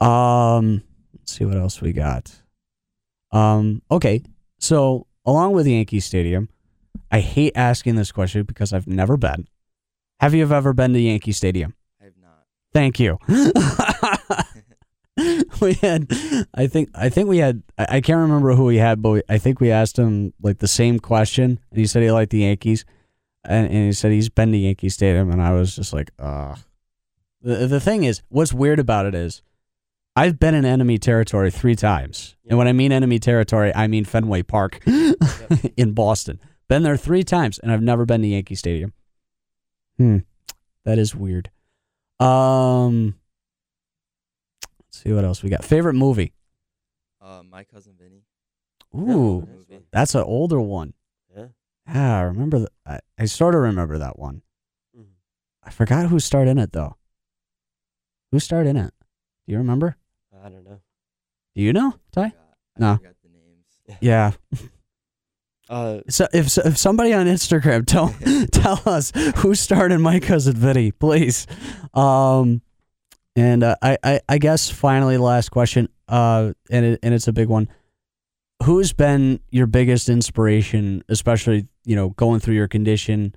Um, 0.00 0.82
let's 1.16 1.32
see 1.32 1.44
what 1.44 1.56
else 1.56 1.80
we 1.80 1.92
got. 1.92 2.30
Um, 3.32 3.82
okay, 3.90 4.22
so 4.62 5.06
along 5.26 5.52
with 5.52 5.66
Yankee 5.66 6.00
Stadium, 6.00 6.48
I 7.10 7.18
hate 7.18 7.52
asking 7.56 7.96
this 7.96 8.12
question 8.12 8.44
because 8.44 8.72
I've 8.72 8.86
never 8.86 9.16
been. 9.16 9.48
Have 10.20 10.34
you 10.34 10.50
ever 10.50 10.72
been 10.72 10.92
to 10.92 11.00
Yankee 11.00 11.32
Stadium? 11.32 11.74
I 12.00 12.04
have 12.04 12.14
not. 12.22 12.46
Thank 12.72 13.00
you. 13.00 13.18
we 15.60 15.74
had, 15.74 16.10
I 16.54 16.68
think, 16.68 16.90
I 16.94 17.08
think 17.08 17.28
we 17.28 17.38
had, 17.38 17.62
I 17.76 18.00
can't 18.00 18.20
remember 18.20 18.54
who 18.54 18.64
we 18.64 18.76
had, 18.76 19.02
but 19.02 19.10
we, 19.10 19.22
I 19.28 19.38
think 19.38 19.60
we 19.60 19.70
asked 19.70 19.98
him 19.98 20.32
like 20.40 20.58
the 20.58 20.68
same 20.68 21.00
question, 21.00 21.58
and 21.70 21.78
he 21.78 21.86
said 21.86 22.02
he 22.02 22.10
liked 22.12 22.30
the 22.30 22.38
Yankees, 22.38 22.84
and, 23.44 23.66
and 23.66 23.86
he 23.86 23.92
said 23.92 24.12
he's 24.12 24.28
been 24.28 24.52
to 24.52 24.58
Yankee 24.58 24.88
Stadium, 24.88 25.30
and 25.30 25.42
I 25.42 25.52
was 25.52 25.74
just 25.74 25.92
like, 25.92 26.12
ugh. 26.18 26.58
The 27.42 27.66
the 27.66 27.80
thing 27.80 28.04
is, 28.04 28.22
what's 28.28 28.52
weird 28.52 28.78
about 28.78 29.04
it 29.06 29.16
is, 29.16 29.42
I've 30.14 30.38
been 30.38 30.54
in 30.54 30.64
enemy 30.64 30.98
territory 30.98 31.50
three 31.50 31.74
times, 31.74 32.36
and 32.48 32.58
when 32.58 32.68
I 32.68 32.72
mean 32.72 32.92
enemy 32.92 33.18
territory, 33.18 33.74
I 33.74 33.86
mean 33.86 34.04
Fenway 34.04 34.42
Park 34.42 34.80
in 35.76 35.92
Boston. 35.92 36.38
Been 36.68 36.82
there 36.82 36.96
three 36.96 37.22
times, 37.24 37.58
and 37.58 37.72
I've 37.72 37.82
never 37.82 38.04
been 38.04 38.22
to 38.22 38.28
Yankee 38.28 38.54
Stadium. 38.54 38.92
Hmm, 39.96 40.18
that 40.84 40.98
is 40.98 41.14
weird. 41.14 41.50
Um, 42.20 43.16
let's 44.80 45.02
see 45.02 45.12
what 45.12 45.24
else 45.24 45.42
we 45.42 45.48
got. 45.50 45.64
Favorite 45.64 45.94
movie? 45.94 46.32
Uh, 47.20 47.42
my 47.48 47.64
cousin 47.64 47.94
Vinny. 47.98 48.24
Ooh, 48.94 49.48
nice 49.70 49.80
that's 49.90 50.14
an 50.14 50.22
older 50.22 50.60
one. 50.60 50.92
Yeah. 51.34 51.46
Ah, 51.88 52.18
I 52.18 52.22
remember 52.22 52.60
that. 52.60 52.72
I, 52.86 53.00
I 53.18 53.24
sort 53.24 53.54
of 53.54 53.62
remember 53.62 53.98
that 53.98 54.18
one. 54.18 54.42
Mhm. 54.96 55.06
I 55.62 55.70
forgot 55.70 56.08
who 56.08 56.20
starred 56.20 56.48
in 56.48 56.58
it 56.58 56.72
though. 56.72 56.96
Who 58.30 58.38
starred 58.38 58.66
in 58.66 58.76
it? 58.76 58.92
Do 59.46 59.52
you 59.52 59.58
remember? 59.58 59.96
I 60.42 60.48
don't 60.48 60.64
know. 60.64 60.80
Do 61.54 61.62
you 61.62 61.72
know, 61.72 61.94
Ty? 62.12 62.32
No. 62.78 62.96
forgot 62.96 63.14
the 63.22 63.28
names. 63.28 63.98
Yeah. 64.00 64.32
Uh, 65.68 66.00
So 66.08 66.26
if 66.34 66.58
if 66.58 66.76
somebody 66.76 67.14
on 67.14 67.26
Instagram 67.26 67.86
tell 67.86 68.08
tell 68.52 68.82
us 68.84 69.10
who 69.36 69.54
started 69.54 70.00
my 70.00 70.20
cousin 70.20 70.54
Vinny, 70.54 70.90
please. 70.92 71.46
Um, 71.94 72.60
and 73.36 73.62
uh, 73.62 73.76
I, 73.80 73.96
I 74.04 74.20
I 74.28 74.38
guess 74.38 74.68
finally 74.68 75.16
last 75.16 75.50
question. 75.50 75.88
Uh, 76.08 76.52
and 76.70 76.84
it, 76.84 77.00
and 77.02 77.14
it's 77.14 77.28
a 77.28 77.32
big 77.32 77.48
one. 77.48 77.68
Who's 78.64 78.92
been 78.92 79.40
your 79.50 79.66
biggest 79.66 80.08
inspiration, 80.10 81.04
especially 81.08 81.68
you 81.86 81.96
know 81.96 82.10
going 82.10 82.40
through 82.40 82.54
your 82.56 82.68
condition, 82.68 83.34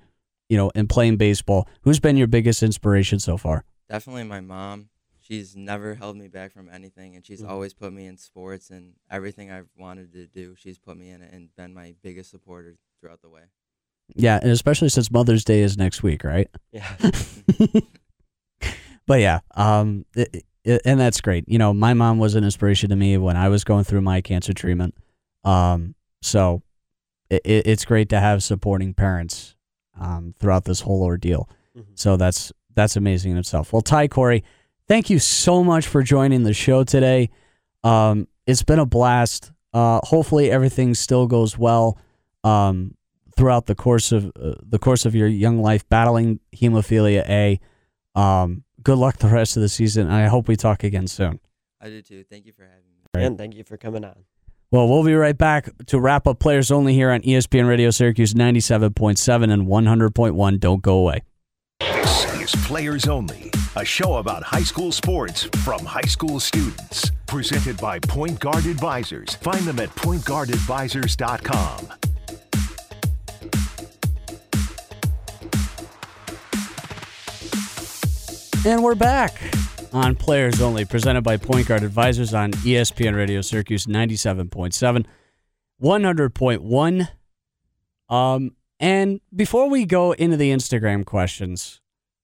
you 0.50 0.58
know, 0.58 0.70
and 0.74 0.90
playing 0.90 1.16
baseball? 1.16 1.66
Who's 1.82 2.00
been 2.00 2.18
your 2.18 2.26
biggest 2.26 2.62
inspiration 2.62 3.18
so 3.18 3.38
far? 3.38 3.64
Definitely 3.88 4.24
my 4.24 4.40
mom. 4.40 4.90
She's 5.26 5.56
never 5.56 5.94
held 5.94 6.16
me 6.16 6.28
back 6.28 6.52
from 6.52 6.68
anything, 6.68 7.16
and 7.16 7.26
she's 7.26 7.42
Mhm. 7.42 7.48
always 7.50 7.74
put 7.74 7.92
me 7.92 8.06
in 8.06 8.16
sports 8.16 8.70
and 8.70 8.92
everything 9.10 9.50
I've 9.50 9.68
wanted 9.76 10.12
to 10.12 10.26
do. 10.26 10.54
She's 10.56 10.78
put 10.78 10.96
me 10.96 11.10
in 11.10 11.20
it 11.20 11.32
and 11.32 11.48
been 11.56 11.74
my 11.74 11.94
biggest 12.02 12.30
supporter 12.30 12.76
throughout 13.00 13.22
the 13.22 13.28
way. 13.28 13.42
Yeah, 14.14 14.38
and 14.40 14.52
especially 14.52 14.88
since 14.88 15.10
Mother's 15.10 15.44
Day 15.44 15.62
is 15.62 15.76
next 15.76 16.02
week, 16.04 16.22
right? 16.22 16.48
yeah. 16.70 16.96
but 19.06 19.20
yeah, 19.20 19.40
um, 19.56 20.04
it, 20.14 20.44
it, 20.64 20.82
and 20.84 20.98
that's 21.00 21.20
great. 21.20 21.44
You 21.48 21.58
know, 21.58 21.72
my 21.74 21.94
mom 21.94 22.18
was 22.18 22.34
an 22.34 22.44
inspiration 22.44 22.90
to 22.90 22.96
me 22.96 23.16
when 23.18 23.36
I 23.36 23.48
was 23.48 23.64
going 23.64 23.84
through 23.84 24.02
my 24.02 24.20
cancer 24.20 24.52
treatment. 24.52 24.94
Um, 25.44 25.94
so 26.22 26.62
it, 27.30 27.42
it, 27.44 27.66
it's 27.66 27.84
great 27.84 28.08
to 28.10 28.20
have 28.20 28.42
supporting 28.42 28.94
parents 28.94 29.56
um, 29.98 30.34
throughout 30.38 30.64
this 30.64 30.80
whole 30.82 31.02
ordeal. 31.02 31.48
Mhm. 31.76 31.84
So 31.94 32.16
that's 32.16 32.52
that's 32.74 32.94
amazing 32.96 33.32
in 33.32 33.38
itself. 33.38 33.72
Well, 33.72 33.82
Ty 33.82 34.08
Corey, 34.08 34.44
thank 34.88 35.10
you 35.10 35.18
so 35.18 35.62
much 35.64 35.86
for 35.86 36.02
joining 36.02 36.42
the 36.42 36.52
show 36.52 36.84
today. 36.84 37.30
Um, 37.84 38.28
it's 38.46 38.62
been 38.62 38.78
a 38.78 38.86
blast. 38.86 39.52
Uh, 39.72 40.00
hopefully 40.04 40.50
everything 40.50 40.94
still 40.94 41.26
goes 41.26 41.58
well 41.58 41.98
um, 42.44 42.94
throughout 43.36 43.66
the 43.66 43.74
course 43.74 44.12
of 44.12 44.32
uh, 44.40 44.54
the 44.62 44.78
course 44.78 45.04
of 45.04 45.14
your 45.14 45.28
young 45.28 45.60
life 45.60 45.86
battling 45.88 46.40
hemophilia 46.54 47.28
A. 47.28 47.60
Um, 48.18 48.64
good 48.82 48.98
luck 48.98 49.18
the 49.18 49.28
rest 49.28 49.56
of 49.56 49.62
the 49.62 49.68
season, 49.68 50.06
and 50.06 50.14
I 50.14 50.26
hope 50.28 50.48
we 50.48 50.56
talk 50.56 50.84
again 50.84 51.06
soon. 51.06 51.40
I 51.80 51.88
do 51.88 52.02
too. 52.02 52.24
Thank 52.24 52.46
you 52.46 52.52
for 52.52 52.62
having 52.62 52.84
me. 52.88 53.02
Right. 53.14 53.24
And 53.24 53.36
thank 53.36 53.54
you 53.54 53.64
for 53.64 53.76
coming 53.76 54.04
on. 54.04 54.24
Well, 54.70 54.88
we'll 54.88 55.04
be 55.04 55.14
right 55.14 55.36
back 55.36 55.68
to 55.86 56.00
wrap 56.00 56.26
up 56.26 56.40
Players 56.40 56.70
Only 56.70 56.92
here 56.92 57.10
on 57.10 57.20
ESPN 57.20 57.68
Radio 57.68 57.90
Syracuse 57.90 58.34
97.7 58.34 59.52
and 59.52 59.66
100.1. 59.66 60.60
Don't 60.60 60.82
go 60.82 60.98
away. 60.98 61.22
This 62.06 62.54
is 62.54 62.64
Players 62.64 63.08
Only, 63.08 63.50
a 63.74 63.84
show 63.84 64.18
about 64.18 64.44
high 64.44 64.62
school 64.62 64.92
sports 64.92 65.42
from 65.64 65.84
high 65.84 66.02
school 66.02 66.38
students. 66.38 67.10
Presented 67.26 67.76
by 67.78 67.98
Point 67.98 68.38
Guard 68.38 68.64
Advisors. 68.64 69.34
Find 69.34 69.64
them 69.64 69.80
at 69.80 69.88
pointguardadvisors.com. 69.88 71.88
And 78.64 78.84
we're 78.84 78.94
back 78.94 79.42
on 79.92 80.14
Players 80.14 80.62
Only, 80.62 80.84
presented 80.84 81.22
by 81.22 81.36
Point 81.36 81.66
Guard 81.66 81.82
Advisors 81.82 82.32
on 82.32 82.52
ESPN 82.52 83.16
Radio 83.16 83.40
Syracuse 83.40 83.86
97.7, 83.86 85.06
100.1. 85.82 87.08
Um, 88.08 88.52
and 88.78 89.20
before 89.34 89.68
we 89.68 89.84
go 89.84 90.12
into 90.12 90.36
the 90.36 90.52
Instagram 90.52 91.04
questions, 91.04 91.80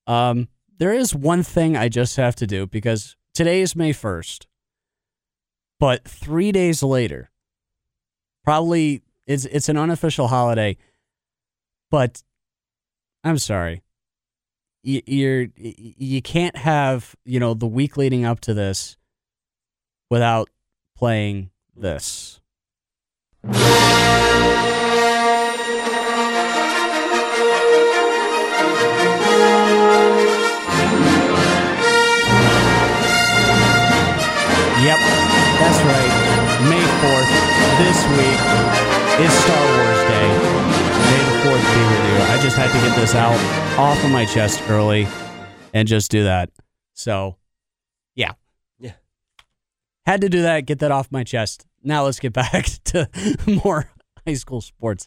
um, 0.06 0.48
there 0.78 0.92
is 0.92 1.14
one 1.14 1.42
thing 1.42 1.76
I 1.76 1.88
just 1.88 2.16
have 2.16 2.34
to 2.36 2.46
do 2.46 2.66
because 2.66 3.16
today 3.34 3.60
is 3.60 3.76
May 3.76 3.92
1st. 3.92 4.46
But 5.78 6.06
three 6.06 6.52
days 6.52 6.82
later, 6.82 7.30
probably 8.44 9.02
it's 9.26 9.44
it's 9.46 9.68
an 9.68 9.76
unofficial 9.76 10.28
holiday, 10.28 10.76
but 11.90 12.22
I'm 13.24 13.38
sorry 13.38 13.82
y- 14.84 15.02
you're 15.06 15.48
you 15.56 16.22
can't 16.22 16.56
have 16.56 17.16
you 17.24 17.40
know 17.40 17.54
the 17.54 17.66
week 17.66 17.96
leading 17.96 18.24
up 18.24 18.38
to 18.40 18.54
this 18.54 18.96
without 20.08 20.50
playing 20.96 21.50
this. 21.74 22.40
Yep, 34.82 34.98
that's 34.98 35.78
right. 35.86 36.12
May 36.68 36.82
4th, 36.82 37.30
this 37.78 38.02
week 38.18 38.40
is 39.24 39.32
Star 39.32 39.64
Wars 39.78 40.02
Day. 40.10 40.28
May 41.06 41.22
the 41.22 41.36
4th 41.46 41.66
be 41.72 41.82
with 41.86 42.04
you. 42.10 42.16
I 42.24 42.40
just 42.42 42.56
had 42.56 42.66
to 42.72 42.88
get 42.88 42.96
this 42.96 43.14
out 43.14 43.38
off 43.78 44.02
of 44.02 44.10
my 44.10 44.24
chest 44.24 44.60
early 44.68 45.06
and 45.72 45.86
just 45.86 46.10
do 46.10 46.24
that. 46.24 46.50
So, 46.94 47.36
yeah. 48.16 48.32
Yeah. 48.80 48.94
Had 50.04 50.20
to 50.22 50.28
do 50.28 50.42
that, 50.42 50.66
get 50.66 50.80
that 50.80 50.90
off 50.90 51.12
my 51.12 51.22
chest. 51.22 51.64
Now 51.84 52.02
let's 52.04 52.18
get 52.18 52.32
back 52.32 52.66
to 52.86 53.08
more 53.64 53.88
high 54.26 54.34
school 54.34 54.60
sports. 54.60 55.06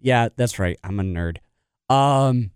Yeah, 0.00 0.30
that's 0.34 0.58
right. 0.58 0.76
I'm 0.82 0.98
a 0.98 1.04
nerd. 1.04 1.36
Um 1.88 2.50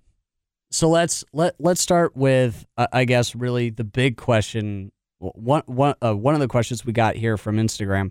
so 0.73 0.89
let's 0.89 1.25
let 1.33 1.55
let's 1.61 1.81
start 1.81 2.17
with 2.17 2.67
uh, 2.77 2.89
I 2.93 3.05
guess 3.05 3.37
really 3.37 3.71
the 3.71 3.85
big 3.85 4.17
question 4.17 4.91
one 5.19 5.63
one 5.67 5.95
uh, 6.03 6.15
one 6.15 6.35
of 6.35 6.41
the 6.41 6.49
questions 6.49 6.85
we 6.85 6.93
got 6.93 7.17
here 7.17 7.37
from 7.37 7.57
Instagram. 7.57 8.11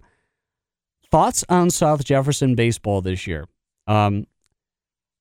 Thoughts 1.10 1.46
on 1.48 1.70
South 1.70 2.04
Jefferson 2.04 2.56
baseball 2.56 3.02
this 3.02 3.28
year? 3.28 3.46
Um, 3.88 4.28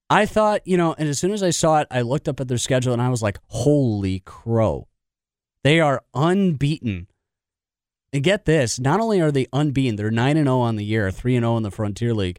I 0.09 0.27
thought, 0.27 0.67
you 0.67 0.77
know, 0.77 0.95
and 0.99 1.09
as 1.09 1.19
soon 1.19 1.33
as 1.33 1.43
I 1.43 1.51
saw 1.51 1.81
it, 1.81 1.89
I 1.91 2.03
looked 2.03 2.29
up 2.29 2.41
at 2.41 2.49
their 2.49 2.59
schedule 2.59 2.93
and 2.93 3.03
I 3.03 3.09
was 3.09 3.23
like, 3.23 3.39
holy 3.49 4.21
crow. 4.21 4.89
They 5.65 5.81
are 5.81 6.03
unbeaten. 6.15 7.09
And 8.13 8.23
get 8.23 8.45
this, 8.45 8.79
not 8.79 9.01
only 9.01 9.21
are 9.21 9.33
they 9.33 9.47
unbeaten, 9.53 9.97
they're 9.97 10.11
9 10.11 10.37
and 10.37 10.47
0 10.47 10.59
on 10.59 10.77
the 10.77 10.85
year, 10.85 11.11
3 11.11 11.37
and 11.37 11.43
0 11.43 11.57
in 11.57 11.63
the 11.65 11.73
Frontier 11.73 12.15
League, 12.15 12.39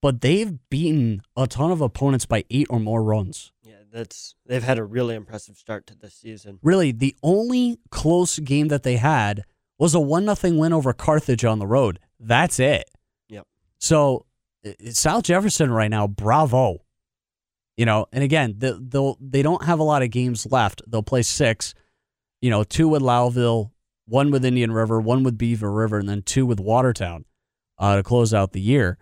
but 0.00 0.20
they've 0.20 0.58
beaten 0.70 1.22
a 1.36 1.46
ton 1.46 1.72
of 1.72 1.80
opponents 1.80 2.26
by 2.26 2.44
8 2.48 2.68
or 2.70 2.78
more 2.78 3.02
runs. 3.02 3.52
That's 3.94 4.34
they've 4.44 4.62
had 4.62 4.78
a 4.78 4.84
really 4.84 5.14
impressive 5.14 5.56
start 5.56 5.86
to 5.86 5.96
this 5.96 6.14
season. 6.14 6.58
Really, 6.64 6.90
the 6.90 7.14
only 7.22 7.78
close 7.90 8.40
game 8.40 8.66
that 8.66 8.82
they 8.82 8.96
had 8.96 9.44
was 9.78 9.94
a 9.94 10.00
1 10.00 10.24
nothing 10.24 10.58
win 10.58 10.72
over 10.72 10.92
Carthage 10.92 11.44
on 11.44 11.60
the 11.60 11.66
road. 11.66 12.00
That's 12.18 12.58
it. 12.58 12.90
Yep. 13.28 13.46
So, 13.78 14.26
South 14.90 15.22
Jefferson 15.22 15.70
right 15.70 15.90
now, 15.90 16.08
bravo. 16.08 16.78
You 17.76 17.86
know, 17.86 18.06
and 18.12 18.24
again, 18.24 18.56
the, 18.58 18.80
they'll 18.82 19.16
they 19.20 19.42
don't 19.42 19.64
have 19.64 19.78
a 19.78 19.84
lot 19.84 20.02
of 20.02 20.10
games 20.10 20.44
left. 20.50 20.82
They'll 20.88 21.04
play 21.04 21.22
six. 21.22 21.72
You 22.42 22.50
know, 22.50 22.64
two 22.64 22.88
with 22.88 23.00
Lowville, 23.00 23.70
one 24.06 24.32
with 24.32 24.44
Indian 24.44 24.72
River, 24.72 25.00
one 25.00 25.22
with 25.22 25.38
Beaver 25.38 25.70
River, 25.70 26.00
and 26.00 26.08
then 26.08 26.22
two 26.22 26.46
with 26.46 26.58
Watertown 26.58 27.26
uh, 27.78 27.96
to 27.96 28.02
close 28.02 28.34
out 28.34 28.52
the 28.52 28.60
year. 28.60 28.98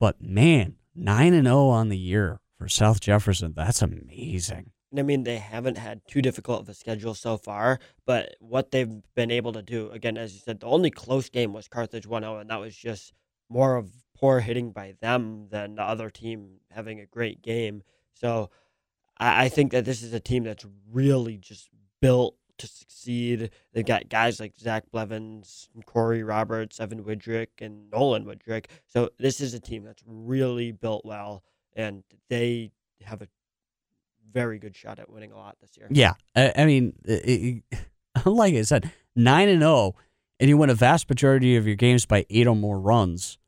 But 0.00 0.20
man, 0.20 0.74
nine 0.96 1.32
and 1.32 1.46
zero 1.46 1.68
on 1.68 1.88
the 1.88 1.96
year 1.96 2.40
for 2.62 2.68
South 2.68 3.00
Jefferson. 3.00 3.54
That's 3.56 3.82
amazing. 3.82 4.70
I 4.96 5.02
mean, 5.02 5.24
they 5.24 5.38
haven't 5.38 5.78
had 5.78 6.02
too 6.06 6.22
difficult 6.22 6.60
of 6.60 6.68
a 6.68 6.74
schedule 6.74 7.14
so 7.14 7.36
far, 7.36 7.80
but 8.06 8.36
what 8.38 8.70
they've 8.70 9.02
been 9.16 9.32
able 9.32 9.52
to 9.54 9.62
do, 9.62 9.90
again, 9.90 10.16
as 10.16 10.32
you 10.32 10.38
said, 10.38 10.60
the 10.60 10.66
only 10.66 10.90
close 10.90 11.28
game 11.28 11.52
was 11.52 11.66
Carthage 11.66 12.06
1 12.06 12.22
0, 12.22 12.38
and 12.38 12.50
that 12.50 12.60
was 12.60 12.76
just 12.76 13.14
more 13.48 13.74
of 13.76 13.90
poor 14.16 14.38
hitting 14.38 14.70
by 14.70 14.94
them 15.00 15.48
than 15.50 15.74
the 15.74 15.82
other 15.82 16.08
team 16.08 16.58
having 16.70 17.00
a 17.00 17.06
great 17.06 17.42
game. 17.42 17.82
So 18.14 18.50
I, 19.18 19.46
I 19.46 19.48
think 19.48 19.72
that 19.72 19.84
this 19.84 20.02
is 20.02 20.12
a 20.12 20.20
team 20.20 20.44
that's 20.44 20.66
really 20.92 21.38
just 21.38 21.68
built 22.00 22.36
to 22.58 22.68
succeed. 22.68 23.50
They've 23.72 23.84
got 23.84 24.08
guys 24.08 24.38
like 24.38 24.56
Zach 24.56 24.84
Blevins, 24.92 25.68
Corey 25.84 26.22
Roberts, 26.22 26.78
Evan 26.78 27.02
Widrick, 27.02 27.48
and 27.60 27.90
Nolan 27.90 28.24
Widrick. 28.24 28.66
So 28.86 29.10
this 29.18 29.40
is 29.40 29.52
a 29.52 29.60
team 29.60 29.82
that's 29.82 30.04
really 30.06 30.70
built 30.70 31.04
well, 31.04 31.42
and 31.74 32.02
they 32.28 32.72
have 33.02 33.22
a 33.22 33.28
very 34.32 34.58
good 34.58 34.74
shot 34.74 34.98
at 34.98 35.10
winning 35.10 35.32
a 35.32 35.36
lot 35.36 35.56
this 35.60 35.76
year. 35.76 35.86
Yeah, 35.90 36.14
I, 36.34 36.52
I 36.56 36.64
mean, 36.64 36.94
it, 37.04 37.62
it, 37.70 38.24
like 38.24 38.54
I 38.54 38.62
said, 38.62 38.90
nine 39.14 39.48
and 39.48 39.62
zero, 39.62 39.94
and 40.40 40.48
you 40.48 40.56
win 40.56 40.70
a 40.70 40.74
vast 40.74 41.08
majority 41.08 41.56
of 41.56 41.66
your 41.66 41.76
games 41.76 42.06
by 42.06 42.26
eight 42.30 42.46
or 42.46 42.56
more 42.56 42.80
runs. 42.80 43.38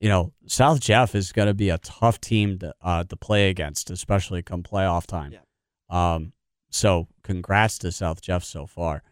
You 0.00 0.08
know, 0.08 0.32
South 0.46 0.80
Jeff 0.80 1.14
is 1.14 1.32
going 1.32 1.48
to 1.48 1.54
be 1.54 1.68
a 1.68 1.78
tough 1.78 2.20
team 2.20 2.58
to 2.60 2.74
uh, 2.82 3.04
to 3.04 3.16
play 3.16 3.50
against, 3.50 3.90
especially 3.90 4.42
come 4.42 4.62
playoff 4.62 5.06
time. 5.06 5.32
Yeah. 5.32 6.14
Um, 6.14 6.32
so 6.70 7.08
congrats 7.22 7.78
to 7.78 7.92
South 7.92 8.22
Jeff 8.22 8.44
so 8.44 8.66
far. 8.66 9.02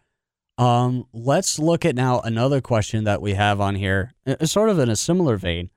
Um, 0.57 1.05
let's 1.13 1.57
look 1.57 1.85
at 1.85 1.95
now 1.95 2.19
another 2.19 2.59
question 2.59 3.05
that 3.05 3.21
we 3.21 3.33
have 3.33 3.61
on 3.61 3.75
here, 3.75 4.13
uh, 4.27 4.45
sort 4.45 4.69
of 4.69 4.79
in 4.79 4.89
a 4.89 4.95
similar 4.95 5.37
vein. 5.37 5.69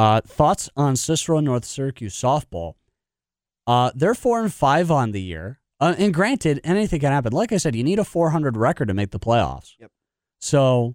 Uh, 0.00 0.22
thoughts 0.22 0.70
on 0.76 0.96
Cicero 0.96 1.40
North 1.40 1.66
Syracuse 1.66 2.18
softball? 2.18 2.76
Uh, 3.66 3.90
they're 3.94 4.14
four 4.14 4.40
and 4.40 4.50
five 4.50 4.90
on 4.90 5.10
the 5.10 5.20
year. 5.20 5.60
Uh, 5.78 5.94
and 5.98 6.14
granted, 6.14 6.58
anything 6.64 7.00
can 7.00 7.12
happen. 7.12 7.34
Like 7.34 7.52
I 7.52 7.58
said, 7.58 7.76
you 7.76 7.84
need 7.84 7.98
a 7.98 8.04
400 8.04 8.56
record 8.56 8.88
to 8.88 8.94
make 8.94 9.10
the 9.10 9.18
playoffs. 9.18 9.74
Yep. 9.78 9.90
So, 10.40 10.94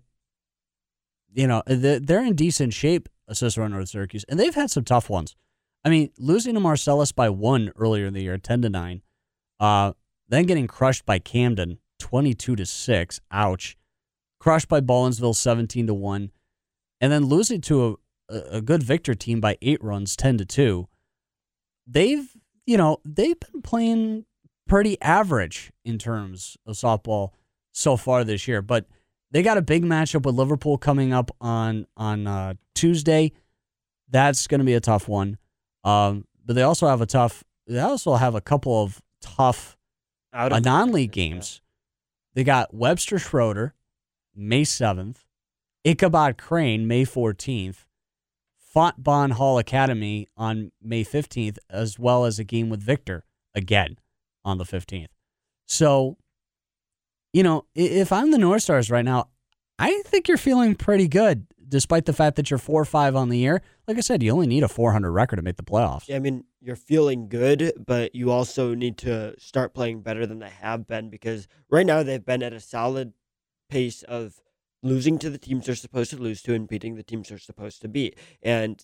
you 1.32 1.46
know, 1.46 1.62
they're 1.68 2.26
in 2.26 2.34
decent 2.34 2.74
shape, 2.74 3.08
Cicero 3.32 3.68
North 3.68 3.90
Syracuse, 3.90 4.26
and 4.28 4.40
they've 4.40 4.56
had 4.56 4.72
some 4.72 4.84
tough 4.84 5.08
ones. 5.08 5.36
I 5.84 5.90
mean, 5.90 6.10
losing 6.18 6.56
to 6.56 6.60
Marcellus 6.60 7.12
by 7.12 7.30
one 7.30 7.72
earlier 7.76 8.08
in 8.08 8.16
the 8.16 8.24
year, 8.24 8.40
10 8.40 8.64
to 8.64 8.72
9. 8.72 9.04
Uh, 9.60 9.94
then 10.28 10.48
getting 10.48 10.66
crushed 10.66 11.06
by 11.06 11.20
Camden, 11.20 11.78
22 12.00 12.56
to 12.56 12.66
6. 12.66 13.20
Ouch. 13.30 13.78
Crushed 14.40 14.68
by 14.68 14.82
Baldwinsville, 14.82 15.36
17 15.36 15.86
to 15.86 15.94
1. 15.94 16.32
And 17.02 17.12
then 17.12 17.26
losing 17.26 17.62
to 17.62 18.00
a, 18.30 18.62
good 18.62 18.84
Victor 18.84 19.14
team 19.14 19.40
by 19.40 19.58
eight 19.62 19.84
runs, 19.84 20.16
10 20.16 20.38
to 20.40 20.46
2. 20.46 20.88
They've 21.88 22.36
you 22.66 22.78
know, 22.78 22.98
they've 23.06 23.40
been 23.40 23.62
playing 23.62 24.26
pretty 24.68 25.00
average 25.02 25.72
in 25.84 25.98
terms 25.98 26.58
of 26.66 26.76
softball 26.76 27.32
so 27.72 27.98
far 27.98 28.24
this 28.24 28.48
year. 28.48 28.62
But 28.62 28.86
they 29.32 29.44
got 29.44 29.58
a 29.58 29.62
big 29.62 29.84
matchup 29.84 30.26
with 30.26 30.36
Liverpool 30.36 30.78
coming 30.78 31.14
up 31.14 31.32
on 31.40 31.88
on 31.98 32.28
uh, 32.28 32.54
Tuesday. 32.74 33.32
That's 34.10 34.48
going 34.48 34.60
to 34.60 34.66
be 34.66 34.74
a 34.74 34.80
tough 34.80 35.08
one. 35.08 35.38
Um, 35.84 36.26
but 36.46 36.56
they 36.56 36.62
also 36.62 36.88
have 36.88 37.02
a 37.02 37.06
tough. 37.06 37.44
They 37.68 37.80
also 37.80 38.16
have 38.16 38.36
a 38.36 38.42
couple 38.42 38.84
of 38.84 39.02
tough 39.22 39.78
Out 40.34 40.54
uh, 40.54 40.60
non-league 40.60 41.12
games. 41.12 41.62
They 42.34 42.44
got 42.44 42.74
Webster 42.74 43.18
Schroeder, 43.18 43.74
May 44.36 44.64
seventh, 44.64 45.26
Ichabod 45.84 46.38
Crane, 46.38 46.88
May 46.88 47.06
fourteenth, 47.06 47.86
Fontbonne 48.76 49.32
Hall 49.32 49.58
Academy 49.58 50.28
on 50.36 50.72
May 50.82 51.04
fifteenth, 51.04 51.58
as 51.70 51.98
well 51.98 52.26
as 52.26 52.40
a 52.40 52.44
game 52.44 52.70
with 52.70 52.82
Victor 52.82 53.24
again 53.54 53.98
on 54.44 54.58
the 54.58 54.66
fifteenth. 54.66 55.12
So, 55.68 56.18
you 57.34 57.44
know, 57.44 57.66
if 57.74 58.12
I'm 58.12 58.32
the 58.32 58.38
North 58.38 58.64
Stars 58.64 58.92
right 58.92 59.06
now, 59.06 59.30
I 59.80 60.02
think 60.06 60.28
you're 60.28 60.38
feeling 60.38 60.76
pretty 60.76 61.08
good, 61.08 61.48
despite 61.68 62.06
the 62.06 62.14
fact 62.14 62.36
that 62.36 62.50
you're 62.50 62.58
four 62.58 62.82
or 62.82 62.86
five 62.86 63.16
on 63.16 63.30
the 63.30 63.38
year. 63.38 63.62
Like 63.88 63.98
I 63.98 64.02
said, 64.02 64.24
you 64.24 64.32
only 64.32 64.48
need 64.48 64.64
a 64.64 64.68
400 64.68 65.12
record 65.12 65.38
to 65.38 65.42
make 65.42 65.58
the 65.58 65.64
playoffs. 65.64 66.08
Yeah, 66.08 66.16
I 66.18 66.20
mean, 66.20 66.44
you're 66.62 66.76
feeling 66.76 67.28
good, 67.28 67.74
but 67.86 68.16
you 68.16 68.32
also 68.32 68.74
need 68.74 68.98
to 69.00 69.40
start 69.40 69.74
playing 69.74 70.02
better 70.02 70.26
than 70.26 70.40
they 70.40 70.50
have 70.50 70.88
been 70.88 71.10
because 71.10 71.48
right 71.70 71.86
now 71.86 72.04
they've 72.04 72.26
been 72.26 72.44
at 72.44 72.54
a 72.54 72.60
solid 72.60 73.14
pace 73.70 74.04
of 74.04 74.42
losing 74.86 75.18
to 75.18 75.30
the 75.30 75.38
teams 75.38 75.66
they're 75.66 75.76
supposed 75.76 76.12
to 76.12 76.18
lose 76.18 76.42
to 76.44 76.54
and 76.54 76.68
beating 76.68 76.96
the 76.96 77.04
teams 77.04 77.30
they're 77.30 77.40
supposed 77.40 77.82
to 77.82 77.88
beat. 77.88 78.18
And 78.44 78.82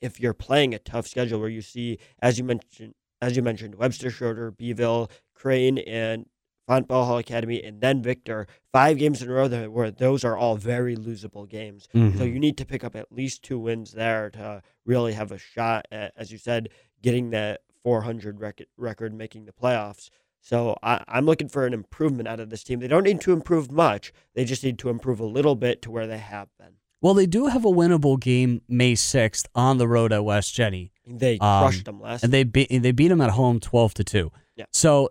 if 0.00 0.20
you're 0.20 0.32
playing 0.32 0.74
a 0.74 0.78
tough 0.78 1.06
schedule 1.06 1.40
where 1.40 1.48
you 1.48 1.60
see, 1.60 1.98
as 2.20 2.38
you 2.38 2.44
mentioned, 2.44 2.94
as 3.20 3.36
you 3.36 3.42
mentioned, 3.42 3.74
Webster 3.74 4.10
Schroeder, 4.10 4.50
Beeville, 4.50 5.10
Crane, 5.34 5.78
and 5.78 6.26
Fontbonne 6.68 7.06
Hall 7.06 7.18
Academy, 7.18 7.62
and 7.62 7.80
then 7.80 8.02
Victor, 8.02 8.46
five 8.72 8.98
games 8.98 9.22
in 9.22 9.28
a 9.28 9.32
row 9.32 9.48
that 9.48 9.72
where 9.72 9.90
those 9.90 10.24
are 10.24 10.36
all 10.36 10.56
very 10.56 10.96
losable 10.96 11.48
games. 11.48 11.88
Mm-hmm. 11.94 12.18
So 12.18 12.24
you 12.24 12.38
need 12.38 12.56
to 12.58 12.64
pick 12.64 12.84
up 12.84 12.94
at 12.94 13.12
least 13.12 13.42
two 13.42 13.58
wins 13.58 13.92
there 13.92 14.30
to 14.30 14.62
really 14.84 15.14
have 15.14 15.32
a 15.32 15.38
shot 15.38 15.86
at, 15.90 16.12
as 16.16 16.30
you 16.30 16.38
said, 16.38 16.68
getting 17.02 17.30
that 17.30 17.62
400 17.82 18.40
record, 18.40 18.66
record, 18.76 19.14
making 19.14 19.46
the 19.46 19.52
playoffs. 19.52 20.10
So 20.46 20.76
I, 20.82 21.02
I'm 21.08 21.24
looking 21.24 21.48
for 21.48 21.64
an 21.66 21.72
improvement 21.72 22.28
out 22.28 22.38
of 22.38 22.50
this 22.50 22.62
team. 22.62 22.78
They 22.80 22.86
don't 22.86 23.04
need 23.04 23.22
to 23.22 23.32
improve 23.32 23.72
much. 23.72 24.12
They 24.34 24.44
just 24.44 24.62
need 24.62 24.78
to 24.80 24.90
improve 24.90 25.18
a 25.18 25.24
little 25.24 25.54
bit 25.56 25.80
to 25.82 25.90
where 25.90 26.06
they 26.06 26.18
have 26.18 26.48
been. 26.58 26.74
Well, 27.00 27.14
they 27.14 27.24
do 27.24 27.46
have 27.46 27.64
a 27.64 27.70
winnable 27.70 28.20
game 28.20 28.60
May 28.68 28.92
6th 28.92 29.46
on 29.54 29.78
the 29.78 29.88
road 29.88 30.12
at 30.12 30.22
West 30.22 30.54
Genny. 30.54 30.90
They 31.06 31.38
Um, 31.38 31.62
crushed 31.64 31.86
them 31.86 31.98
last. 31.98 32.24
and 32.24 32.32
they 32.32 32.44
beat 32.44 32.68
they 32.70 32.92
beat 32.92 33.08
them 33.08 33.22
at 33.22 33.30
home 33.30 33.58
12 33.58 33.94
to 33.94 34.04
2. 34.04 34.30
Yeah. 34.56 34.66
So 34.70 35.08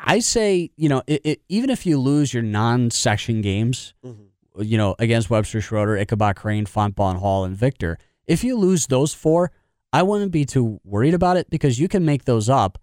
I 0.00 0.18
say, 0.18 0.70
you 0.76 0.88
know, 0.88 1.02
it, 1.06 1.20
it, 1.24 1.42
even 1.48 1.70
if 1.70 1.86
you 1.86 1.96
lose 1.98 2.34
your 2.34 2.42
non-section 2.42 3.42
games, 3.42 3.94
Mhm. 4.04 4.26
you 4.58 4.76
know, 4.76 4.96
against 4.98 5.30
Webster 5.30 5.60
Schroeder, 5.60 5.96
Ichabod 5.96 6.34
Crane, 6.34 6.66
Fontbonne 6.66 7.18
Hall, 7.20 7.44
and 7.44 7.56
Victor, 7.56 7.96
if 8.26 8.42
you 8.42 8.56
lose 8.56 8.86
those 8.88 9.14
four, 9.14 9.52
I 9.92 10.02
wouldn't 10.02 10.32
be 10.32 10.44
too 10.44 10.80
worried 10.84 11.14
about 11.14 11.36
it 11.36 11.48
because 11.48 11.78
you 11.78 11.86
can 11.86 12.04
make 12.04 12.24
those 12.24 12.48
up. 12.48 12.78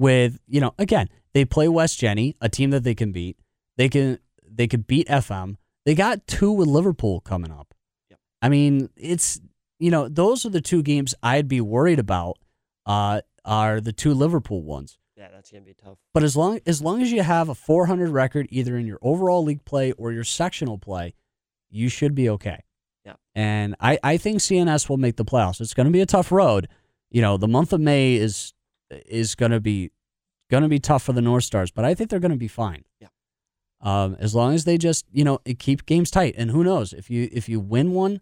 With, 0.00 0.38
you 0.48 0.62
know, 0.62 0.72
again, 0.78 1.10
they 1.34 1.44
play 1.44 1.68
West 1.68 2.00
Genny, 2.00 2.34
a 2.40 2.48
team 2.48 2.70
that 2.70 2.84
they 2.84 2.94
can 2.94 3.12
beat. 3.12 3.36
They 3.76 3.90
can 3.90 4.18
they 4.50 4.66
could 4.66 4.86
beat 4.86 5.06
FM. 5.08 5.56
They 5.84 5.94
got 5.94 6.26
two 6.26 6.50
with 6.50 6.68
Liverpool 6.68 7.20
coming 7.20 7.52
up. 7.52 7.74
Yeah. 8.10 8.16
I 8.40 8.48
mean, 8.48 8.88
it's 8.96 9.40
you 9.78 9.90
know, 9.90 10.08
those 10.08 10.46
are 10.46 10.50
the 10.50 10.62
two 10.62 10.82
games 10.82 11.14
I'd 11.22 11.48
be 11.48 11.60
worried 11.60 11.98
about. 11.98 12.38
Uh, 12.86 13.20
are 13.44 13.78
the 13.78 13.92
two 13.92 14.14
Liverpool 14.14 14.62
ones. 14.62 14.98
yeah, 15.16 15.28
that's 15.30 15.50
gonna 15.50 15.64
be 15.64 15.74
tough. 15.74 15.98
But 16.14 16.22
as 16.22 16.34
long 16.34 16.60
as 16.64 16.80
long 16.80 17.02
as 17.02 17.12
you 17.12 17.22
have 17.22 17.50
a 17.50 17.54
400 17.54 18.08
record 18.08 18.46
either 18.48 18.78
in 18.78 18.86
your 18.86 18.98
overall 19.02 19.44
league 19.44 19.66
play 19.66 19.92
or 19.92 20.12
your 20.12 20.24
sectional 20.24 20.78
play, 20.78 21.14
you 21.68 21.90
should 21.90 22.14
be 22.14 22.30
okay. 22.30 22.64
Yeah. 23.04 23.16
And 23.34 23.76
I, 23.80 23.98
I 24.02 24.16
think 24.16 24.38
CNS 24.38 24.88
will 24.88 24.96
make 24.96 25.16
the 25.16 25.26
playoffs. 25.26 25.60
It's 25.60 25.74
going 25.74 25.86
to 25.86 25.92
be 25.92 26.00
a 26.00 26.06
tough 26.06 26.32
road. 26.32 26.68
You 27.10 27.20
know, 27.20 27.36
the 27.36 27.48
month 27.48 27.72
of 27.74 27.80
May 27.80 28.14
is 28.14 28.54
is 29.06 29.34
going 29.34 29.52
to 29.52 29.60
be 29.60 29.90
going 30.50 30.62
to 30.62 30.68
be 30.68 30.78
tough 30.80 31.02
for 31.04 31.12
the 31.12 31.22
North 31.22 31.44
Stars, 31.44 31.70
but 31.70 31.84
I 31.84 31.94
think 31.94 32.10
they're 32.10 32.18
going 32.20 32.32
to 32.32 32.36
be 32.36 32.48
fine. 32.48 32.84
Yeah. 33.00 33.08
Um, 33.80 34.16
as 34.18 34.34
long 34.34 34.54
as 34.54 34.64
they 34.64 34.76
just 34.78 35.06
you 35.12 35.24
know 35.24 35.38
keep 35.58 35.86
games 35.86 36.10
tight, 36.10 36.34
and 36.36 36.50
who 36.50 36.62
knows 36.64 36.92
if 36.92 37.08
you 37.10 37.28
if 37.32 37.48
you 37.48 37.60
win 37.60 37.92
one 37.92 38.20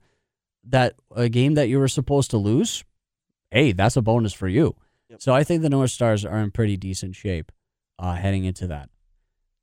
that 0.65 0.95
a 1.15 1.29
game 1.29 1.55
that 1.55 1.69
you 1.69 1.79
were 1.79 1.89
supposed 1.89 2.31
to 2.31 2.37
lose, 2.37 2.85
hey, 3.51 3.73
that's 3.73 3.97
a 3.97 4.03
bonus 4.03 4.33
for 4.33 4.49
you. 4.49 4.77
Yep. 5.11 5.23
So 5.23 5.33
I 5.35 5.43
think 5.45 5.63
the 5.63 5.71
North 5.71 5.91
Stars 5.91 6.25
are 6.25 6.39
in 6.39 6.51
pretty 6.51 6.77
decent 6.77 7.17
shape 7.17 7.51
uh, 7.99 8.15
heading 8.15 8.45
into 8.45 8.67
that. 8.67 8.91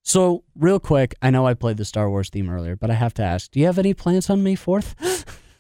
So 0.01 0.43
real 0.56 0.80
quick, 0.80 1.16
I 1.22 1.30
know 1.30 1.47
I 1.47 1.53
played 1.53 1.78
the 1.78 1.86
Star 1.86 2.10
Wars 2.10 2.30
theme 2.30 2.49
earlier, 2.49 2.76
but 2.76 2.89
I 2.91 2.95
have 2.95 3.14
to 3.16 3.24
ask: 3.24 3.51
Do 3.51 3.60
you 3.60 3.66
have 3.68 3.78
any 3.80 3.93
plans 3.93 4.30
on 4.30 4.43
May 4.43 4.56
fourth? 4.56 4.95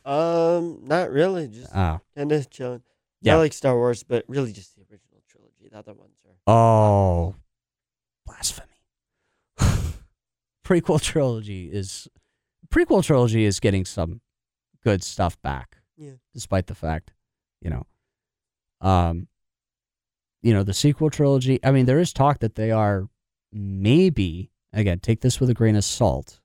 Um, 0.05 0.81
not 0.83 1.11
really. 1.11 1.47
Just 1.47 1.71
Ah, 1.73 1.99
kind 2.15 2.31
of 2.31 2.49
chilling. 2.51 2.83
Yeah. 3.21 3.35
I 3.35 3.37
like 3.37 3.53
Star 3.53 3.75
Wars, 3.75 4.03
but 4.03 4.23
really 4.27 4.51
just 4.51 4.74
the 5.83 5.91
original 5.91 5.91
trilogy. 5.91 5.91
The 5.91 5.91
other 5.91 5.93
ones 5.93 6.17
are. 6.25 6.53
oh, 6.53 7.35
blasphemy! 8.25 8.67
prequel 10.65 11.01
trilogy 11.01 11.71
is 11.71 12.07
prequel 12.69 13.03
trilogy 13.03 13.45
is 13.45 13.59
getting 13.59 13.85
some 13.85 14.21
good 14.83 15.03
stuff 15.03 15.41
back. 15.41 15.77
Yeah. 15.97 16.11
despite 16.33 16.67
the 16.67 16.75
fact, 16.75 17.13
you 17.61 17.69
know, 17.69 17.85
um, 18.81 19.27
you 20.41 20.53
know, 20.53 20.63
the 20.63 20.73
sequel 20.73 21.09
trilogy. 21.09 21.59
I 21.63 21.71
mean, 21.71 21.85
there 21.85 21.99
is 21.99 22.11
talk 22.11 22.39
that 22.39 22.55
they 22.55 22.69
are 22.71 23.07
maybe 23.51 24.51
again 24.73 24.99
take 24.99 25.21
this 25.21 25.39
with 25.39 25.49
a 25.49 25.53
grain 25.53 25.75
of 25.75 25.83
salt. 25.83 26.41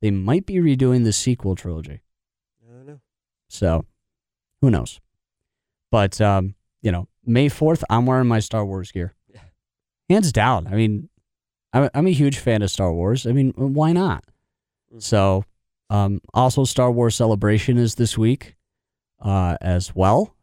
They 0.00 0.10
might 0.10 0.46
be 0.46 0.54
redoing 0.54 1.04
the 1.04 1.12
sequel 1.12 1.54
trilogy. 1.54 2.00
I 2.66 2.72
don't 2.72 2.86
know. 2.86 3.00
So, 3.48 3.84
who 4.60 4.70
knows? 4.70 5.00
But 5.90 6.20
um, 6.20 6.54
you 6.82 6.90
know, 6.90 7.08
May 7.26 7.48
fourth, 7.48 7.82
I'm 7.90 8.06
wearing 8.06 8.28
my 8.28 8.40
Star 8.40 8.64
Wars 8.64 8.92
gear, 8.92 9.14
hands 10.08 10.32
down. 10.32 10.66
I 10.68 10.74
mean, 10.76 11.08
I'm, 11.72 11.90
I'm 11.94 12.06
a 12.06 12.12
huge 12.12 12.38
fan 12.38 12.62
of 12.62 12.70
Star 12.70 12.92
Wars. 12.92 13.26
I 13.26 13.32
mean, 13.32 13.52
why 13.56 13.92
not? 13.92 14.24
Mhm. 14.94 15.02
So, 15.02 15.44
um, 15.90 16.20
also 16.34 16.64
Star 16.64 16.90
Wars 16.90 17.14
Celebration 17.14 17.78
is 17.78 17.96
this 17.96 18.16
week 18.16 18.54
uh, 19.20 19.56
as 19.60 19.94
well. 19.94 20.34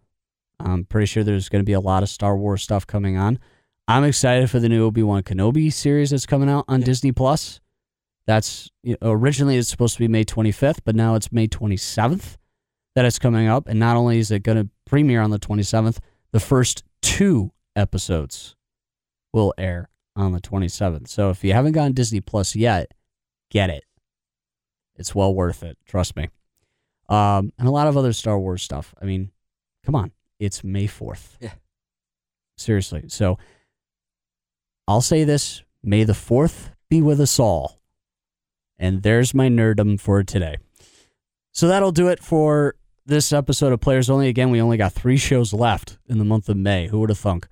I'm 0.59 0.85
pretty 0.85 1.07
sure 1.07 1.23
there's 1.23 1.49
going 1.49 1.61
to 1.61 1.65
be 1.65 1.73
a 1.73 1.79
lot 1.79 2.03
of 2.03 2.09
Star 2.09 2.37
Wars 2.37 2.61
stuff 2.61 2.85
coming 2.87 3.17
on. 3.17 3.39
I'm 3.87 4.03
excited 4.05 4.49
for 4.49 4.59
the 4.59 4.69
new 4.69 4.85
Obi 4.85 5.03
Wan 5.03 5.23
Kenobi 5.23 5.71
series 5.73 6.11
that's 6.11 6.25
coming 6.25 6.49
out 6.49 6.65
on 6.67 6.79
Yeah. 6.81 6.85
Disney 6.85 7.11
Plus. 7.11 7.59
That's 8.25 8.69
you 8.83 8.95
know, 9.01 9.11
originally 9.11 9.57
it's 9.57 9.67
supposed 9.69 9.95
to 9.95 9.99
be 9.99 10.07
May 10.07 10.23
25th, 10.23 10.79
but 10.85 10.95
now 10.95 11.15
it's 11.15 11.31
May 11.33 11.47
27th 11.47 12.37
that 12.95 13.03
it's 13.03 13.19
coming 13.19 13.47
up. 13.49 13.67
And 13.67 13.77
not 13.79 13.97
only 13.97 14.19
is 14.19 14.31
it 14.31 14.43
going 14.43 14.63
to 14.63 14.69
premiere 14.85 15.21
on 15.21 15.31
the 15.31 15.39
27th, 15.39 15.97
the 16.33 16.39
first 16.39 16.83
two 17.01 17.53
episodes 17.75 18.55
will 19.31 19.53
air 19.57 19.89
on 20.15 20.33
the 20.33 20.41
27th. 20.41 21.07
So 21.07 21.29
if 21.29 21.43
you 21.43 21.53
haven't 21.53 21.71
gotten 21.71 21.93
Disney 21.93 22.19
Plus 22.19 22.55
yet, 22.55 22.91
get 23.49 23.69
it. 23.69 23.85
It's 24.95 25.15
well 25.15 25.33
worth 25.33 25.63
it. 25.63 25.77
Trust 25.85 26.15
me. 26.15 26.29
Um, 27.07 27.53
and 27.57 27.67
a 27.67 27.71
lot 27.71 27.87
of 27.87 27.95
other 27.95 28.13
Star 28.13 28.37
Wars 28.37 28.61
stuff. 28.63 28.93
I 29.01 29.05
mean, 29.05 29.31
come 29.85 29.95
on. 29.95 30.11
It's 30.39 30.63
May 30.63 30.87
4th. 30.87 31.37
Yeah. 31.39 31.53
Seriously. 32.57 33.05
So 33.07 33.37
I'll 34.87 35.01
say 35.01 35.23
this 35.23 35.63
May 35.83 36.03
the 36.03 36.13
4th 36.13 36.71
be 36.89 37.01
with 37.01 37.21
us 37.21 37.39
all. 37.39 37.79
And 38.79 39.03
there's 39.03 39.33
my 39.33 39.49
nerdum 39.49 39.99
for 39.99 40.23
today. 40.23 40.57
So 41.51 41.67
that'll 41.67 41.91
do 41.91 42.07
it 42.07 42.23
for 42.23 42.75
this 43.05 43.33
episode 43.33 43.73
of 43.73 43.81
Players 43.81 44.09
Only. 44.09 44.27
Again, 44.27 44.49
we 44.49 44.61
only 44.61 44.77
got 44.77 44.93
three 44.93 45.17
shows 45.17 45.53
left 45.53 45.97
in 46.07 46.17
the 46.17 46.25
month 46.25 46.49
of 46.49 46.57
May. 46.57 46.87
Who 46.87 46.99
would 46.99 47.09
have 47.09 47.19
thunk? 47.19 47.47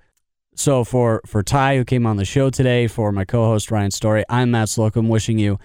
So 0.54 0.84
for 0.84 1.22
for 1.26 1.42
Ty, 1.42 1.76
who 1.76 1.84
came 1.84 2.06
on 2.06 2.16
the 2.16 2.24
show 2.24 2.50
today, 2.50 2.86
for 2.86 3.12
my 3.12 3.24
co-host 3.24 3.70
Ryan 3.70 3.90
Story, 3.90 4.24
I'm 4.28 4.50
Matt 4.50 4.68
Slocum, 4.68 5.08
wishing 5.08 5.38
you 5.38 5.58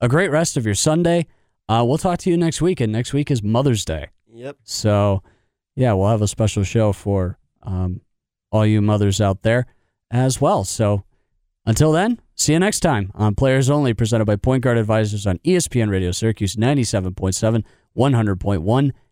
a 0.00 0.08
great 0.08 0.30
rest 0.30 0.56
of 0.56 0.64
your 0.64 0.74
Sunday. 0.74 1.26
Uh, 1.68 1.84
we'll 1.86 1.98
talk 1.98 2.18
to 2.20 2.30
you 2.30 2.36
next 2.36 2.60
week, 2.60 2.80
and 2.80 2.92
next 2.92 3.12
week 3.12 3.30
is 3.30 3.42
Mother's 3.42 3.84
Day. 3.84 4.08
Yep. 4.32 4.56
So, 4.64 5.22
yeah, 5.76 5.92
we'll 5.92 6.08
have 6.08 6.22
a 6.22 6.26
special 6.26 6.64
show 6.64 6.92
for 6.92 7.38
um, 7.62 8.00
all 8.50 8.66
you 8.66 8.82
mothers 8.82 9.20
out 9.20 9.42
there 9.42 9.66
as 10.10 10.40
well. 10.40 10.64
So, 10.64 11.04
until 11.64 11.92
then, 11.92 12.20
see 12.34 12.54
you 12.54 12.58
next 12.58 12.80
time 12.80 13.12
on 13.14 13.34
Players 13.34 13.70
Only, 13.70 13.94
presented 13.94 14.24
by 14.24 14.36
Point 14.36 14.64
Guard 14.64 14.78
Advisors 14.78 15.26
on 15.26 15.38
ESPN 15.38 15.90
Radio 15.90 16.10
Syracuse 16.10 16.56
97.7, 16.56 17.64
100.1. 17.96 18.92